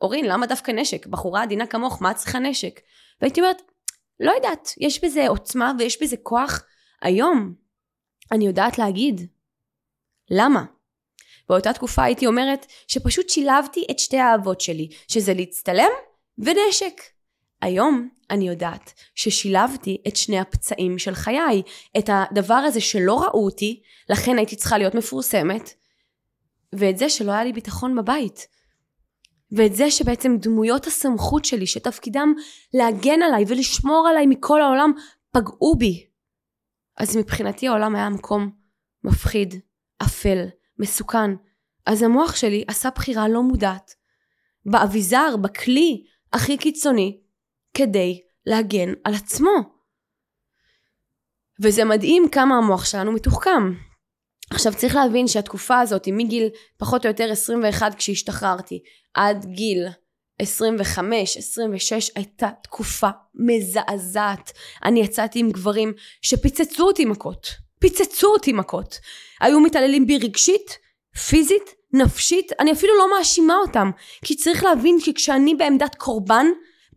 אורין, 0.04 0.26
למה 0.26 0.48
דווקא 0.48 0.72
נשק? 0.72 1.08
בחורה 1.08 1.44
עדינה 1.44 1.68
כמוך, 1.68 2.02
מה 2.02 2.12
את 2.12 2.16
צריכה 2.16 2.40
נשק? 2.40 2.80
והייתי 3.22 3.42
אומרת, 3.42 3.62
לא 4.20 4.32
יודעת, 4.32 4.74
יש 4.78 5.04
בזה 5.04 5.28
עוצמה 5.28 5.72
ויש 5.80 6.02
בזה 6.02 6.18
כוח. 6.24 6.64
היום, 7.02 7.54
אני 8.32 8.48
יודעת 8.48 8.78
להגיד. 8.78 9.22
למה? 10.32 10.66
באותה 11.50 11.74
תקופה 11.74 12.04
הייתי 12.04 12.28
אומרת 12.28 12.66
שפשוט 12.88 13.30
שילבתי 13.30 13.86
את 13.92 14.00
שתי 14.00 14.18
האהבות 14.18 14.62
שלי, 14.62 14.90
שזה 15.08 15.34
להצטלם 15.34 15.90
ונשק. 16.38 17.02
היום 17.62 18.10
אני 18.30 18.48
יודעת 18.48 18.94
ששילבתי 19.16 20.02
את 20.08 20.16
שני 20.16 20.40
הפצעים 20.40 21.00
של 21.00 21.16
חיי, 21.16 21.62
את 21.98 22.10
הדבר 22.14 22.54
הזה 22.54 22.82
שלא 22.82 23.24
ראו 23.24 23.46
אותי, 23.46 23.82
לכן 24.10 24.38
הייתי 24.38 24.56
צריכה 24.56 24.78
להיות 24.78 24.96
מפורסמת, 24.96 25.74
ואת 26.74 26.98
זה 26.98 27.10
שלא 27.10 27.32
היה 27.32 27.44
לי 27.44 27.54
ביטחון 27.54 27.96
בבית. 27.96 28.48
ואת 29.58 29.76
זה 29.76 29.92
שבעצם 29.92 30.38
דמויות 30.38 30.88
הסמכות 30.88 31.46
שלי, 31.46 31.68
שתפקידם 31.68 32.34
להגן 32.74 33.22
עליי 33.22 33.44
ולשמור 33.48 34.08
עליי 34.10 34.26
מכל 34.28 34.62
העולם, 34.62 34.92
פגעו 35.32 35.76
בי. 35.78 36.08
אז 36.98 37.18
מבחינתי 37.18 37.68
העולם 37.68 37.96
היה 37.96 38.10
מקום 38.10 38.52
מפחיד, 39.04 39.56
אפל, 40.04 40.46
מסוכן. 40.80 41.32
אז 41.86 42.02
המוח 42.02 42.36
שלי 42.36 42.64
עשה 42.68 42.90
בחירה 42.96 43.28
לא 43.30 43.44
מודעת. 43.44 43.96
באביזר, 44.66 45.36
בכלי 45.42 46.04
הכי 46.34 46.58
קיצוני, 46.58 47.22
כדי 47.74 48.22
להגן 48.46 48.94
על 49.04 49.14
עצמו. 49.14 49.52
וזה 51.64 51.86
מדהים 51.86 52.24
כמה 52.32 52.58
המוח 52.58 52.86
שלנו 52.86 53.12
מתוחכם. 53.12 53.74
עכשיו 54.54 54.74
צריך 54.74 54.96
להבין 54.96 55.28
שהתקופה 55.28 55.80
הזאת 55.80 56.06
היא 56.06 56.14
מגיל 56.14 56.50
פחות 56.78 57.06
או 57.06 57.10
יותר 57.10 57.32
21 57.32 57.96
כשהשתחררתי 57.96 58.80
עד 59.14 59.46
גיל 59.46 59.88
25, 60.40 61.38
26 61.38 62.12
הייתה 62.16 62.50
תקופה 62.64 63.10
מזעזעת. 63.36 64.52
אני 64.84 65.00
יצאתי 65.00 65.40
עם 65.40 65.52
גברים 65.52 65.94
שפיצצו 66.22 66.84
אותי 66.84 67.06
מכות. 67.06 67.48
פיצצו 67.80 68.28
אותי 68.28 68.54
מכות. 68.54 69.00
היו 69.42 69.60
מתעללים 69.60 70.08
בי 70.08 70.18
רגשית, 70.18 70.78
פיזית, 71.28 71.76
נפשית, 71.94 72.52
אני 72.60 72.72
אפילו 72.72 72.98
לא 72.98 73.18
מאשימה 73.18 73.56
אותם. 73.56 73.92
כי 74.26 74.36
צריך 74.36 74.64
להבין 74.64 75.00
שכשאני 75.00 75.56
בעמדת 75.56 75.96
קורבן, 75.96 76.46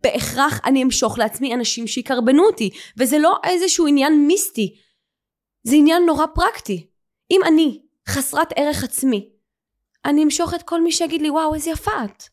בהכרח 0.03 0.61
אני 0.65 0.83
אמשוך 0.83 1.17
לעצמי 1.17 1.53
אנשים 1.53 1.87
שיקרבנו 1.87 2.45
אותי, 2.45 2.69
וזה 2.97 3.19
לא 3.19 3.35
איזשהו 3.43 3.87
עניין 3.87 4.27
מיסטי, 4.27 4.75
זה 5.63 5.75
עניין 5.75 6.05
נורא 6.05 6.25
פרקטי. 6.35 6.87
אם 7.31 7.41
אני 7.47 7.81
חסרת 8.07 8.53
ערך 8.55 8.83
עצמי, 8.83 9.29
אני 10.05 10.23
אמשוך 10.23 10.53
את 10.53 10.63
כל 10.63 10.81
מי 10.81 10.91
שיגיד 10.91 11.21
לי 11.21 11.29
וואו 11.29 11.55
איזה 11.55 11.69
יפה 11.69 11.91
את. 12.05 12.23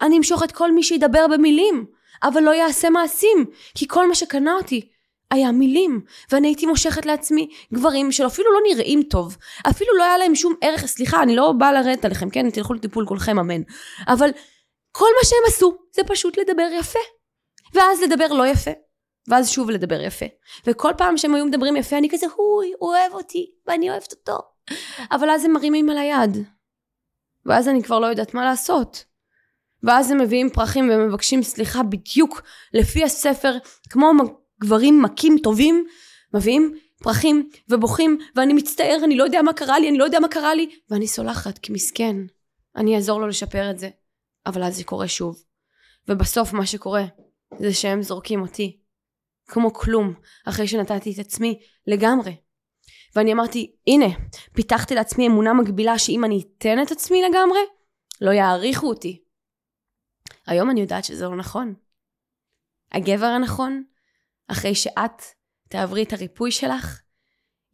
אני 0.00 0.18
אמשוך 0.18 0.42
את 0.42 0.52
כל 0.52 0.72
מי 0.72 0.82
שידבר 0.82 1.26
במילים, 1.26 1.86
אבל 2.22 2.42
לא 2.42 2.50
יעשה 2.50 2.90
מעשים, 2.90 3.46
כי 3.74 3.88
כל 3.88 4.08
מה 4.08 4.14
שקנה 4.14 4.54
אותי 4.54 4.88
היה 5.30 5.52
מילים, 5.52 6.00
ואני 6.32 6.48
הייתי 6.48 6.66
מושכת 6.66 7.06
לעצמי 7.06 7.48
גברים 7.74 8.12
שאפילו 8.12 8.52
לא 8.52 8.60
נראים 8.68 9.02
טוב, 9.02 9.36
אפילו 9.70 9.96
לא 9.96 10.04
היה 10.04 10.18
להם 10.18 10.34
שום 10.34 10.54
ערך, 10.60 10.86
סליחה, 10.86 11.22
אני 11.22 11.36
לא 11.36 11.52
באה 11.52 11.72
לרדת 11.72 12.04
עליכם, 12.04 12.30
כן? 12.30 12.50
תלכו 12.50 12.74
לטיפול 12.74 13.06
כולכם, 13.06 13.38
אמן. 13.38 13.62
אבל 14.08 14.30
כל 14.92 15.08
מה 15.18 15.24
שהם 15.24 15.38
עשו 15.46 15.76
זה 15.92 16.02
פשוט 16.04 16.38
לדבר 16.38 16.68
יפה. 16.78 16.98
ואז 17.74 18.02
לדבר 18.02 18.32
לא 18.32 18.46
יפה. 18.46 18.70
ואז 19.28 19.50
שוב 19.50 19.70
לדבר 19.70 20.00
יפה. 20.00 20.26
וכל 20.66 20.92
פעם 20.98 21.16
שהם 21.16 21.34
היו 21.34 21.46
מדברים 21.46 21.76
יפה, 21.76 21.98
אני 21.98 22.08
כזה, 22.10 22.26
אוי, 22.38 22.72
הוא 22.78 22.90
אוהב 22.90 23.12
אותי, 23.12 23.50
ואני 23.66 23.90
אוהבת 23.90 24.12
אותו. 24.12 24.38
אבל 25.10 25.30
אז 25.30 25.44
הם 25.44 25.52
מרימים 25.52 25.90
על 25.90 25.98
היד. 25.98 26.36
ואז 27.46 27.68
אני 27.68 27.82
כבר 27.82 27.98
לא 27.98 28.06
יודעת 28.06 28.34
מה 28.34 28.44
לעשות. 28.44 29.04
ואז 29.82 30.10
הם 30.10 30.18
מביאים 30.18 30.50
פרחים 30.50 30.90
ומבקשים 30.92 31.42
סליחה 31.42 31.82
בדיוק 31.82 32.42
לפי 32.74 33.04
הספר, 33.04 33.52
כמו 33.90 34.10
גברים 34.60 35.02
מכים 35.02 35.38
טובים, 35.42 35.86
מביאים 36.34 36.78
פרחים 37.02 37.48
ובוכים, 37.68 38.18
ואני 38.36 38.52
מצטער, 38.52 38.96
אני 39.04 39.16
לא 39.16 39.24
יודע 39.24 39.42
מה 39.42 39.52
קרה 39.52 39.78
לי, 39.78 39.88
אני 39.88 39.98
לא 39.98 40.04
יודע 40.04 40.20
מה 40.20 40.28
קרה 40.28 40.54
לי, 40.54 40.70
ואני 40.90 41.06
סולחת, 41.06 41.58
כי 41.58 41.72
מסכן, 41.72 42.16
אני 42.76 42.96
אעזור 42.96 43.20
לו 43.20 43.26
לשפר 43.26 43.70
את 43.70 43.78
זה. 43.78 43.90
אבל 44.46 44.62
אז 44.62 44.76
זה 44.76 44.84
קורה 44.84 45.08
שוב. 45.08 45.42
ובסוף 46.08 46.52
מה 46.52 46.66
שקורה, 46.66 47.04
זה 47.58 47.74
שהם 47.74 48.02
זורקים 48.02 48.42
אותי. 48.42 48.79
כמו 49.50 49.72
כלום, 49.72 50.14
אחרי 50.46 50.68
שנתתי 50.68 51.12
את 51.12 51.18
עצמי 51.18 51.60
לגמרי. 51.86 52.36
ואני 53.16 53.32
אמרתי, 53.32 53.76
הנה, 53.86 54.06
פיתחתי 54.52 54.94
לעצמי 54.94 55.26
אמונה 55.26 55.52
מגבילה 55.52 55.98
שאם 55.98 56.24
אני 56.24 56.42
אתן 56.42 56.82
את 56.82 56.90
עצמי 56.90 57.22
לגמרי, 57.22 57.60
לא 58.20 58.30
יעריכו 58.30 58.88
אותי. 58.88 59.22
היום 60.46 60.70
אני 60.70 60.80
יודעת 60.80 61.04
שזה 61.04 61.24
לא 61.24 61.36
נכון. 61.36 61.74
הגבר 62.92 63.26
הנכון, 63.26 63.84
אחרי 64.48 64.74
שאת 64.74 65.22
תעברי 65.68 66.02
את 66.02 66.12
הריפוי 66.12 66.50
שלך, 66.52 67.00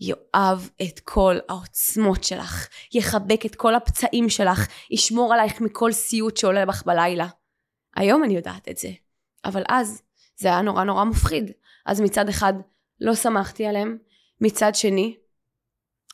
יאהב 0.00 0.58
את 0.82 1.00
כל 1.00 1.36
העוצמות 1.48 2.24
שלך, 2.24 2.68
יחבק 2.94 3.46
את 3.46 3.54
כל 3.54 3.74
הפצעים 3.74 4.28
שלך, 4.28 4.66
ישמור 4.90 5.34
עלייך 5.34 5.60
מכל 5.60 5.92
סיוט 5.92 6.36
שעולה 6.36 6.66
בך 6.66 6.82
בלילה. 6.86 7.28
היום 7.96 8.24
אני 8.24 8.36
יודעת 8.36 8.68
את 8.68 8.76
זה, 8.76 8.90
אבל 9.44 9.62
אז 9.68 10.02
זה 10.36 10.48
היה 10.48 10.62
נורא 10.62 10.84
נורא 10.84 11.04
מפחיד. 11.04 11.50
אז 11.86 12.00
מצד 12.00 12.28
אחד 12.28 12.52
לא 13.00 13.14
שמחתי 13.14 13.66
עליהם, 13.66 13.98
מצד 14.40 14.74
שני 14.74 15.16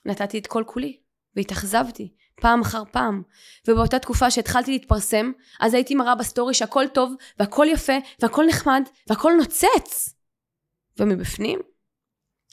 נתתי 0.04 0.38
את 0.38 0.46
כל 0.46 0.64
כולי 0.66 1.00
והתאכזבתי 1.36 2.14
פעם 2.40 2.60
אחר 2.60 2.82
פעם. 2.92 3.22
ובאותה 3.68 3.98
תקופה 3.98 4.30
שהתחלתי 4.30 4.70
להתפרסם, 4.70 5.32
אז 5.60 5.74
הייתי 5.74 5.94
מראה 5.94 6.14
בסטורי 6.14 6.54
שהכל 6.54 6.84
טוב 6.94 7.14
והכל 7.38 7.66
יפה 7.70 7.92
והכל 8.20 8.44
נחמד 8.48 8.82
והכל 9.08 9.32
נוצץ. 9.38 10.14
ומבפנים 10.98 11.60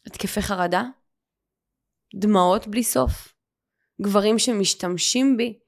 התקפי 0.06 0.42
חרדה, 0.42 0.84
דמעות 2.16 2.68
בלי 2.68 2.84
סוף, 2.84 3.34
גברים 4.02 4.40
שמשתמשים 4.40 5.38
בי 5.38 5.60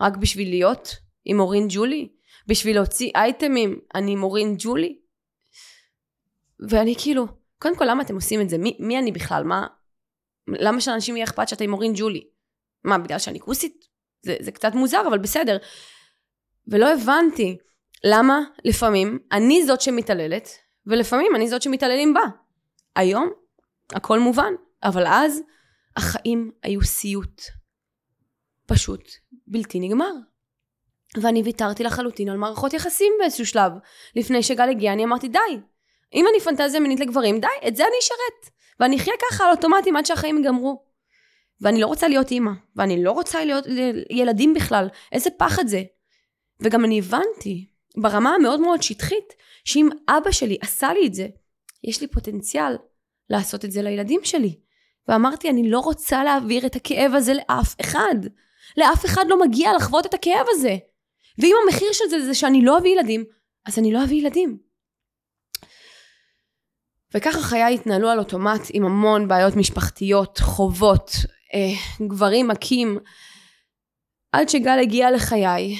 רק 0.00 0.16
בשביל 0.16 0.48
להיות 0.48 0.96
עם 1.24 1.40
אורין 1.40 1.66
ג'ולי, 1.70 2.08
בשביל 2.46 2.76
להוציא 2.76 3.10
אייטמים, 3.14 3.80
אני 3.94 4.12
עם 4.12 4.22
אורין 4.22 4.54
ג'ולי. 4.58 4.98
ואני 6.68 6.94
כאילו, 6.98 7.26
קודם 7.58 7.76
כל 7.76 7.84
למה 7.84 8.02
אתם 8.02 8.14
עושים 8.14 8.40
את 8.40 8.48
זה? 8.48 8.58
מי, 8.58 8.76
מי 8.80 8.98
אני 8.98 9.12
בכלל? 9.12 9.44
מה? 9.44 9.66
למה 10.48 10.80
שאנשים 10.80 11.16
יהיה 11.16 11.24
אכפת 11.24 11.48
שאתה 11.48 11.64
עם 11.64 11.72
אורין 11.72 11.92
ג'ולי? 11.96 12.28
מה, 12.84 12.98
בגלל 12.98 13.18
שאני 13.18 13.40
כוסית? 13.40 13.84
זה, 14.22 14.36
זה 14.40 14.52
קצת 14.52 14.74
מוזר, 14.74 15.02
אבל 15.08 15.18
בסדר. 15.18 15.58
ולא 16.66 16.92
הבנתי 16.92 17.56
למה 18.04 18.40
לפעמים 18.64 19.18
אני 19.32 19.66
זאת 19.66 19.80
שמתעללת, 19.80 20.48
ולפעמים 20.86 21.36
אני 21.36 21.48
זאת 21.48 21.62
שמתעללים 21.62 22.14
בה. 22.14 22.22
היום 22.96 23.30
הכל 23.92 24.18
מובן, 24.18 24.52
אבל 24.82 25.06
אז 25.06 25.40
החיים 25.96 26.50
היו 26.62 26.82
סיוט. 26.82 27.42
פשוט 28.66 29.10
בלתי 29.46 29.80
נגמר. 29.80 30.12
ואני 31.22 31.42
ויתרתי 31.42 31.84
לחלוטין 31.84 32.28
על 32.28 32.36
מערכות 32.36 32.72
יחסים 32.72 33.12
באיזשהו 33.18 33.46
שלב. 33.46 33.72
לפני 34.16 34.42
שגל 34.42 34.68
הגיע 34.68 34.92
אני 34.92 35.04
אמרתי 35.04 35.28
די, 35.28 35.38
אם 36.14 36.24
אני 36.30 36.40
פנטזיה 36.40 36.80
מינית 36.80 37.00
לגברים, 37.00 37.40
די, 37.40 37.68
את 37.68 37.76
זה 37.76 37.82
אני 37.82 37.96
אשרת. 38.00 38.58
ואני 38.80 38.96
אחיה 38.96 39.14
ככה 39.30 39.44
על 39.44 39.50
אוטומטים 39.50 39.96
עד 39.96 40.06
שהחיים 40.06 40.36
ייגמרו. 40.36 40.82
ואני 41.60 41.80
לא 41.80 41.86
רוצה 41.86 42.08
להיות 42.08 42.30
אימא, 42.30 42.50
ואני 42.76 43.04
לא 43.04 43.12
רוצה 43.12 43.44
להיות 43.44 43.64
ילדים 44.10 44.54
בכלל, 44.54 44.88
איזה 45.12 45.30
פחד 45.30 45.66
זה. 45.66 45.82
וגם 46.60 46.84
אני 46.84 46.98
הבנתי, 46.98 47.66
ברמה 47.96 48.34
המאוד 48.34 48.60
מאוד 48.60 48.82
שטחית, 48.82 49.34
שאם 49.64 49.88
אבא 50.08 50.30
שלי 50.30 50.58
עשה 50.60 50.92
לי 50.92 51.06
את 51.06 51.14
זה, 51.14 51.26
יש 51.84 52.00
לי 52.00 52.06
פוטנציאל 52.06 52.76
לעשות 53.30 53.64
את 53.64 53.72
זה 53.72 53.82
לילדים 53.82 54.20
שלי. 54.24 54.58
ואמרתי, 55.08 55.50
אני 55.50 55.70
לא 55.70 55.78
רוצה 55.78 56.24
להעביר 56.24 56.66
את 56.66 56.76
הכאב 56.76 57.14
הזה 57.14 57.34
לאף 57.34 57.74
אחד. 57.80 58.14
לאף 58.76 59.04
אחד 59.04 59.24
לא 59.28 59.40
מגיע 59.40 59.70
לחוות 59.76 60.06
את 60.06 60.14
הכאב 60.14 60.46
הזה. 60.48 60.76
ואם 61.38 61.54
המחיר 61.64 61.92
של 61.92 62.04
זה 62.10 62.26
זה 62.26 62.34
שאני 62.34 62.64
לא 62.64 62.78
אביא 62.78 62.90
ילדים, 62.90 63.24
אז 63.66 63.78
אני 63.78 63.92
לא 63.92 64.04
אביא 64.04 64.16
ילדים. 64.16 64.67
וככה 67.14 67.42
חיי 67.42 67.74
התנהלו 67.74 68.08
על 68.08 68.18
אוטומט 68.18 68.60
עם 68.72 68.84
המון 68.84 69.28
בעיות 69.28 69.56
משפחתיות, 69.56 70.38
חובות, 70.38 71.10
אה, 71.54 72.06
גברים 72.08 72.48
מכים, 72.48 72.98
עד 74.32 74.48
שגל 74.48 74.78
הגיע 74.82 75.10
לחיי, 75.10 75.76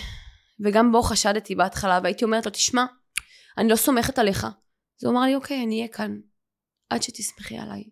וגם 0.65 0.93
בו 0.93 1.03
חשדתי 1.03 1.55
בהתחלה, 1.55 2.01
והייתי 2.03 2.25
אומרת 2.25 2.47
לו, 2.47 2.53
תשמע, 2.53 2.85
אני 3.59 3.69
לא 3.69 3.77
סומכת 3.77 4.19
עליך. 4.19 4.45
אז 4.45 5.05
הוא 5.05 5.13
אמר 5.13 5.21
לי, 5.21 5.35
אוקיי, 5.35 5.63
אני 5.65 5.77
אהיה 5.77 5.89
כאן, 5.89 6.21
עד 6.91 7.03
שתסמכי 7.03 7.59
עליי. 7.59 7.85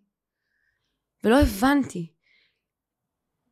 ולא 1.23 1.41
הבנתי 1.41 2.13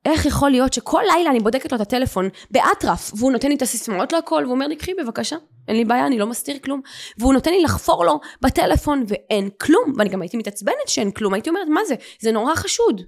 איך 0.06 0.26
יכול 0.26 0.52
להיות 0.52 0.74
שכל 0.74 1.02
לילה 1.16 1.30
אני 1.30 1.40
בודקת 1.40 1.72
לו 1.72 1.76
את 1.76 1.82
הטלפון 1.82 2.30
באטרף, 2.52 3.12
והוא 3.16 3.32
נותן 3.32 3.48
לי 3.48 3.56
את 3.56 3.62
הסיסמאות 3.62 4.14
להכל, 4.14 4.42
והוא 4.44 4.54
אומר 4.54 4.68
לי, 4.68 4.76
קחי 4.76 4.94
בבקשה, 4.94 5.36
אין 5.68 5.76
לי 5.76 5.86
בעיה, 5.86 6.08
אני 6.08 6.20
לא 6.20 6.28
מסתיר 6.28 6.60
כלום. 6.60 6.82
והוא 7.18 7.34
נותן 7.34 7.52
לי 7.52 7.62
לחפור 7.62 8.06
לו 8.06 8.20
בטלפון, 8.42 9.04
ואין 9.08 9.50
כלום. 9.62 9.94
ואני 9.98 10.10
גם 10.10 10.22
הייתי 10.22 10.38
מתעצבנת 10.38 10.88
שאין 10.88 11.12
כלום, 11.12 11.34
הייתי 11.34 11.50
אומרת, 11.50 11.68
מה 11.68 11.82
זה? 11.88 11.96
זה 12.20 12.32
נורא 12.32 12.56
חשוד. 12.56 13.02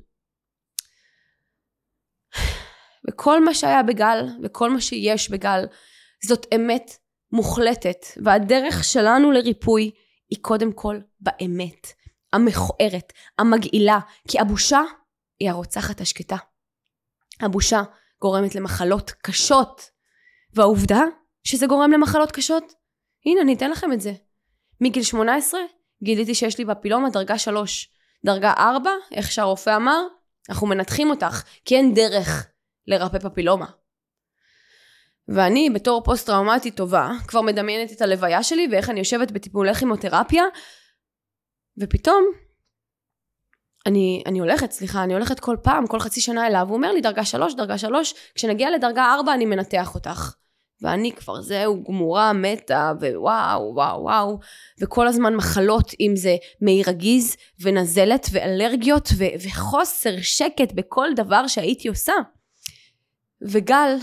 וכל 3.09 3.43
מה 3.43 3.53
שהיה 3.53 3.83
בגל, 3.83 4.27
וכל 4.43 4.69
מה 4.69 4.81
שיש 4.81 5.31
בגל, 5.31 5.65
זאת 6.25 6.47
אמת 6.55 6.97
מוחלטת. 7.31 8.05
והדרך 8.23 8.83
שלנו 8.83 9.31
לריפוי 9.31 9.91
היא 10.29 10.39
קודם 10.41 10.71
כל 10.71 10.99
באמת. 11.19 11.87
המכוערת, 12.33 13.13
המגעילה, 13.37 13.99
כי 14.27 14.39
הבושה 14.39 14.81
היא 15.39 15.49
הרוצחת 15.49 16.01
השקטה. 16.01 16.35
הבושה 17.41 17.81
גורמת 18.21 18.55
למחלות 18.55 19.11
קשות. 19.11 19.89
והעובדה 20.53 21.01
שזה 21.43 21.67
גורם 21.67 21.91
למחלות 21.91 22.31
קשות, 22.31 22.73
הנה 23.25 23.41
אני 23.41 23.53
אתן 23.53 23.71
לכם 23.71 23.93
את 23.93 24.01
זה. 24.01 24.13
מגיל 24.81 25.03
18 25.03 25.59
גיליתי 26.03 26.35
שיש 26.35 26.57
לי 26.57 26.65
בפילומה 26.65 27.09
דרגה 27.09 27.37
3. 27.37 27.89
דרגה 28.25 28.53
4, 28.57 28.91
איך 29.11 29.31
שהרופא 29.31 29.75
אמר, 29.75 30.07
אנחנו 30.49 30.67
מנתחים 30.67 31.09
אותך, 31.09 31.43
כי 31.65 31.75
אין 31.75 31.93
דרך 31.93 32.47
לרפא 32.87 33.19
פפילומה. 33.19 33.65
ואני 35.27 35.69
בתור 35.69 36.03
פוסט 36.03 36.25
טראומטית 36.25 36.75
טובה, 36.75 37.11
כבר 37.27 37.41
מדמיינת 37.41 37.91
את 37.91 38.01
הלוויה 38.01 38.43
שלי 38.43 38.67
ואיך 38.71 38.89
אני 38.89 38.99
יושבת 38.99 39.31
בטיפולי 39.31 39.73
כימותרפיה, 39.73 40.43
ופתאום 41.77 42.31
אני, 43.87 44.23
אני 44.25 44.39
הולכת, 44.39 44.71
סליחה, 44.71 45.03
אני 45.03 45.13
הולכת 45.13 45.39
כל 45.39 45.55
פעם, 45.63 45.87
כל 45.87 45.99
חצי 45.99 46.21
שנה 46.21 46.47
אליו, 46.47 46.65
הוא 46.67 46.75
אומר 46.75 46.91
לי 46.91 47.01
דרגה 47.01 47.25
שלוש, 47.25 47.53
דרגה 47.53 47.77
שלוש, 47.77 48.13
כשנגיע 48.35 48.71
לדרגה 48.71 49.13
ארבע 49.13 49.33
אני 49.33 49.45
מנתח 49.45 49.95
אותך. 49.95 50.33
ואני 50.81 51.11
כבר 51.11 51.41
זהו, 51.41 51.83
גמורה, 51.83 52.33
מתה, 52.33 52.91
ווואו, 53.01 53.73
וואו, 53.75 54.01
וואו, 54.01 54.39
וכל 54.81 55.07
הזמן 55.07 55.35
מחלות, 55.35 55.91
אם 55.99 56.11
זה 56.15 56.35
מעי 56.61 56.83
רגיז, 56.83 57.35
ונזלת, 57.61 58.27
ואלרגיות, 58.31 59.09
ו- 59.17 59.45
וחוסר 59.45 60.15
שקט 60.21 60.73
בכל 60.73 61.07
דבר 61.15 61.47
שהייתי 61.47 61.87
עושה. 61.87 62.13
וגל, 63.41 63.95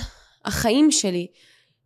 החיים 0.44 0.90
שלי, 0.90 1.26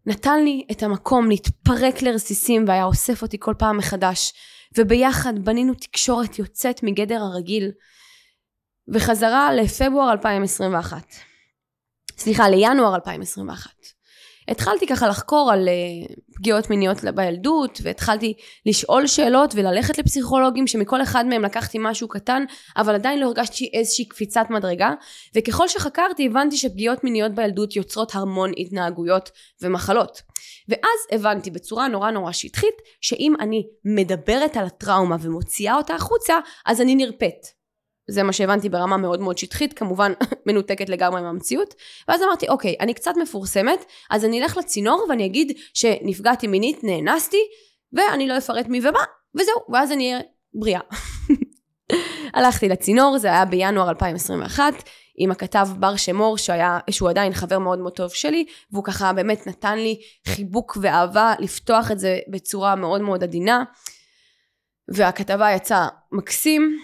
נתן 0.07 0.45
לי 0.45 0.67
את 0.71 0.83
המקום 0.83 1.29
להתפרק 1.29 2.03
לרסיסים, 2.03 2.65
והיה 2.69 2.85
אוסף 2.85 3.23
אותי 3.23 3.37
כל 3.41 3.55
פעם 3.59 3.77
מחדש. 3.77 4.33
וביחד 4.77 5.33
בנינו 5.45 5.75
תקשורת 5.75 6.39
יוצאת 6.39 6.83
מגדר 6.83 7.21
הרגיל. 7.21 7.71
וחזרה 8.95 9.53
לפברואר 9.53 10.13
2021. 10.13 11.07
סליחה, 12.19 12.49
לינואר 12.49 12.95
2021. 12.95 13.98
התחלתי 14.49 14.87
ככה 14.87 15.09
לחקור 15.09 15.51
על 15.53 15.69
uh, 15.69 16.13
פגיעות 16.35 16.71
מיניות 16.71 16.99
בילדות, 17.15 17.79
והתחלתי 17.83 18.35
לשאול 18.67 19.07
שאלות 19.07 19.55
וללכת 19.55 19.99
לפסיכולוגים 19.99 20.67
שמכל 20.67 21.03
אחד 21.03 21.27
מהם 21.27 21.43
לקחתי 21.43 21.79
משהו 21.81 22.09
קטן, 22.09 22.45
אבל 22.77 22.95
עדיין 22.95 23.21
לא 23.21 23.27
הרגשתי 23.27 23.71
איזושהי 23.73 24.09
קפיצת 24.09 24.47
מדרגה, 24.51 24.91
וככל 25.37 25.69
שחקרתי 25.69 26.27
הבנתי 26.27 26.57
שפגיעות 26.57 27.05
מיניות 27.05 27.35
בילדות 27.35 27.77
יוצרות 27.77 28.15
המון 28.15 28.53
התנהגויות 28.59 29.31
ומחלות. 29.63 30.23
ואז 30.69 31.21
הבנתי 31.21 31.51
בצורה 31.51 31.89
נורא 31.89 32.11
נורא 32.11 32.33
שטחית, 32.33 32.75
שאם 33.01 33.35
אני 33.41 33.67
מדברת 33.85 34.57
על 34.57 34.67
הטראומה 34.67 35.17
ומוציאה 35.21 35.75
אותה 35.75 35.95
החוצה, 35.95 36.35
אז 36.67 36.81
אני 36.81 36.95
נרפאת. 36.95 37.58
זה 38.11 38.23
מה 38.23 38.33
שהבנתי 38.33 38.69
ברמה 38.69 38.97
מאוד 38.97 39.21
מאוד 39.21 39.39
שטחית, 39.39 39.73
כמובן 39.73 40.13
מנותקת 40.47 40.89
לגמרי 40.89 41.21
מהמציאות. 41.23 41.75
ואז 42.09 42.23
אמרתי, 42.23 42.49
אוקיי, 42.49 42.75
אני 42.81 42.95
קצת 42.95 43.13
מפורסמת, 43.23 43.85
אז 44.11 44.25
אני 44.25 44.43
אלך 44.43 44.57
לצינור 44.57 45.07
ואני 45.09 45.27
אגיד 45.27 45.59
שנפגעתי 45.75 46.47
מינית, 46.47 46.85
נאנסתי, 46.85 47.41
ואני 47.93 48.29
לא 48.29 48.39
אפרט 48.39 48.67
מי 48.67 48.81
ומה, 48.81 49.05
וזהו. 49.35 49.57
ואז 49.73 49.93
אני 49.93 50.13
אהיה 50.13 50.21
בריאה. 50.55 50.81
הלכתי 52.35 52.69
לצינור, 52.69 53.19
זה 53.19 53.29
היה 53.29 53.45
בינואר 53.45 53.89
2021, 53.89 54.63
עם 55.17 55.31
הכתב 55.31 55.69
בר 55.79 55.97
שמור, 55.97 56.39
שהיה, 56.39 56.79
שהוא 56.91 57.11
עדיין 57.11 57.33
חבר 57.33 57.59
מאוד 57.59 57.79
מאוד 57.79 57.93
טוב 57.93 58.11
שלי, 58.11 58.45
והוא 58.73 58.85
ככה 58.85 59.13
באמת 59.13 59.47
נתן 59.47 59.79
לי 59.79 60.01
חיבוק 60.29 60.79
ואהבה 60.81 61.35
לפתוח 61.39 61.91
את 61.91 61.99
זה 61.99 62.19
בצורה 62.29 62.75
מאוד 62.75 63.01
מאוד 63.01 63.23
עדינה. 63.23 63.65
והכתבה 64.89 65.53
יצאה 65.53 65.89
מקסים, 66.13 66.79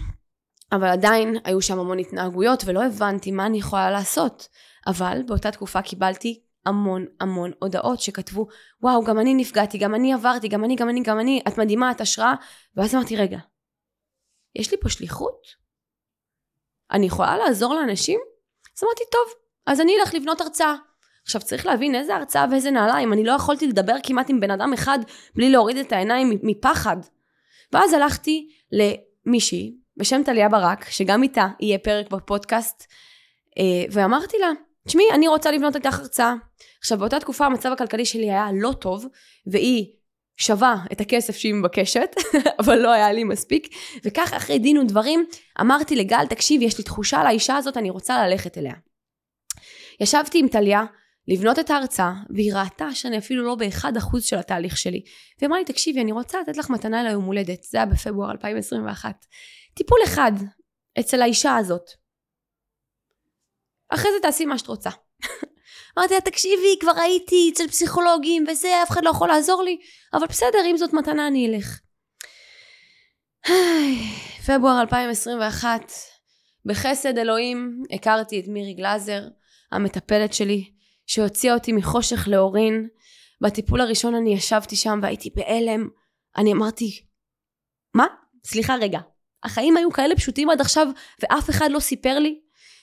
אבל 0.75 0.87
עדיין 0.87 1.37
היו 1.45 1.63
שם 1.63 1.79
המון 1.79 1.99
התנהגויות 1.99 2.63
ולא 2.67 2.85
הבנתי 2.85 3.31
מה 3.31 3.47
אני 3.47 3.59
יכולה 3.59 3.91
לעשות. 3.91 4.49
אבל 4.87 5.23
באותה 5.27 5.51
תקופה 5.51 5.83
קיבלתי 5.83 6.41
המון 6.67 7.07
המון 7.21 7.51
הודעות 7.59 8.01
שכתבו 8.01 8.47
וואו 8.83 9.05
גם 9.05 9.19
אני 9.19 9.35
נפגעתי 9.35 9.79
גם 9.79 9.95
אני 9.95 10.13
עברתי 10.13 10.49
גם 10.49 10.65
אני 10.65 10.77
גם 10.77 10.89
אני 10.89 11.03
גם 11.03 11.21
אני 11.21 11.43
את 11.49 11.59
מדהימה 11.59 11.91
את 11.91 12.01
השראה 12.01 12.35
ואז 12.77 12.95
אמרתי 12.95 13.17
רגע 13.17 13.39
יש 14.55 14.71
לי 14.71 14.77
פה 14.81 14.89
שליחות? 14.89 15.47
אני 16.93 17.07
יכולה 17.07 17.37
לעזור 17.37 17.75
לאנשים? 17.75 18.21
אז 18.77 18.85
אמרתי 18.85 19.05
טוב 19.13 19.35
אז 19.67 19.81
אני 19.81 19.93
אלך 20.01 20.15
לבנות 20.15 20.41
הרצאה 20.41 20.75
עכשיו 21.23 21.41
צריך 21.41 21.67
להבין 21.67 21.95
איזה 21.95 22.17
הרצאה 22.17 22.47
ואיזה 22.51 22.71
נעליים 22.71 23.13
אני 23.13 23.25
לא 23.25 23.33
יכולתי 23.33 23.67
לדבר 23.67 23.95
כמעט 24.03 24.31
עם 24.31 24.41
בן 24.41 24.51
אדם 24.51 24.73
אחד 24.73 24.99
בלי 25.35 25.51
להוריד 25.51 25.77
את 25.77 25.93
העיניים 25.93 26.39
מפחד 26.43 26.97
ואז 27.73 27.93
הלכתי 27.93 28.49
למישהי 28.73 29.84
בשם 29.97 30.23
טליה 30.25 30.49
ברק 30.49 30.91
שגם 30.91 31.23
איתה 31.23 31.47
יהיה 31.61 31.79
פרק 31.79 32.11
בפודקאסט 32.11 32.87
אה, 33.59 33.85
ואמרתי 33.91 34.37
לה 34.39 34.51
תשמעי, 34.87 35.07
אני 35.15 35.29
רוצה 35.29 35.51
לבנות 35.51 35.77
איתך 35.77 35.99
הרצאה. 35.99 36.35
עכשיו, 36.79 36.99
באותה 36.99 37.21
תקופה 37.21 37.47
המצב 37.47 37.73
הכלכלי 37.73 38.05
שלי 38.05 38.31
היה 38.31 38.49
לא 38.55 38.73
טוב, 38.73 39.07
והיא 39.47 39.87
שווה 40.37 40.77
את 40.93 41.01
הכסף 41.01 41.37
שהיא 41.37 41.55
מבקשת, 41.55 42.15
אבל 42.61 42.79
לא 42.79 42.93
היה 42.93 43.13
לי 43.13 43.25
מספיק, 43.25 43.69
וכך 44.05 44.33
אחרי 44.33 44.59
דין 44.59 44.79
ודברים, 44.79 45.27
אמרתי 45.61 45.97
לגל, 45.97 46.27
תקשיב, 46.29 46.63
יש 46.63 46.79
לי 46.79 46.85
תחושה 46.85 47.21
על 47.21 47.27
האישה 47.27 47.57
הזאת, 47.57 47.77
אני 47.77 47.91
רוצה 47.91 48.27
ללכת 48.27 48.59
אליה. 48.59 48.75
ישבתי 50.01 50.39
עם 50.39 50.49
טליה, 50.49 50.85
לבנות 51.29 51.59
את 51.59 51.71
ההרצאה, 51.71 52.13
והיא 52.31 52.55
ראתה 52.55 52.95
שאני 52.95 53.19
אפילו 53.19 53.45
לא 53.45 53.55
באחד 53.55 53.97
אחוז 53.97 54.25
של 54.25 54.37
התהליך 54.37 54.77
שלי. 54.77 55.03
והיא 55.39 55.49
אמרה 55.49 55.59
לי, 55.59 55.65
תקשיבי, 55.65 56.01
אני 56.01 56.13
רוצה 56.13 56.41
לתת 56.41 56.57
לך 56.57 56.71
מתנה 56.71 57.03
ליום 57.03 57.25
הולדת, 57.25 57.63
זה 57.63 57.79
היה 57.79 57.87
בפברואר 57.87 58.31
2021. 58.31 59.27
טיפול 59.75 59.99
אחד, 60.05 60.33
אצל 61.01 61.23
האישה 61.23 61.57
הזאת. 61.57 61.91
אחרי 63.89 64.11
זה 64.13 64.19
תעשי 64.23 64.45
מה 64.45 64.59
שאת 64.59 64.67
רוצה. 64.67 64.91
אמרתי 65.99 66.15
לה, 66.15 66.21
תקשיבי, 66.21 66.77
כבר 66.81 66.93
הייתי 66.97 67.51
אצל 67.53 67.69
פסיכולוגים 67.69 68.45
וזה, 68.49 68.83
אף 68.83 68.91
אחד 68.91 69.05
לא 69.05 69.11
יכול 69.11 69.29
לעזור 69.29 69.63
לי, 69.63 69.79
אבל 70.15 70.27
בסדר, 70.27 70.59
אם 70.71 70.77
זאת 70.77 70.93
מתנה 70.93 71.27
אני 71.27 71.47
אלך. 71.47 71.81
פברואר 74.47 74.81
2021, 74.81 75.93
בחסד 76.65 77.19
אלוהים 77.19 77.83
הכרתי 77.93 78.41
את 78.41 78.45
מירי 78.49 78.75
גלאזר, 78.75 79.23
המטפלת 79.73 80.33
שלי, 80.33 80.71
שהוציאה 81.07 81.55
אותי 81.55 81.73
מחושך 81.73 82.29
לאורין. 82.29 82.89
בטיפול 83.41 83.81
הראשון 83.81 84.15
אני 84.15 84.35
ישבתי 84.35 84.77
שם 84.77 84.99
והייתי 85.03 85.31
בהלם. 85.31 85.89
אני 86.37 86.53
אמרתי, 86.53 87.05
מה? 87.95 88.07
סליחה 88.45 88.75
רגע, 88.75 89.01
החיים 89.45 89.77
היו 89.77 89.93
כאלה 89.93 90.17
פשוטים 90.17 90.51
עד 90.51 90.61
עכשיו 90.61 90.87
ואף 91.23 91.51
אחד 91.51 91.71
לא 91.71 91.81
סיפר 91.81 92.19
לי 92.19 92.39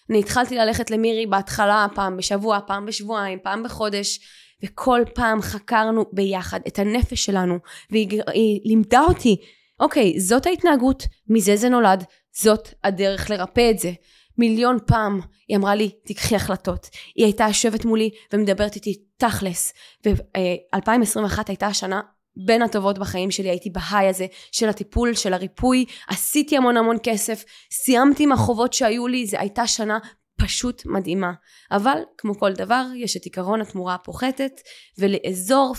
אני 0.10 0.20
התחלתי 0.20 0.56
ללכת 0.56 0.92
למירי 0.92 1.26
בהתחלה 1.26 1.88
פעם 1.96 2.18
בשבוע, 2.18 2.60
פעם 2.68 2.86
בשבועיים, 2.86 3.40
פעם 3.44 3.64
בחודש, 3.64 4.20
וכל 4.64 5.02
פעם 5.16 5.42
חקרנו 5.42 6.06
ביחד 6.14 6.60
את 6.68 6.80
הנפש 6.80 7.26
שלנו, 7.26 7.58
והיא 7.90 8.22
לימדה 8.66 9.02
אותי, 9.02 9.38
אוקיי, 9.80 10.20
זאת 10.20 10.46
ההתנהגות, 10.46 11.04
מזה 11.30 11.56
זה 11.56 11.70
נולד, 11.70 12.04
זאת 12.32 12.70
הדרך 12.84 13.30
לרפא 13.30 13.72
את 13.72 13.80
זה. 13.80 13.92
מיליון 14.38 14.78
פעם 14.88 15.20
היא 15.48 15.58
אמרה 15.58 15.76
לי, 15.76 15.90
תיקחי 16.06 16.36
החלטות. 16.36 16.90
היא 17.16 17.26
הייתה 17.26 17.46
יושבת 17.48 17.86
מולי 17.86 18.10
ומדברת 18.34 18.76
איתי 18.76 19.04
תכלס. 19.18 19.74
ו-2021 20.06 21.40
הייתה 21.48 21.68
השנה 21.68 22.02
בין 22.36 22.62
הטובות 22.62 23.00
בחיים 23.00 23.32
שלי, 23.32 23.50
הייתי 23.50 23.70
בהיי 23.70 24.08
הזה 24.08 24.26
של 24.52 24.70
הטיפול, 24.70 25.14
של 25.14 25.34
הריפוי, 25.34 25.86
עשיתי 26.08 26.58
המון 26.58 26.78
המון 26.78 26.98
כסף, 27.04 27.44
סיימתי 27.72 28.24
עם 28.24 28.32
החובות 28.32 28.74
שהיו 28.74 29.08
לי, 29.08 29.26
זו 29.26 29.38
הייתה 29.38 29.68
שנה 29.68 30.00
פשוט 30.42 30.86
מדהימה. 30.86 31.32
אבל 31.72 31.98
כמו 32.18 32.40
כל 32.40 32.54
דבר, 32.54 32.86
יש 32.96 33.18
את 33.18 33.24
עיקרון 33.26 33.62
התמורה 33.62 33.96
הפוחתת, 33.96 34.62
ולאזור 34.98 35.74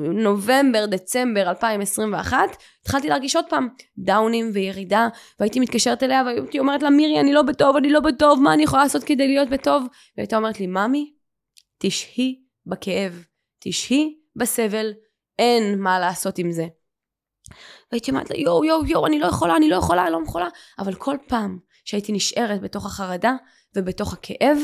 נובמבר, 0.00 0.86
דצמבר 0.86 1.48
2021, 1.48 2.38
התחלתי 2.82 3.08
להרגיש 3.08 3.36
עוד 3.36 3.44
פעם 3.48 3.68
דאונים 3.98 4.50
וירידה, 4.54 5.08
והייתי 5.40 5.60
מתקשרת 5.60 6.02
אליה 6.02 6.22
והייתי 6.22 6.58
אומרת 6.58 6.82
לה, 6.82 6.90
מירי, 6.90 7.20
אני 7.20 7.32
לא 7.32 7.42
בטוב, 7.42 7.76
אני 7.76 7.90
לא 7.90 8.00
בטוב, 8.00 8.40
מה 8.42 8.54
אני 8.54 8.62
יכולה 8.62 8.82
לעשות 8.82 9.04
כדי 9.04 9.28
להיות 9.28 9.48
בטוב? 9.48 9.86
והייתה 10.16 10.36
אומרת 10.36 10.60
לי, 10.60 10.66
ממי, 10.66 11.12
תשהי 11.78 12.42
בכאב, 12.66 13.24
תשהי 13.58 14.18
בסבל, 14.36 14.92
אין 15.38 15.78
מה 15.80 15.98
לעשות 15.98 16.38
עם 16.38 16.52
זה. 16.52 16.66
והייתי 17.92 18.10
אומרת 18.10 18.30
לה 18.30 18.36
יואו 18.36 18.64
יואו 18.64 18.86
יואו 18.86 19.06
אני 19.06 19.18
לא 19.18 19.26
יכולה 19.26 19.56
אני 19.56 19.68
לא 19.68 19.76
יכולה 19.76 20.02
אני 20.02 20.12
לא 20.12 20.20
יכולה 20.26 20.48
אבל 20.78 20.94
כל 20.94 21.16
פעם 21.28 21.58
שהייתי 21.84 22.12
נשארת 22.12 22.60
בתוך 22.60 22.86
החרדה 22.86 23.32
ובתוך 23.76 24.12
הכאב 24.12 24.58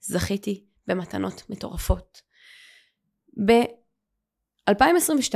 זכיתי 0.00 0.66
במתנות 0.86 1.42
מטורפות. 1.50 2.20
ב-2022 3.46 5.34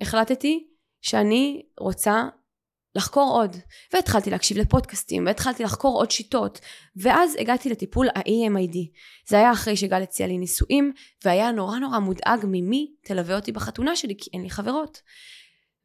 החלטתי 0.00 0.68
שאני 1.00 1.66
רוצה 1.80 2.22
לחקור 2.98 3.32
עוד. 3.32 3.56
והתחלתי 3.92 4.30
להקשיב 4.30 4.58
לפודקאסטים, 4.58 5.26
והתחלתי 5.26 5.62
לחקור 5.62 5.96
עוד 5.96 6.10
שיטות, 6.10 6.60
ואז 6.96 7.36
הגעתי 7.38 7.68
לטיפול 7.68 8.08
ה-EMID. 8.08 8.76
זה 9.28 9.38
היה 9.38 9.52
אחרי 9.52 9.76
שגל 9.76 10.02
הציע 10.02 10.26
לי 10.26 10.38
נישואים, 10.38 10.92
והיה 11.24 11.50
נורא 11.50 11.78
נורא 11.78 11.98
מודאג 11.98 12.40
ממי 12.44 12.92
תלווה 13.04 13.36
אותי 13.36 13.52
בחתונה 13.52 13.96
שלי, 13.96 14.14
כי 14.18 14.30
אין 14.32 14.42
לי 14.42 14.50
חברות. 14.50 15.00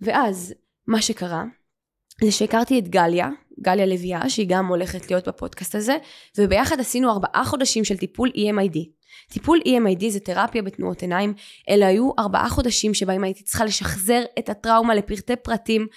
ואז, 0.02 0.54
מה 0.88 1.02
שקרה, 1.02 1.44
זה 2.24 2.32
שהכרתי 2.32 2.80
את 2.80 2.88
גליה, 2.88 3.30
גליה 3.62 3.86
לביאה, 3.86 4.30
שהיא 4.30 4.48
גם 4.50 4.68
הולכת 4.68 5.12
להיות 5.12 5.28
בפודקאסט 5.28 5.76
הזה, 5.76 5.98
וביחד 6.38 6.80
עשינו 6.80 7.12
ארבעה 7.12 7.46
חודשים 7.46 7.84
של 7.84 7.98
טיפול 7.98 8.30
EMID. 8.30 8.80
טיפול 9.34 9.60
EMID 9.66 10.10
זה 10.10 10.20
תרפיה 10.20 10.62
בתנועות 10.62 11.02
עיניים, 11.02 11.34
אלה 11.70 11.88
היו 11.88 12.12
ארבעה 12.20 12.50
חודשים 12.50 12.94
שבהם 12.94 13.24
הייתי 13.24 13.44
צריכה 13.44 13.66
לשחזר 13.66 14.24
את 14.40 14.50
הטראומה 14.50 14.96
לפרטי 14.96 15.36
פרטים, 15.36 15.88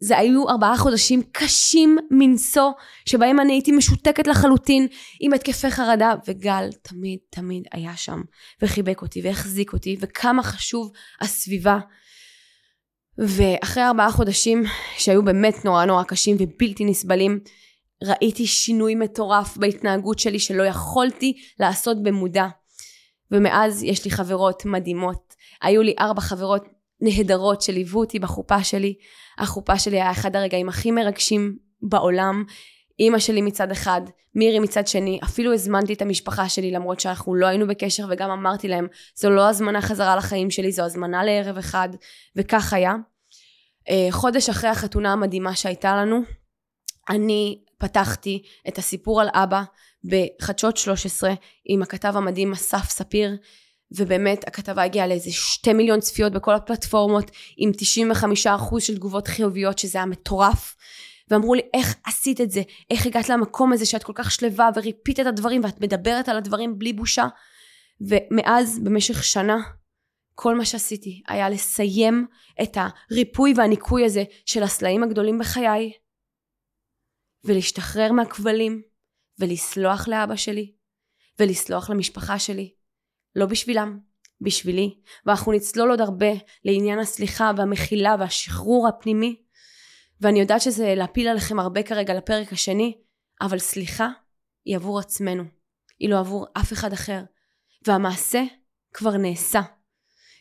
זה 0.00 0.18
היו 0.18 0.48
ארבעה 0.48 0.76
חודשים 0.76 1.22
קשים 1.32 1.98
מנשוא, 2.10 2.70
שבהם 3.06 3.40
אני 3.40 3.52
הייתי 3.52 3.72
משותקת 3.72 4.26
לחלוטין 4.26 4.86
עם 5.20 5.32
התקפי 5.32 5.70
חרדה, 5.70 6.14
וגל 6.28 6.68
תמיד 6.82 7.18
תמיד 7.30 7.62
היה 7.72 7.96
שם, 7.96 8.22
וחיבק 8.62 9.02
אותי, 9.02 9.20
והחזיק 9.24 9.72
אותי, 9.72 9.96
וכמה 10.00 10.42
חשוב 10.42 10.92
הסביבה. 11.20 11.78
ואחרי 13.18 13.82
ארבעה 13.82 14.12
חודשים 14.12 14.64
שהיו 14.98 15.24
באמת 15.24 15.64
נורא 15.64 15.84
נורא 15.84 16.02
קשים 16.02 16.36
ובלתי 16.40 16.84
נסבלים, 16.84 17.40
ראיתי 18.04 18.46
שינוי 18.46 18.94
מטורף 18.94 19.56
בהתנהגות 19.56 20.18
שלי 20.18 20.38
שלא 20.38 20.62
יכולתי 20.62 21.32
לעשות 21.60 22.02
במודע. 22.02 22.46
ומאז 23.30 23.82
יש 23.82 24.04
לי 24.04 24.10
חברות 24.10 24.64
מדהימות. 24.64 25.34
היו 25.62 25.82
לי 25.82 25.94
ארבע 25.98 26.20
חברות 26.20 26.64
נהדרות 27.00 27.62
שליוו 27.62 28.00
אותי 28.00 28.18
בחופה 28.18 28.64
שלי. 28.64 28.94
החופה 29.38 29.78
שלי 29.78 29.96
היה 29.96 30.10
אחד 30.10 30.36
הרגעים 30.36 30.68
הכי 30.68 30.90
מרגשים 30.90 31.56
בעולם. 31.82 32.44
אימא 33.00 33.18
שלי 33.18 33.42
מצד 33.42 33.70
אחד, 33.70 34.00
מירי 34.34 34.58
מצד 34.58 34.86
שני, 34.86 35.20
אפילו 35.24 35.54
הזמנתי 35.54 35.92
את 35.92 36.02
המשפחה 36.02 36.48
שלי 36.48 36.70
למרות 36.70 37.00
שאנחנו 37.00 37.34
לא 37.34 37.46
היינו 37.46 37.66
בקשר 37.66 38.06
וגם 38.10 38.30
אמרתי 38.30 38.68
להם, 38.68 38.86
זו 39.14 39.30
לא 39.30 39.48
הזמנה 39.48 39.82
חזרה 39.82 40.16
לחיים 40.16 40.50
שלי, 40.50 40.72
זו 40.72 40.82
הזמנה 40.82 41.24
לערב 41.24 41.58
אחד, 41.58 41.88
וכך 42.36 42.72
היה. 42.72 42.94
אה, 43.88 44.08
חודש 44.10 44.48
אחרי 44.48 44.70
החתונה 44.70 45.12
המדהימה 45.12 45.54
שהייתה 45.54 45.96
לנו, 45.96 46.20
אני 47.08 47.58
פתחתי 47.78 48.42
את 48.68 48.78
הסיפור 48.78 49.20
על 49.20 49.28
אבא 49.32 49.62
בחדשות 50.04 50.76
13 50.76 51.34
עם 51.64 51.82
הכתב 51.82 52.12
המדהים 52.16 52.52
אסף 52.52 52.90
ספיר 52.90 53.36
ובאמת 53.90 54.48
הכתבה 54.48 54.82
הגיעה 54.82 55.06
לאיזה 55.06 55.30
שתי 55.32 55.72
מיליון 55.72 56.00
צפיות 56.00 56.32
בכל 56.32 56.54
הפלטפורמות 56.54 57.30
עם 57.56 57.70
95% 58.46 58.80
של 58.80 58.96
תגובות 58.96 59.28
חיוביות 59.28 59.78
שזה 59.78 59.98
היה 59.98 60.06
מטורף. 60.06 60.76
ואמרו 61.30 61.54
לי 61.54 61.62
איך 61.74 61.94
עשית 62.06 62.40
את 62.40 62.50
זה? 62.50 62.62
איך 62.90 63.06
הגעת 63.06 63.28
למקום 63.28 63.72
הזה 63.72 63.86
שאת 63.86 64.04
כל 64.04 64.12
כך 64.14 64.30
שלווה 64.30 64.70
וריפית 64.74 65.20
את 65.20 65.26
הדברים 65.26 65.64
ואת 65.64 65.80
מדברת 65.80 66.28
על 66.28 66.36
הדברים 66.36 66.78
בלי 66.78 66.92
בושה? 66.92 67.26
ומאז 68.00 68.78
במשך 68.84 69.24
שנה 69.24 69.56
כל 70.34 70.56
מה 70.56 70.64
שעשיתי 70.64 71.22
היה 71.28 71.50
לסיים 71.50 72.26
את 72.62 72.76
הריפוי 72.76 73.54
והניקוי 73.56 74.04
הזה 74.04 74.24
של 74.46 74.62
הסלעים 74.62 75.02
הגדולים 75.02 75.38
בחיי 75.38 75.92
ולהשתחרר 77.44 78.12
מהכבלים 78.12 78.82
ולסלוח 79.38 80.08
לאבא 80.08 80.36
שלי 80.36 80.72
ולסלוח 81.38 81.90
למשפחה 81.90 82.38
שלי 82.38 82.74
לא 83.36 83.46
בשבילם, 83.46 83.98
בשבילי, 84.40 84.94
ואנחנו 85.26 85.52
נצלול 85.52 85.90
עוד 85.90 86.00
הרבה 86.00 86.30
לעניין 86.64 86.98
הסליחה 86.98 87.50
והמחילה 87.56 88.16
והשחרור 88.18 88.88
הפנימי. 88.88 89.42
ואני 90.20 90.40
יודעת 90.40 90.60
שזה 90.60 90.94
להפיל 90.94 91.28
עליכם 91.28 91.60
הרבה 91.60 91.82
כרגע 91.82 92.14
לפרק 92.14 92.52
השני, 92.52 92.98
אבל 93.40 93.58
סליחה 93.58 94.08
היא 94.64 94.76
עבור 94.76 94.98
עצמנו, 94.98 95.44
היא 95.98 96.10
לא 96.10 96.18
עבור 96.18 96.46
אף 96.56 96.72
אחד 96.72 96.92
אחר. 96.92 97.22
והמעשה 97.86 98.42
כבר 98.94 99.16
נעשה. 99.16 99.60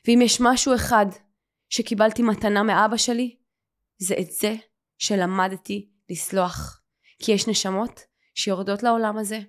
ואם 0.08 0.20
יש 0.22 0.38
משהו 0.42 0.76
אחד 0.76 1.06
שקיבלתי 1.70 2.24
מתנה 2.24 2.64
מאבא 2.64 2.98
שלי, 2.98 3.38
זה 3.98 4.16
את 4.20 4.32
זה 4.32 4.56
שלמדתי 4.98 5.90
לסלוח. 6.10 6.82
כי 7.20 7.32
יש 7.32 7.48
נשמות 7.48 8.00
שיורדות 8.36 8.84
לעולם 8.84 9.18
הזה 9.18 9.40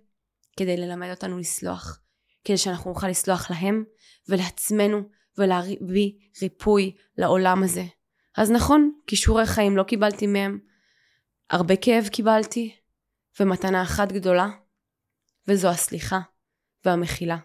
כדי 0.57 0.77
ללמד 0.77 1.11
אותנו 1.11 1.39
לסלוח. 1.39 2.01
כדי 2.49 2.57
שאנחנו 2.57 2.91
נוכל 2.91 3.09
לסלוח 3.09 3.51
להם 3.51 3.85
ולעצמנו 4.29 5.03
ולהביא 5.39 6.13
ריפוי 6.43 6.95
לעולם 7.19 7.63
הזה. 7.63 7.85
אז 8.37 8.51
נכון, 8.51 8.93
כישורי 9.07 9.47
חיים 9.47 9.77
לא 9.77 9.83
קיבלתי 9.83 10.27
מהם, 10.27 10.59
הרבה 11.51 11.77
כאב 11.77 12.09
קיבלתי, 12.09 12.77
ומתנה 13.41 13.83
אחת 13.83 14.13
גדולה, 14.13 14.49
וזו 15.49 15.69
הסליחה 15.69 16.19
והמחילה. 16.85 17.37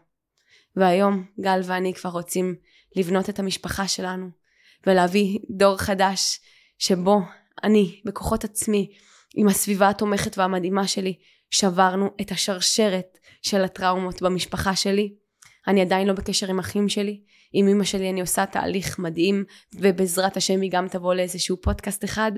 והיום 0.75 1.25
גל 1.41 1.61
ואני 1.63 1.93
כבר 1.93 2.09
רוצים 2.09 2.55
לבנות 2.95 3.29
את 3.29 3.39
המשפחה 3.39 3.87
שלנו, 3.87 4.29
ולהביא 4.87 5.39
דור 5.49 5.77
חדש 5.77 6.39
שבו 6.77 7.19
אני, 7.63 8.01
בכוחות 8.05 8.43
עצמי, 8.43 8.93
עם 9.35 9.47
הסביבה 9.47 9.89
התומכת 9.89 10.37
והמדהימה 10.37 10.87
שלי, 10.87 11.19
שברנו 11.53 12.09
את 12.21 12.31
השרשרת 12.31 13.17
של 13.41 13.63
הטראומות 13.63 14.21
במשפחה 14.21 14.75
שלי. 14.75 15.13
אני 15.67 15.81
עדיין 15.81 16.07
לא 16.07 16.13
בקשר 16.13 16.49
עם 16.49 16.59
אחים 16.59 16.89
שלי. 16.89 17.21
עם 17.53 17.67
אמא 17.67 17.83
שלי 17.83 18.09
אני 18.09 18.21
עושה 18.21 18.45
תהליך 18.45 18.99
מדהים, 18.99 19.45
ובעזרת 19.75 20.37
השם 20.37 20.61
היא 20.61 20.71
גם 20.71 20.87
תבוא 20.87 21.13
לאיזשהו 21.13 21.61
פודקאסט 21.61 22.03
אחד. 22.03 22.31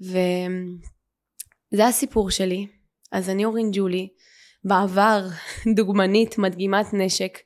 וזה 0.00 1.86
הסיפור 1.88 2.30
שלי. 2.30 2.66
אז 3.12 3.30
אני 3.30 3.44
אורין 3.44 3.70
ג'ולי, 3.72 4.08
בעבר 4.64 5.26
דוגמנית, 5.76 6.38
מדגימת 6.38 6.86
נשק. 6.92 7.38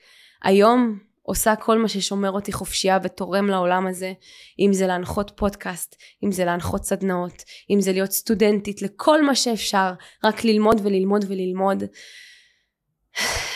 היום 0.42 0.98
עושה 1.26 1.56
כל 1.56 1.78
מה 1.78 1.88
ששומר 1.88 2.30
אותי 2.30 2.52
חופשייה 2.52 2.98
ותורם 3.02 3.46
לעולם 3.46 3.86
הזה, 3.86 4.12
אם 4.58 4.72
זה 4.72 4.86
להנחות 4.86 5.32
פודקאסט, 5.36 5.96
אם 6.24 6.32
זה 6.32 6.44
להנחות 6.44 6.84
סדנאות, 6.84 7.42
אם 7.70 7.80
זה 7.80 7.92
להיות 7.92 8.12
סטודנטית, 8.12 8.82
לכל 8.82 9.24
מה 9.24 9.34
שאפשר, 9.34 9.92
רק 10.24 10.44
ללמוד 10.44 10.80
וללמוד 10.84 11.24
וללמוד. 11.28 11.82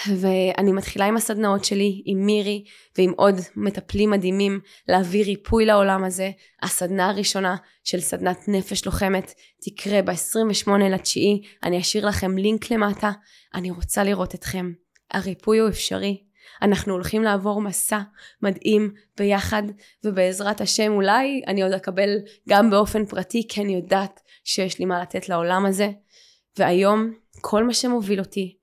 ואני 0.06 0.72
מתחילה 0.72 1.06
עם 1.06 1.16
הסדנאות 1.16 1.64
שלי, 1.64 2.02
עם 2.04 2.26
מירי 2.26 2.64
ועם 2.98 3.12
עוד 3.16 3.34
מטפלים 3.56 4.10
מדהימים 4.10 4.60
להביא 4.88 5.24
ריפוי 5.24 5.66
לעולם 5.66 6.04
הזה. 6.04 6.30
הסדנה 6.62 7.08
הראשונה 7.08 7.56
של 7.84 8.00
סדנת 8.00 8.48
נפש 8.48 8.86
לוחמת 8.86 9.34
תקרה 9.62 10.02
ב-28 10.02 10.70
לתשיעי, 10.70 11.42
אני 11.62 11.80
אשאיר 11.80 12.06
לכם 12.06 12.38
לינק 12.38 12.70
למטה, 12.70 13.10
אני 13.54 13.70
רוצה 13.70 14.04
לראות 14.04 14.34
אתכם. 14.34 14.72
הריפוי 15.10 15.58
הוא 15.58 15.68
אפשרי, 15.68 16.29
אנחנו 16.62 16.92
הולכים 16.92 17.22
לעבור 17.22 17.61
מסע 17.61 18.00
מדהים 18.42 18.94
ביחד, 19.16 19.62
ובעזרת 20.04 20.61
השם 20.61 20.92
אולי 20.92 21.42
אני 21.46 21.62
עוד 21.62 21.72
אקבל 21.72 22.08
גם 22.48 22.70
באופן 22.70 23.06
פרטי, 23.06 23.46
כי 23.48 23.62
אני 23.62 23.74
יודעת 23.74 24.20
שיש 24.44 24.78
לי 24.78 24.84
מה 24.84 25.02
לתת 25.02 25.28
לעולם 25.28 25.66
הזה. 25.66 25.90
והיום 26.58 27.12
כל 27.40 27.64
מה 27.64 27.74
שמוביל 27.74 28.20
אותי 28.20 28.56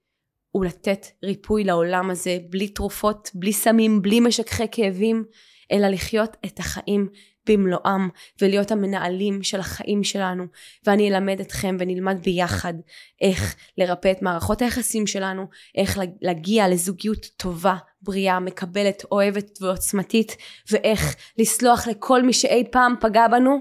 הוא 0.52 0.66
לתת 0.66 1.06
ריפוי 1.24 1.64
לעולם 1.64 2.10
הזה, 2.10 2.38
בלי 2.50 2.68
תרופות, 2.68 3.32
בלי 3.34 3.54
סמים, 3.54 4.02
בלי 4.02 4.20
משככי 4.20 4.68
כאבים, 4.72 5.24
אלא 5.72 5.88
לחיות 5.88 6.38
את 6.46 6.60
החיים 6.60 7.10
במלואם 7.48 8.10
ולהיות 8.42 8.72
המנהלים 8.72 9.44
של 9.44 9.60
החיים 9.60 10.04
שלנו 10.04 10.46
ואני 10.86 11.10
אלמד 11.10 11.40
אתכם 11.40 11.78
ונלמד 11.80 12.18
ביחד 12.24 12.74
איך 13.22 13.56
לרפא 13.78 14.12
את 14.12 14.22
מערכות 14.22 14.62
היחסים 14.62 15.08
שלנו, 15.08 15.46
איך 15.76 16.00
להגיע 16.22 16.68
לזוגיות 16.68 17.26
טובה, 17.38 17.76
בריאה, 18.02 18.40
מקבלת, 18.40 19.04
אוהבת 19.12 19.58
ועוצמתית 19.62 20.38
ואיך 20.72 21.16
לסלוח 21.38 21.88
לכל 21.88 22.24
מי 22.24 22.34
שאי 22.34 22.64
פעם 22.72 22.96
פגע 23.00 23.28
בנו 23.28 23.58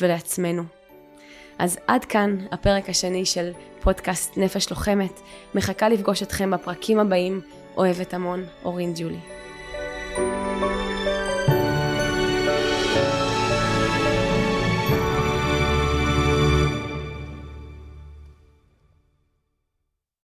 ולעצמנו. 0.00 0.62
אז 1.58 1.78
עד 1.86 2.04
כאן 2.04 2.46
הפרק 2.52 2.88
השני 2.88 3.24
של 3.24 3.52
פודקאסט 3.80 4.36
נפש 4.36 4.70
לוחמת. 4.70 5.20
מחכה 5.54 5.88
לפגוש 5.88 6.22
אתכם 6.22 6.50
בפרקים 6.50 6.98
הבאים. 6.98 7.40
אוהבת 7.76 8.14
המון, 8.14 8.44
אורין 8.64 8.94
ג'ולי. 8.96 9.45